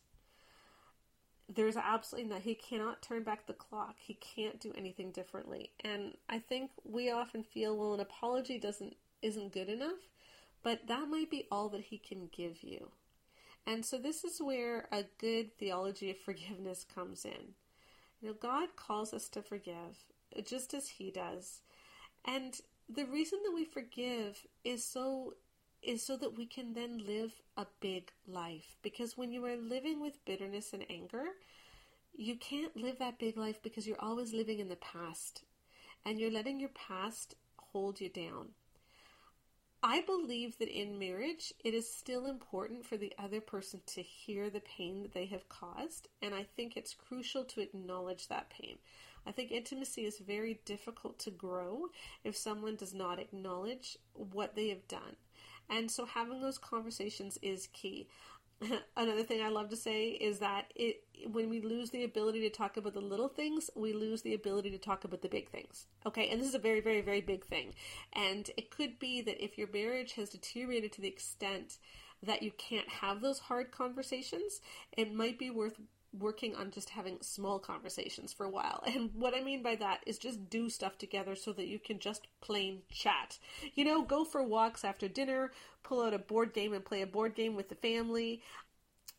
There's 1.52 1.76
absolutely 1.76 2.30
not. 2.30 2.42
He 2.42 2.54
cannot 2.54 3.02
turn 3.02 3.24
back 3.24 3.48
the 3.48 3.52
clock. 3.52 3.96
He 3.98 4.14
can't 4.14 4.60
do 4.60 4.72
anything 4.78 5.10
differently. 5.10 5.72
And 5.82 6.14
I 6.28 6.38
think 6.38 6.70
we 6.84 7.10
often 7.10 7.42
feel, 7.42 7.76
well, 7.76 7.94
an 7.94 7.98
apology 8.00 8.56
doesn't 8.56 8.94
isn't 9.20 9.52
good 9.52 9.68
enough, 9.68 10.08
but 10.62 10.86
that 10.86 11.08
might 11.08 11.28
be 11.28 11.48
all 11.50 11.68
that 11.70 11.82
he 11.82 11.98
can 11.98 12.30
give 12.32 12.62
you. 12.62 12.92
And 13.66 13.84
so 13.84 13.98
this 13.98 14.22
is 14.24 14.40
where 14.40 14.86
a 14.92 15.04
good 15.18 15.58
theology 15.58 16.10
of 16.10 16.18
forgiveness 16.18 16.86
comes 16.94 17.24
in. 17.24 17.54
You 18.20 18.28
know, 18.28 18.34
God 18.40 18.76
calls 18.76 19.12
us 19.12 19.28
to 19.30 19.42
forgive 19.42 20.04
just 20.44 20.72
as 20.72 20.88
he 20.88 21.10
does. 21.10 21.62
And 22.24 22.60
the 22.94 23.06
reason 23.06 23.38
that 23.44 23.54
we 23.54 23.64
forgive 23.64 24.46
is 24.64 24.84
so 24.84 25.34
is 25.82 26.04
so 26.04 26.16
that 26.16 26.36
we 26.36 26.44
can 26.44 26.74
then 26.74 27.06
live 27.06 27.32
a 27.56 27.66
big 27.80 28.10
life 28.26 28.76
because 28.82 29.16
when 29.16 29.32
you 29.32 29.44
are 29.46 29.56
living 29.56 30.00
with 30.00 30.22
bitterness 30.26 30.74
and 30.74 30.84
anger, 30.90 31.24
you 32.14 32.36
can't 32.36 32.76
live 32.76 32.98
that 32.98 33.18
big 33.18 33.38
life 33.38 33.62
because 33.62 33.86
you're 33.86 34.00
always 34.00 34.34
living 34.34 34.58
in 34.58 34.68
the 34.68 34.76
past 34.76 35.42
and 36.04 36.18
you're 36.18 36.30
letting 36.30 36.60
your 36.60 36.70
past 36.70 37.34
hold 37.56 37.98
you 37.98 38.10
down. 38.10 38.48
I 39.82 40.02
believe 40.02 40.58
that 40.58 40.68
in 40.68 40.98
marriage, 40.98 41.54
it 41.64 41.72
is 41.72 41.90
still 41.90 42.26
important 42.26 42.84
for 42.84 42.98
the 42.98 43.14
other 43.18 43.40
person 43.40 43.80
to 43.86 44.02
hear 44.02 44.50
the 44.50 44.60
pain 44.60 45.00
that 45.02 45.14
they 45.14 45.24
have 45.26 45.48
caused, 45.48 46.08
and 46.20 46.34
I 46.34 46.42
think 46.42 46.76
it's 46.76 46.92
crucial 46.92 47.44
to 47.44 47.62
acknowledge 47.62 48.28
that 48.28 48.50
pain. 48.50 48.76
I 49.26 49.32
think 49.32 49.50
intimacy 49.50 50.04
is 50.04 50.18
very 50.18 50.60
difficult 50.64 51.18
to 51.20 51.30
grow 51.30 51.88
if 52.24 52.36
someone 52.36 52.76
does 52.76 52.94
not 52.94 53.18
acknowledge 53.18 53.98
what 54.14 54.56
they 54.56 54.68
have 54.68 54.86
done. 54.88 55.16
And 55.68 55.90
so 55.90 56.04
having 56.04 56.40
those 56.40 56.58
conversations 56.58 57.38
is 57.42 57.68
key. 57.72 58.08
Another 58.96 59.22
thing 59.22 59.42
I 59.42 59.48
love 59.48 59.70
to 59.70 59.76
say 59.76 60.08
is 60.08 60.38
that 60.40 60.72
it 60.74 61.02
when 61.30 61.48
we 61.48 61.60
lose 61.60 61.90
the 61.90 62.04
ability 62.04 62.40
to 62.40 62.50
talk 62.50 62.76
about 62.76 62.94
the 62.94 63.00
little 63.00 63.28
things, 63.28 63.70
we 63.74 63.92
lose 63.92 64.22
the 64.22 64.34
ability 64.34 64.70
to 64.70 64.78
talk 64.78 65.04
about 65.04 65.22
the 65.22 65.28
big 65.28 65.48
things. 65.50 65.86
Okay, 66.06 66.28
and 66.28 66.40
this 66.40 66.48
is 66.48 66.54
a 66.54 66.58
very, 66.58 66.80
very, 66.80 67.00
very 67.00 67.20
big 67.20 67.44
thing. 67.44 67.74
And 68.12 68.50
it 68.56 68.70
could 68.70 68.98
be 68.98 69.20
that 69.22 69.42
if 69.42 69.56
your 69.56 69.68
marriage 69.72 70.12
has 70.14 70.30
deteriorated 70.30 70.92
to 70.92 71.00
the 71.00 71.08
extent 71.08 71.78
that 72.22 72.42
you 72.42 72.52
can't 72.58 72.88
have 72.88 73.20
those 73.20 73.38
hard 73.38 73.70
conversations, 73.70 74.60
it 74.92 75.14
might 75.14 75.38
be 75.38 75.50
worth 75.50 75.80
working 76.18 76.56
on 76.56 76.70
just 76.70 76.90
having 76.90 77.18
small 77.20 77.58
conversations 77.58 78.32
for 78.32 78.44
a 78.44 78.50
while. 78.50 78.82
And 79.00 79.10
what 79.14 79.34
I 79.34 79.42
mean 79.42 79.62
by 79.62 79.76
that 79.76 80.00
is 80.06 80.18
just 80.18 80.50
do 80.50 80.68
stuff 80.68 80.98
together 80.98 81.34
so 81.36 81.52
that 81.52 81.68
you 81.68 81.78
can 81.78 81.98
just 81.98 82.26
plain 82.40 82.82
chat. 82.90 83.38
You 83.74 83.84
know, 83.84 84.02
go 84.02 84.24
for 84.24 84.42
walks 84.42 84.84
after 84.84 85.08
dinner, 85.08 85.52
pull 85.82 86.02
out 86.02 86.14
a 86.14 86.18
board 86.18 86.52
game 86.52 86.72
and 86.72 86.84
play 86.84 87.02
a 87.02 87.06
board 87.06 87.34
game 87.34 87.54
with 87.54 87.68
the 87.68 87.76
family. 87.76 88.42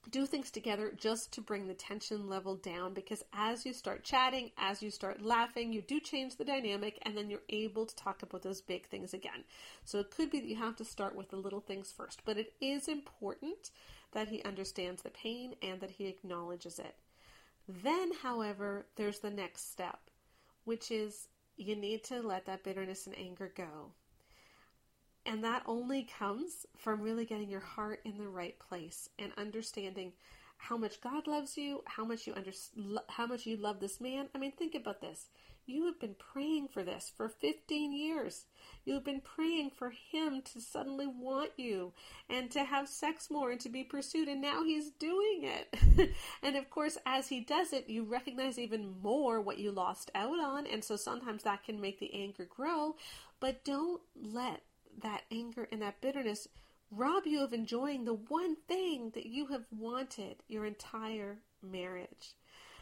Do 0.09 0.25
things 0.25 0.49
together 0.49 0.91
just 0.97 1.31
to 1.33 1.41
bring 1.41 1.67
the 1.67 1.75
tension 1.75 2.27
level 2.27 2.55
down 2.55 2.93
because 2.95 3.23
as 3.33 3.65
you 3.67 3.71
start 3.71 4.03
chatting, 4.03 4.49
as 4.57 4.81
you 4.81 4.89
start 4.89 5.21
laughing, 5.21 5.71
you 5.71 5.81
do 5.81 5.99
change 5.99 6.35
the 6.35 6.43
dynamic 6.43 6.97
and 7.03 7.15
then 7.15 7.29
you're 7.29 7.43
able 7.49 7.85
to 7.85 7.95
talk 7.95 8.23
about 8.23 8.41
those 8.41 8.61
big 8.61 8.87
things 8.87 9.13
again. 9.13 9.43
So 9.85 9.99
it 9.99 10.09
could 10.09 10.31
be 10.31 10.39
that 10.39 10.49
you 10.49 10.55
have 10.55 10.75
to 10.77 10.85
start 10.85 11.15
with 11.15 11.29
the 11.29 11.37
little 11.37 11.61
things 11.61 11.93
first, 11.95 12.21
but 12.25 12.37
it 12.37 12.53
is 12.59 12.87
important 12.87 13.69
that 14.13 14.27
he 14.27 14.41
understands 14.43 15.01
the 15.01 15.09
pain 15.09 15.55
and 15.61 15.79
that 15.81 15.91
he 15.91 16.07
acknowledges 16.07 16.79
it. 16.79 16.95
Then, 17.67 18.11
however, 18.21 18.87
there's 18.95 19.19
the 19.19 19.29
next 19.29 19.71
step, 19.71 19.99
which 20.65 20.91
is 20.91 21.27
you 21.57 21.75
need 21.75 22.03
to 22.05 22.21
let 22.21 22.45
that 22.45 22.63
bitterness 22.63 23.07
and 23.07 23.17
anger 23.17 23.51
go. 23.55 23.91
And 25.25 25.43
that 25.43 25.63
only 25.67 26.07
comes 26.17 26.65
from 26.75 27.01
really 27.01 27.25
getting 27.25 27.49
your 27.49 27.59
heart 27.59 28.01
in 28.03 28.17
the 28.17 28.27
right 28.27 28.57
place 28.57 29.09
and 29.19 29.31
understanding 29.37 30.13
how 30.57 30.77
much 30.77 31.01
God 31.01 31.27
loves 31.27 31.57
you, 31.57 31.83
how 31.85 32.03
much 32.05 32.27
you 32.27 32.33
under, 32.33 32.51
how 33.09 33.27
much 33.27 33.45
you 33.45 33.57
love 33.57 33.79
this 33.79 34.01
man. 34.01 34.29
I 34.33 34.39
mean, 34.39 34.51
think 34.51 34.75
about 34.75 35.01
this. 35.01 35.27
You 35.65 35.85
have 35.85 35.99
been 35.99 36.15
praying 36.15 36.69
for 36.69 36.83
this 36.83 37.11
for 37.15 37.29
15 37.29 37.93
years. 37.93 38.45
You've 38.83 39.03
been 39.03 39.21
praying 39.21 39.71
for 39.71 39.91
him 39.91 40.41
to 40.53 40.59
suddenly 40.59 41.07
want 41.07 41.51
you 41.57 41.93
and 42.29 42.49
to 42.51 42.63
have 42.63 42.89
sex 42.89 43.29
more 43.29 43.51
and 43.51 43.59
to 43.61 43.69
be 43.69 43.83
pursued, 43.83 44.27
and 44.27 44.41
now 44.41 44.63
he's 44.63 44.91
doing 44.91 45.43
it. 45.43 46.13
and 46.43 46.55
of 46.55 46.69
course, 46.69 46.97
as 47.05 47.29
he 47.29 47.39
does 47.41 47.73
it, 47.73 47.89
you 47.89 48.03
recognize 48.03 48.57
even 48.57 49.01
more 49.01 49.39
what 49.39 49.59
you 49.59 49.71
lost 49.71 50.11
out 50.15 50.39
on, 50.39 50.65
and 50.65 50.83
so 50.83 50.95
sometimes 50.95 51.43
that 51.43 51.63
can 51.63 51.79
make 51.79 51.99
the 51.99 52.13
anger 52.13 52.45
grow. 52.45 52.95
But 53.39 53.63
don't 53.63 54.01
let 54.15 54.61
that 55.01 55.23
anger 55.31 55.67
and 55.71 55.81
that 55.81 56.01
bitterness 56.01 56.47
rob 56.91 57.25
you 57.25 57.43
of 57.43 57.53
enjoying 57.53 58.05
the 58.05 58.13
one 58.13 58.57
thing 58.67 59.11
that 59.13 59.25
you 59.25 59.47
have 59.47 59.65
wanted 59.71 60.37
your 60.47 60.65
entire 60.65 61.39
marriage. 61.61 62.35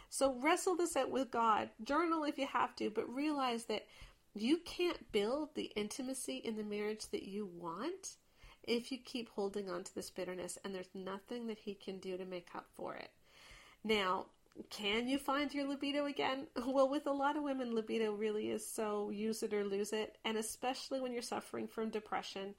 So 0.09 0.35
wrestle 0.41 0.75
this 0.75 0.95
out 0.95 1.11
with 1.11 1.31
God. 1.31 1.69
Journal 1.83 2.23
if 2.23 2.37
you 2.37 2.47
have 2.47 2.75
to, 2.77 2.89
but 2.89 3.13
realize 3.13 3.65
that 3.65 3.85
You 4.33 4.57
can't 4.57 5.11
build 5.11 5.55
the 5.55 5.71
intimacy 5.75 6.37
in 6.37 6.55
the 6.55 6.63
marriage 6.63 7.07
that 7.11 7.23
you 7.23 7.45
want 7.47 8.15
if 8.63 8.91
you 8.91 8.97
keep 8.99 9.29
holding 9.29 9.69
on 9.69 9.83
to 9.83 9.95
this 9.95 10.11
bitterness, 10.11 10.57
and 10.63 10.73
there's 10.75 10.93
nothing 10.93 11.47
that 11.47 11.57
he 11.57 11.73
can 11.73 11.99
do 11.99 12.17
to 12.17 12.25
make 12.25 12.49
up 12.55 12.67
for 12.75 12.95
it. 12.95 13.09
Now, 13.83 14.27
can 14.69 15.07
you 15.07 15.17
find 15.17 15.53
your 15.53 15.67
libido 15.67 16.05
again? 16.05 16.47
Well, 16.67 16.89
with 16.89 17.07
a 17.07 17.11
lot 17.11 17.37
of 17.37 17.43
women, 17.43 17.73
libido 17.73 18.13
really 18.13 18.49
is 18.51 18.65
so 18.65 19.09
use 19.09 19.41
it 19.41 19.53
or 19.53 19.63
lose 19.65 19.93
it, 19.93 20.17
and 20.25 20.37
especially 20.37 21.01
when 21.01 21.11
you're 21.13 21.21
suffering 21.21 21.67
from 21.67 21.89
depression, 21.89 22.53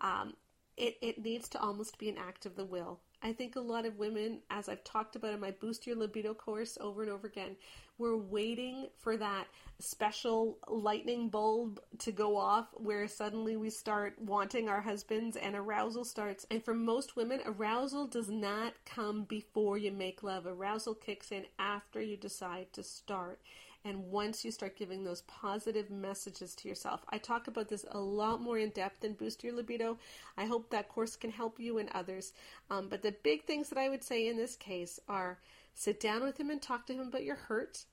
um, 0.00 0.34
it, 0.76 0.96
it 1.02 1.18
needs 1.18 1.48
to 1.50 1.60
almost 1.60 1.98
be 1.98 2.08
an 2.08 2.18
act 2.18 2.46
of 2.46 2.54
the 2.54 2.64
will. 2.64 3.00
I 3.26 3.32
think 3.32 3.56
a 3.56 3.60
lot 3.60 3.86
of 3.86 3.98
women, 3.98 4.38
as 4.50 4.68
I've 4.68 4.84
talked 4.84 5.16
about 5.16 5.34
in 5.34 5.40
my 5.40 5.50
Boost 5.50 5.84
Your 5.84 5.96
Libido 5.96 6.32
course 6.32 6.78
over 6.80 7.02
and 7.02 7.10
over 7.10 7.26
again, 7.26 7.56
we're 7.98 8.16
waiting 8.16 8.86
for 8.98 9.16
that 9.16 9.48
special 9.80 10.58
lightning 10.68 11.28
bulb 11.28 11.80
to 11.98 12.12
go 12.12 12.36
off 12.36 12.68
where 12.74 13.08
suddenly 13.08 13.56
we 13.56 13.68
start 13.68 14.14
wanting 14.20 14.68
our 14.68 14.80
husbands 14.80 15.36
and 15.36 15.56
arousal 15.56 16.04
starts. 16.04 16.46
And 16.52 16.64
for 16.64 16.72
most 16.72 17.16
women, 17.16 17.40
arousal 17.44 18.06
does 18.06 18.28
not 18.28 18.74
come 18.84 19.24
before 19.24 19.76
you 19.76 19.90
make 19.90 20.22
love. 20.22 20.46
Arousal 20.46 20.94
kicks 20.94 21.32
in 21.32 21.46
after 21.58 22.00
you 22.00 22.16
decide 22.16 22.72
to 22.74 22.84
start 22.84 23.40
and 23.86 24.10
once 24.10 24.44
you 24.44 24.50
start 24.50 24.76
giving 24.76 25.04
those 25.04 25.22
positive 25.22 25.90
messages 25.90 26.56
to 26.56 26.68
yourself. 26.68 27.04
I 27.08 27.18
talk 27.18 27.46
about 27.46 27.68
this 27.68 27.84
a 27.92 28.00
lot 28.00 28.40
more 28.40 28.58
in 28.58 28.70
depth 28.70 29.04
in 29.04 29.12
Boost 29.14 29.44
Your 29.44 29.54
Libido. 29.54 29.98
I 30.36 30.46
hope 30.46 30.70
that 30.70 30.88
course 30.88 31.14
can 31.14 31.30
help 31.30 31.60
you 31.60 31.78
and 31.78 31.88
others. 31.94 32.32
Um, 32.68 32.88
but 32.88 33.02
the 33.02 33.14
big 33.22 33.44
things 33.44 33.68
that 33.68 33.78
I 33.78 33.88
would 33.88 34.02
say 34.02 34.26
in 34.26 34.36
this 34.36 34.56
case 34.56 34.98
are 35.08 35.38
sit 35.74 36.00
down 36.00 36.24
with 36.24 36.38
him 36.38 36.50
and 36.50 36.60
talk 36.60 36.86
to 36.86 36.94
him 36.94 37.06
about 37.06 37.22
your 37.22 37.36
hurt. 37.36 37.84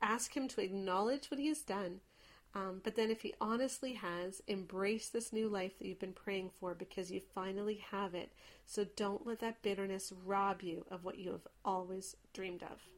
Ask 0.00 0.36
him 0.36 0.46
to 0.48 0.60
acknowledge 0.60 1.30
what 1.30 1.40
he 1.40 1.48
has 1.48 1.62
done. 1.62 2.00
Um, 2.54 2.80
but 2.84 2.94
then, 2.94 3.10
if 3.10 3.22
he 3.22 3.34
honestly 3.40 3.94
has, 3.94 4.40
embrace 4.46 5.08
this 5.08 5.32
new 5.32 5.48
life 5.48 5.76
that 5.78 5.88
you've 5.88 5.98
been 5.98 6.12
praying 6.12 6.50
for 6.60 6.72
because 6.72 7.10
you 7.10 7.20
finally 7.34 7.84
have 7.90 8.14
it. 8.14 8.30
So 8.64 8.86
don't 8.94 9.26
let 9.26 9.40
that 9.40 9.62
bitterness 9.62 10.12
rob 10.24 10.62
you 10.62 10.86
of 10.88 11.02
what 11.02 11.18
you 11.18 11.32
have 11.32 11.48
always 11.64 12.14
dreamed 12.32 12.62
of. 12.62 12.93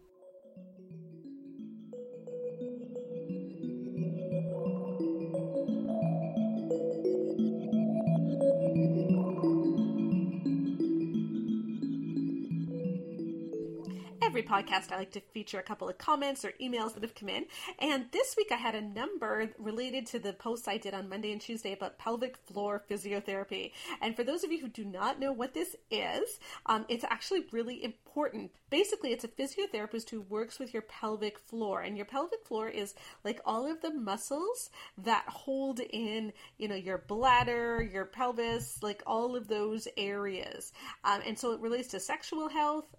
Every 14.37 14.47
podcast, 14.47 14.93
I 14.93 14.99
like 14.99 15.12
to 15.12 15.20
feature 15.32 15.59
a 15.59 15.62
couple 15.62 15.89
of 15.89 15.97
comments 15.97 16.45
or 16.45 16.53
emails 16.61 16.93
that 16.93 17.03
have 17.03 17.14
come 17.14 17.30
in. 17.30 17.47
And 17.78 18.05
this 18.12 18.34
week 18.37 18.49
I 18.53 18.57
had 18.57 18.74
a 18.74 18.82
number 18.82 19.49
related 19.59 20.05
to 20.09 20.18
the 20.18 20.34
posts 20.34 20.68
I 20.68 20.76
did 20.76 20.93
on 20.93 21.09
Monday 21.09 21.32
and 21.32 21.41
Tuesday 21.41 21.72
about 21.72 21.99
pelvic 21.99 22.37
floor 22.37 22.84
physiotherapy. 22.91 23.72
And 24.03 24.14
for 24.14 24.24
those 24.24 24.45
of 24.45 24.53
you 24.53 24.61
who 24.61 24.68
do 24.68 24.84
not 24.84 25.18
know 25.18 25.32
what 25.32 25.55
this 25.55 25.74
is, 25.91 26.39
um, 26.66 26.84
it's 26.91 27.05
actually 27.05 27.47
really 27.51 27.82
important. 27.82 28.51
Basically, 28.68 29.12
it's 29.12 29.24
a 29.24 29.28
physiotherapist 29.28 30.11
who 30.11 30.20
works 30.20 30.59
with 30.59 30.74
your 30.74 30.82
pelvic 30.82 31.39
floor. 31.39 31.80
And 31.80 31.97
your 31.97 32.05
pelvic 32.05 32.45
floor 32.45 32.68
is 32.68 32.95
like 33.24 33.41
all 33.47 33.70
of 33.70 33.80
the 33.80 33.95
muscles 33.95 34.68
that 34.99 35.24
hold 35.28 35.80
in, 35.80 36.34
you 36.59 36.68
know, 36.68 36.74
your 36.74 36.99
bladder, 36.99 37.82
your 37.82 38.05
pelvis, 38.05 38.82
like 38.82 39.03
all 39.07 39.34
of 39.34 39.49
those 39.49 39.89
areas. 39.97 40.74
Um, 41.05 41.22
and 41.26 41.39
so 41.39 41.53
it 41.53 41.61
relates 41.61 41.89
to 41.89 42.01
sexual 42.01 42.51
health, 42.51 42.95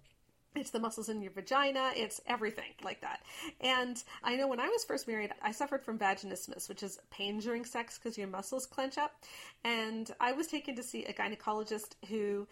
it's 0.58 0.70
the 0.70 0.80
muscles 0.80 1.08
in 1.08 1.22
your 1.22 1.32
vagina, 1.32 1.90
it's 1.94 2.20
everything 2.26 2.72
like 2.82 3.00
that. 3.00 3.22
And 3.60 4.02
I 4.22 4.36
know 4.36 4.48
when 4.48 4.60
I 4.60 4.68
was 4.68 4.84
first 4.84 5.08
married, 5.08 5.32
I 5.42 5.52
suffered 5.52 5.84
from 5.84 5.98
vaginismus, 5.98 6.68
which 6.68 6.82
is 6.82 6.98
pain 7.10 7.38
during 7.38 7.64
sex 7.64 7.98
because 7.98 8.18
your 8.18 8.28
muscles 8.28 8.66
clench 8.66 8.98
up. 8.98 9.22
And 9.64 10.10
I 10.20 10.32
was 10.32 10.46
taken 10.46 10.76
to 10.76 10.82
see 10.82 11.04
a 11.04 11.12
gynecologist 11.12 11.94
who 12.08 12.46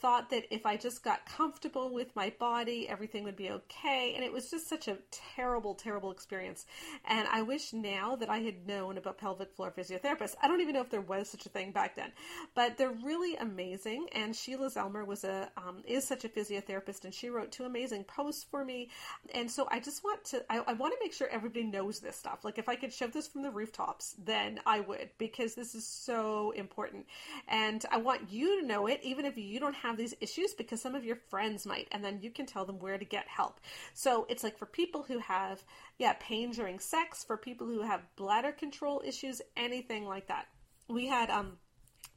thought 0.00 0.30
that 0.30 0.44
if 0.50 0.66
I 0.66 0.76
just 0.76 1.04
got 1.04 1.26
comfortable 1.26 1.92
with 1.92 2.14
my 2.16 2.32
body, 2.38 2.88
everything 2.88 3.24
would 3.24 3.36
be 3.36 3.50
okay. 3.50 4.12
And 4.16 4.24
it 4.24 4.32
was 4.32 4.50
just 4.50 4.68
such 4.68 4.88
a 4.88 4.98
terrible, 5.10 5.74
terrible 5.74 6.10
experience. 6.10 6.66
And 7.04 7.28
I 7.28 7.42
wish 7.42 7.72
now 7.72 8.16
that 8.16 8.28
I 8.28 8.38
had 8.38 8.66
known 8.66 8.98
about 8.98 9.18
pelvic 9.18 9.54
floor 9.54 9.72
physiotherapists. 9.76 10.34
I 10.42 10.48
don't 10.48 10.60
even 10.60 10.74
know 10.74 10.80
if 10.80 10.90
there 10.90 11.00
was 11.00 11.28
such 11.28 11.46
a 11.46 11.48
thing 11.48 11.70
back 11.70 11.94
then, 11.94 12.12
but 12.54 12.76
they're 12.76 12.90
really 13.04 13.36
amazing. 13.36 14.08
And 14.12 14.34
Sheila 14.34 14.70
Zelmer 14.70 15.06
was 15.06 15.24
a 15.24 15.50
um, 15.56 15.82
is 15.86 16.06
such 16.06 16.24
a 16.24 16.28
physiotherapist, 16.28 17.04
and 17.04 17.14
she 17.14 17.30
wrote 17.30 17.52
two 17.52 17.64
amazing 17.64 18.04
posts 18.04 18.44
for 18.44 18.64
me. 18.64 18.90
And 19.34 19.50
so 19.50 19.68
I 19.70 19.78
just 19.78 20.02
want 20.02 20.24
to 20.26 20.44
I, 20.50 20.58
I 20.66 20.72
want 20.72 20.94
to 20.94 20.98
make 21.00 21.12
sure 21.12 21.28
everybody 21.28 21.64
knows 21.64 22.00
this 22.00 22.16
stuff. 22.16 22.44
Like 22.44 22.58
if 22.58 22.68
I 22.68 22.76
could 22.76 22.92
shove 22.92 23.12
this 23.12 23.28
from 23.28 23.42
the 23.42 23.50
rooftops, 23.50 24.16
then 24.18 24.60
I 24.66 24.80
would 24.80 25.10
because 25.18 25.54
this 25.54 25.74
is 25.74 25.86
so 25.86 26.52
important. 26.52 27.06
And 27.48 27.84
I 27.90 27.98
want 27.98 28.30
you 28.30 28.60
to 28.60 28.66
know 28.66 28.86
it, 28.86 29.00
even 29.02 29.24
if 29.24 29.36
you 29.36 29.60
don't 29.60 29.74
have 29.82 29.96
these 29.96 30.14
issues 30.20 30.54
because 30.54 30.80
some 30.80 30.94
of 30.94 31.04
your 31.04 31.16
friends 31.16 31.66
might, 31.66 31.88
and 31.92 32.04
then 32.04 32.20
you 32.22 32.30
can 32.30 32.46
tell 32.46 32.64
them 32.64 32.78
where 32.78 32.98
to 32.98 33.04
get 33.04 33.28
help. 33.28 33.60
So 33.94 34.26
it's 34.28 34.44
like 34.44 34.58
for 34.58 34.66
people 34.66 35.02
who 35.02 35.18
have, 35.18 35.64
yeah, 35.98 36.14
pain 36.20 36.52
during 36.52 36.78
sex, 36.78 37.24
for 37.24 37.36
people 37.36 37.66
who 37.66 37.82
have 37.82 38.14
bladder 38.16 38.52
control 38.52 39.02
issues, 39.04 39.42
anything 39.56 40.06
like 40.06 40.28
that. 40.28 40.46
We 40.88 41.06
had 41.06 41.30
um 41.30 41.58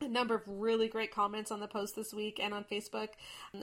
a 0.02 0.08
number 0.08 0.36
of 0.36 0.42
really 0.48 0.88
great 0.88 1.12
comments 1.12 1.52
on 1.52 1.60
the 1.60 1.68
post 1.68 1.96
this 1.96 2.14
week 2.14 2.40
and 2.42 2.54
on 2.54 2.66
Facebook. 2.66 3.10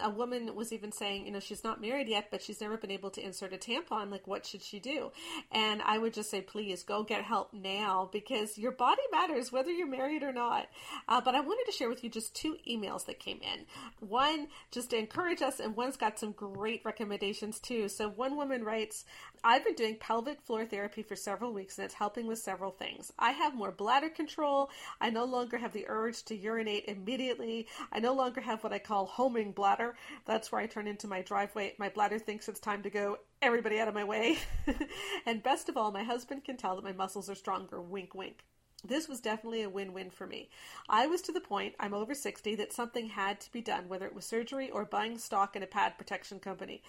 A 0.03 0.11
woman 0.11 0.55
was 0.55 0.73
even 0.73 0.91
saying, 0.91 1.27
you 1.27 1.33
know, 1.33 1.41
she's 1.41 1.63
not 1.63 1.81
married 1.81 2.09
yet, 2.09 2.29
but 2.31 2.43
she's 2.43 2.61
never 2.61 2.77
been 2.77 2.91
able 2.91 3.11
to 3.11 3.25
insert 3.25 3.53
a 3.53 3.59
tampon. 3.59 4.11
Like, 4.11 4.27
what 4.27 4.47
should 4.47 4.63
she 4.63 4.81
do? 4.81 5.13
And 5.51 5.83
I 5.83 5.99
would 5.99 6.15
just 6.15 6.31
say, 6.31 6.41
please 6.41 6.83
go 6.83 7.03
get 7.03 7.23
help 7.23 7.53
now 7.53 8.09
because 8.11 8.57
your 8.57 8.73
body 8.73 9.03
matters 9.11 9.53
whether 9.53 9.71
you're 9.71 9.87
married 9.87 10.23
or 10.23 10.33
not. 10.33 10.69
Uh, 11.09 11.21
but 11.21 11.35
I 11.35 11.41
wanted 11.41 11.71
to 11.71 11.77
share 11.77 11.89
with 11.89 12.03
you 12.03 12.11
just 12.11 12.35
two 12.35 12.57
emails 12.69 13.05
that 13.07 13.21
came 13.21 13.41
in. 13.43 13.67
One 14.01 14.49
just 14.71 14.91
to 14.91 14.99
encourage 14.99 15.43
us, 15.43 15.61
and 15.61 15.77
one's 15.77 15.97
got 15.97 16.19
some 16.19 16.33
great 16.33 16.83
recommendations 16.85 17.61
too. 17.61 17.89
So 17.89 18.09
one 18.09 18.37
woman 18.37 18.65
writes, 18.65 19.05
I've 19.45 19.65
been 19.65 19.75
doing 19.75 19.97
pelvic 19.97 20.41
floor 20.41 20.65
therapy 20.65 21.03
for 21.03 21.17
several 21.17 21.53
weeks 21.53 21.77
and 21.77 21.85
it's 21.85 21.95
helping 21.95 22.29
with 22.29 22.39
several 22.39 22.71
things. 22.71 23.13
I 23.19 23.33
have 23.33 23.57
more 23.57 23.73
bladder 23.73 24.09
control. 24.09 24.71
I 25.01 25.11
no 25.11 25.25
longer 25.25 25.59
have 25.59 25.73
the 25.73 25.87
urge 25.89 26.23
to 26.25 26.37
urinate 26.37 26.85
immediately. 26.87 27.67
I 27.91 27.99
no 27.99 28.15
longer 28.15 28.41
have 28.41 28.63
what 28.63 28.73
I 28.73 28.79
call 28.79 29.07
homing 29.07 29.51
bladder. 29.51 29.97
That's 30.27 30.53
where 30.53 30.61
I 30.61 30.67
turn 30.67 30.87
into 30.87 31.09
my 31.09 31.23
driveway. 31.23 31.75
My 31.77 31.89
bladder 31.89 32.21
thinks 32.21 32.49
it's 32.49 32.61
time 32.61 32.85
to 32.85 32.91
go. 32.91 33.19
Everybody 33.41 33.81
out 33.81 33.89
of 33.89 33.95
my 33.95 34.05
way. 34.05 34.39
and 35.27 35.43
best 35.43 35.69
of 35.69 35.77
all, 35.77 35.91
my 35.91 36.05
husband 36.05 36.45
can 36.45 36.57
tell 36.57 36.77
that 36.77 36.85
my 36.85 36.93
muscles 36.93 37.29
are 37.29 37.35
stronger. 37.35 37.81
Wink, 37.81 38.15
wink 38.15 38.45
this 38.85 39.09
was 39.09 39.21
definitely 39.21 39.63
a 39.63 39.69
win 39.69 39.93
win 39.93 40.11
for 40.11 40.27
me. 40.27 40.49
I 40.89 41.07
was 41.07 41.23
to 41.23 41.33
the 41.33 41.41
point, 41.41 41.75
I'm 41.79 41.95
over 41.95 42.15
60, 42.15 42.55
that 42.57 42.73
something 42.73 43.07
had 43.07 43.41
to 43.41 43.53
be 43.53 43.61
done, 43.61 43.89
whether 43.89 44.07
it 44.07 44.15
was 44.15 44.25
surgery 44.25 44.71
or 44.71 44.85
buying 44.85 45.19
stock 45.19 45.55
in 45.55 45.63
a 45.63 45.67
pad 45.67 45.97
protection 45.97 46.41
company. 46.41 46.83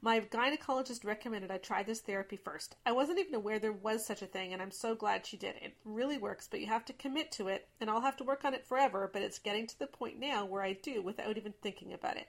My 0.00 0.20
gynecologist 0.20 1.04
recommended 1.04 1.50
I 1.50 1.58
try 1.58 1.82
this 1.82 2.00
therapy 2.00 2.36
first. 2.36 2.76
I 2.86 2.92
wasn't 2.92 3.18
even 3.18 3.34
aware 3.34 3.58
there 3.58 3.72
was 3.72 4.06
such 4.06 4.22
a 4.22 4.26
thing, 4.26 4.52
and 4.52 4.62
I'm 4.62 4.70
so 4.70 4.94
glad 4.94 5.26
she 5.26 5.36
did. 5.36 5.56
It 5.60 5.74
really 5.84 6.18
works, 6.18 6.48
but 6.50 6.60
you 6.60 6.66
have 6.66 6.84
to 6.86 6.92
commit 6.92 7.32
to 7.32 7.48
it, 7.48 7.68
and 7.80 7.90
I'll 7.90 8.00
have 8.00 8.16
to 8.18 8.24
work 8.24 8.44
on 8.44 8.54
it 8.54 8.66
forever, 8.66 9.10
but 9.12 9.22
it's 9.22 9.38
getting 9.38 9.66
to 9.66 9.78
the 9.78 9.86
point 9.86 10.18
now 10.18 10.44
where 10.44 10.62
I 10.62 10.74
do 10.74 11.02
without 11.02 11.36
even 11.36 11.54
thinking 11.60 11.92
about 11.92 12.16
it 12.16 12.28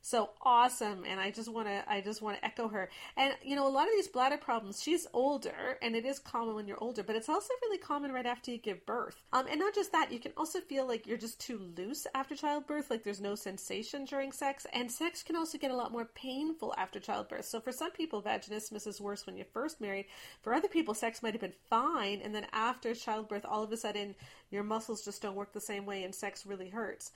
so 0.00 0.30
awesome 0.42 1.04
and 1.08 1.20
i 1.20 1.30
just 1.30 1.52
want 1.52 1.66
to 1.66 1.82
i 1.90 2.00
just 2.00 2.22
want 2.22 2.36
to 2.36 2.44
echo 2.44 2.68
her. 2.68 2.88
And 3.16 3.34
you 3.42 3.56
know 3.56 3.66
a 3.66 3.70
lot 3.70 3.86
of 3.86 3.92
these 3.94 4.08
bladder 4.08 4.36
problems 4.36 4.82
she's 4.82 5.06
older 5.12 5.78
and 5.82 5.94
it 5.94 6.04
is 6.04 6.18
common 6.18 6.54
when 6.54 6.66
you're 6.66 6.82
older 6.82 7.02
but 7.02 7.16
it's 7.16 7.28
also 7.28 7.52
really 7.62 7.78
common 7.78 8.12
right 8.12 8.26
after 8.26 8.50
you 8.50 8.58
give 8.58 8.84
birth. 8.86 9.22
Um, 9.32 9.46
and 9.50 9.58
not 9.58 9.74
just 9.74 9.92
that 9.92 10.12
you 10.12 10.18
can 10.18 10.32
also 10.36 10.60
feel 10.60 10.86
like 10.86 11.06
you're 11.06 11.18
just 11.18 11.40
too 11.40 11.60
loose 11.76 12.06
after 12.14 12.34
childbirth 12.34 12.90
like 12.90 13.04
there's 13.04 13.20
no 13.20 13.34
sensation 13.34 14.04
during 14.04 14.32
sex 14.32 14.66
and 14.72 14.90
sex 14.90 15.22
can 15.22 15.36
also 15.36 15.58
get 15.58 15.70
a 15.70 15.76
lot 15.76 15.92
more 15.92 16.06
painful 16.06 16.74
after 16.76 17.00
childbirth. 17.00 17.44
So 17.44 17.60
for 17.60 17.72
some 17.72 17.90
people 17.90 18.22
vaginismus 18.22 18.86
is 18.86 19.00
worse 19.00 19.26
when 19.26 19.36
you're 19.36 19.46
first 19.52 19.80
married. 19.80 20.06
For 20.42 20.54
other 20.54 20.68
people 20.68 20.94
sex 20.94 21.22
might 21.22 21.34
have 21.34 21.40
been 21.40 21.52
fine 21.68 22.20
and 22.22 22.34
then 22.34 22.46
after 22.52 22.94
childbirth 22.94 23.44
all 23.44 23.62
of 23.62 23.72
a 23.72 23.76
sudden 23.76 24.14
your 24.50 24.62
muscles 24.62 25.04
just 25.04 25.22
don't 25.22 25.34
work 25.34 25.52
the 25.52 25.60
same 25.60 25.84
way 25.84 26.04
and 26.04 26.14
sex 26.14 26.46
really 26.46 26.68
hurts 26.68 27.12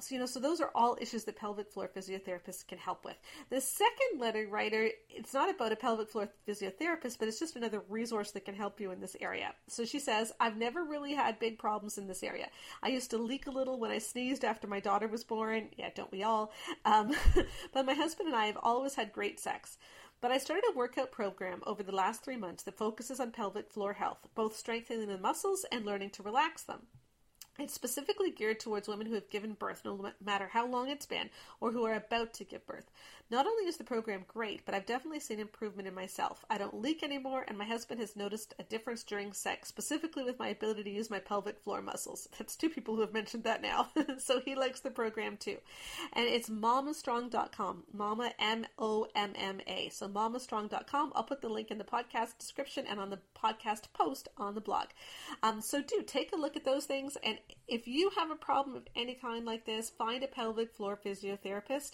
so, 0.00 0.14
you 0.14 0.20
know, 0.20 0.26
so 0.26 0.40
those 0.40 0.60
are 0.60 0.70
all 0.74 0.96
issues 1.00 1.24
that 1.24 1.36
pelvic 1.36 1.70
floor 1.70 1.90
physiotherapists 1.94 2.66
can 2.66 2.78
help 2.78 3.04
with. 3.04 3.16
The 3.50 3.60
second 3.60 4.18
letter 4.18 4.46
writer, 4.48 4.90
it's 5.10 5.34
not 5.34 5.50
about 5.50 5.72
a 5.72 5.76
pelvic 5.76 6.10
floor 6.10 6.28
physiotherapist, 6.46 7.18
but 7.18 7.28
it's 7.28 7.38
just 7.38 7.56
another 7.56 7.82
resource 7.88 8.30
that 8.32 8.44
can 8.44 8.54
help 8.54 8.80
you 8.80 8.90
in 8.90 9.00
this 9.00 9.16
area. 9.20 9.54
So 9.68 9.84
she 9.84 9.98
says, 9.98 10.32
I've 10.40 10.56
never 10.56 10.84
really 10.84 11.14
had 11.14 11.38
big 11.38 11.58
problems 11.58 11.98
in 11.98 12.06
this 12.06 12.22
area. 12.22 12.48
I 12.82 12.88
used 12.88 13.10
to 13.10 13.18
leak 13.18 13.46
a 13.46 13.52
little 13.52 13.78
when 13.78 13.90
I 13.90 13.98
sneezed 13.98 14.44
after 14.44 14.66
my 14.66 14.80
daughter 14.80 15.08
was 15.08 15.24
born. 15.24 15.68
Yeah, 15.76 15.90
don't 15.94 16.12
we 16.12 16.22
all? 16.22 16.52
Um, 16.84 17.14
but 17.72 17.86
my 17.86 17.94
husband 17.94 18.28
and 18.28 18.36
I 18.36 18.46
have 18.46 18.58
always 18.62 18.94
had 18.94 19.12
great 19.12 19.40
sex. 19.40 19.78
But 20.20 20.32
I 20.32 20.38
started 20.38 20.64
a 20.68 20.76
workout 20.76 21.12
program 21.12 21.62
over 21.64 21.82
the 21.82 21.94
last 21.94 22.24
three 22.24 22.36
months 22.36 22.64
that 22.64 22.76
focuses 22.76 23.20
on 23.20 23.30
pelvic 23.30 23.70
floor 23.70 23.92
health, 23.92 24.26
both 24.34 24.56
strengthening 24.56 25.06
the 25.06 25.18
muscles 25.18 25.64
and 25.70 25.84
learning 25.84 26.10
to 26.10 26.24
relax 26.24 26.62
them. 26.64 26.88
It's 27.58 27.74
specifically 27.74 28.30
geared 28.30 28.60
towards 28.60 28.86
women 28.86 29.06
who 29.06 29.14
have 29.14 29.30
given 29.30 29.54
birth, 29.54 29.82
no 29.84 30.12
matter 30.24 30.48
how 30.52 30.66
long 30.66 30.88
it's 30.88 31.06
been, 31.06 31.28
or 31.60 31.72
who 31.72 31.84
are 31.84 31.94
about 31.94 32.32
to 32.34 32.44
give 32.44 32.64
birth. 32.66 32.90
Not 33.30 33.46
only 33.46 33.64
is 33.64 33.76
the 33.76 33.84
program 33.84 34.24
great, 34.26 34.64
but 34.64 34.74
I've 34.74 34.86
definitely 34.86 35.20
seen 35.20 35.38
improvement 35.38 35.86
in 35.86 35.94
myself. 35.94 36.46
I 36.48 36.56
don't 36.56 36.80
leak 36.80 37.02
anymore, 37.02 37.44
and 37.46 37.58
my 37.58 37.66
husband 37.66 38.00
has 38.00 38.16
noticed 38.16 38.54
a 38.58 38.62
difference 38.62 39.02
during 39.02 39.34
sex, 39.34 39.68
specifically 39.68 40.24
with 40.24 40.38
my 40.38 40.48
ability 40.48 40.84
to 40.84 40.90
use 40.90 41.10
my 41.10 41.18
pelvic 41.18 41.58
floor 41.58 41.82
muscles. 41.82 42.28
That's 42.38 42.56
two 42.56 42.70
people 42.70 42.94
who 42.94 43.02
have 43.02 43.12
mentioned 43.12 43.44
that 43.44 43.60
now. 43.60 43.88
so 44.18 44.40
he 44.40 44.54
likes 44.54 44.80
the 44.80 44.90
program 44.90 45.36
too. 45.36 45.58
And 46.14 46.26
it's 46.26 46.48
mommastrong.com. 46.48 47.82
Mama, 47.92 48.32
M 48.38 48.66
O 48.78 49.06
M 49.14 49.32
M 49.34 49.60
A. 49.66 49.90
So 49.90 50.08
mommastrong.com. 50.08 51.12
I'll 51.14 51.24
put 51.24 51.42
the 51.42 51.48
link 51.50 51.70
in 51.70 51.78
the 51.78 51.84
podcast 51.84 52.38
description 52.38 52.86
and 52.88 52.98
on 52.98 53.10
the 53.10 53.18
podcast 53.36 53.92
post 53.92 54.28
on 54.38 54.54
the 54.54 54.60
blog. 54.62 54.86
Um, 55.42 55.60
so 55.60 55.82
do 55.82 56.02
take 56.06 56.32
a 56.32 56.36
look 56.36 56.56
at 56.56 56.64
those 56.64 56.86
things 56.86 57.18
and 57.22 57.38
if 57.66 57.86
you 57.86 58.10
have 58.16 58.30
a 58.30 58.36
problem 58.36 58.76
of 58.76 58.86
any 58.96 59.14
kind 59.14 59.44
like 59.44 59.66
this, 59.66 59.90
find 59.90 60.22
a 60.22 60.28
pelvic 60.28 60.74
floor 60.74 60.98
physiotherapist. 61.02 61.92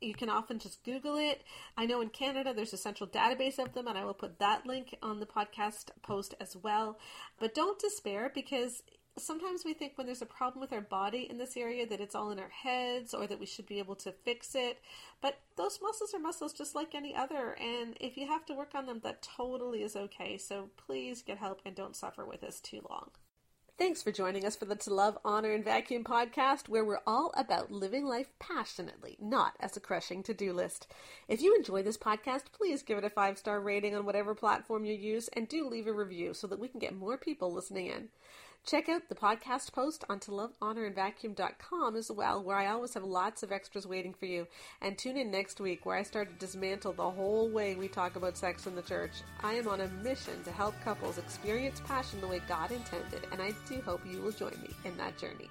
You 0.00 0.14
can 0.14 0.28
often 0.28 0.58
just 0.58 0.84
Google 0.84 1.16
it. 1.16 1.42
I 1.76 1.86
know 1.86 2.00
in 2.00 2.10
Canada 2.10 2.52
there's 2.54 2.72
a 2.72 2.78
central 2.78 3.08
database 3.08 3.58
of 3.58 3.72
them, 3.74 3.88
and 3.88 3.98
I 3.98 4.04
will 4.04 4.14
put 4.14 4.38
that 4.38 4.66
link 4.66 4.96
on 5.02 5.20
the 5.20 5.26
podcast 5.26 5.90
post 6.02 6.34
as 6.40 6.56
well. 6.56 6.98
But 7.38 7.54
don't 7.54 7.78
despair 7.78 8.30
because 8.34 8.82
sometimes 9.18 9.64
we 9.64 9.72
think 9.74 9.92
when 9.96 10.06
there's 10.06 10.22
a 10.22 10.26
problem 10.26 10.60
with 10.60 10.72
our 10.72 10.80
body 10.80 11.26
in 11.28 11.38
this 11.38 11.56
area 11.56 11.86
that 11.86 12.00
it's 12.00 12.14
all 12.14 12.30
in 12.30 12.38
our 12.38 12.50
heads 12.50 13.14
or 13.14 13.26
that 13.26 13.40
we 13.40 13.46
should 13.46 13.66
be 13.66 13.78
able 13.78 13.96
to 13.96 14.12
fix 14.24 14.54
it. 14.54 14.78
But 15.22 15.38
those 15.56 15.80
muscles 15.82 16.12
are 16.14 16.20
muscles 16.20 16.52
just 16.52 16.74
like 16.74 16.94
any 16.94 17.14
other, 17.14 17.56
and 17.60 17.96
if 18.00 18.16
you 18.16 18.26
have 18.26 18.44
to 18.46 18.54
work 18.54 18.74
on 18.74 18.86
them, 18.86 19.00
that 19.02 19.22
totally 19.22 19.82
is 19.82 19.96
okay. 19.96 20.38
So 20.38 20.70
please 20.76 21.22
get 21.22 21.38
help 21.38 21.60
and 21.64 21.74
don't 21.74 21.96
suffer 21.96 22.24
with 22.24 22.42
this 22.42 22.60
too 22.60 22.82
long. 22.88 23.10
Thanks 23.78 24.02
for 24.02 24.10
joining 24.10 24.46
us 24.46 24.56
for 24.56 24.64
the 24.64 24.74
To 24.74 24.94
Love, 24.94 25.18
Honor, 25.22 25.52
and 25.52 25.62
Vacuum 25.62 26.02
podcast, 26.02 26.66
where 26.66 26.82
we're 26.82 27.02
all 27.06 27.30
about 27.36 27.70
living 27.70 28.06
life 28.06 28.28
passionately, 28.38 29.18
not 29.20 29.52
as 29.60 29.76
a 29.76 29.80
crushing 29.80 30.22
to 30.22 30.32
do 30.32 30.54
list. 30.54 30.86
If 31.28 31.42
you 31.42 31.54
enjoy 31.54 31.82
this 31.82 31.98
podcast, 31.98 32.44
please 32.52 32.82
give 32.82 32.96
it 32.96 33.04
a 33.04 33.10
five 33.10 33.36
star 33.36 33.60
rating 33.60 33.94
on 33.94 34.06
whatever 34.06 34.34
platform 34.34 34.86
you 34.86 34.94
use 34.94 35.28
and 35.34 35.46
do 35.46 35.68
leave 35.68 35.86
a 35.86 35.92
review 35.92 36.32
so 36.32 36.46
that 36.46 36.58
we 36.58 36.68
can 36.68 36.80
get 36.80 36.96
more 36.96 37.18
people 37.18 37.52
listening 37.52 37.88
in. 37.88 38.08
Check 38.66 38.88
out 38.88 39.08
the 39.08 39.14
podcast 39.14 39.72
post 39.72 40.02
on 40.08 40.18
to 40.18 40.34
love, 40.34 40.50
honor, 40.60 40.86
and 40.86 40.94
vacuum.com 40.94 41.94
as 41.94 42.10
well, 42.10 42.42
where 42.42 42.56
I 42.56 42.66
always 42.66 42.94
have 42.94 43.04
lots 43.04 43.44
of 43.44 43.52
extras 43.52 43.86
waiting 43.86 44.12
for 44.12 44.26
you. 44.26 44.48
And 44.82 44.98
tune 44.98 45.16
in 45.16 45.30
next 45.30 45.60
week 45.60 45.86
where 45.86 45.96
I 45.96 46.02
start 46.02 46.28
to 46.28 46.44
dismantle 46.44 46.94
the 46.94 47.08
whole 47.08 47.48
way 47.48 47.76
we 47.76 47.86
talk 47.86 48.16
about 48.16 48.36
sex 48.36 48.66
in 48.66 48.74
the 48.74 48.82
church. 48.82 49.12
I 49.40 49.54
am 49.54 49.68
on 49.68 49.82
a 49.82 49.88
mission 50.02 50.42
to 50.42 50.50
help 50.50 50.74
couples 50.82 51.16
experience 51.16 51.80
passion 51.86 52.20
the 52.20 52.26
way 52.26 52.42
God 52.48 52.72
intended, 52.72 53.28
and 53.30 53.40
I 53.40 53.52
do 53.68 53.80
hope 53.82 54.00
you 54.04 54.20
will 54.20 54.32
join 54.32 54.60
me 54.60 54.70
in 54.84 54.96
that 54.96 55.16
journey. 55.16 55.48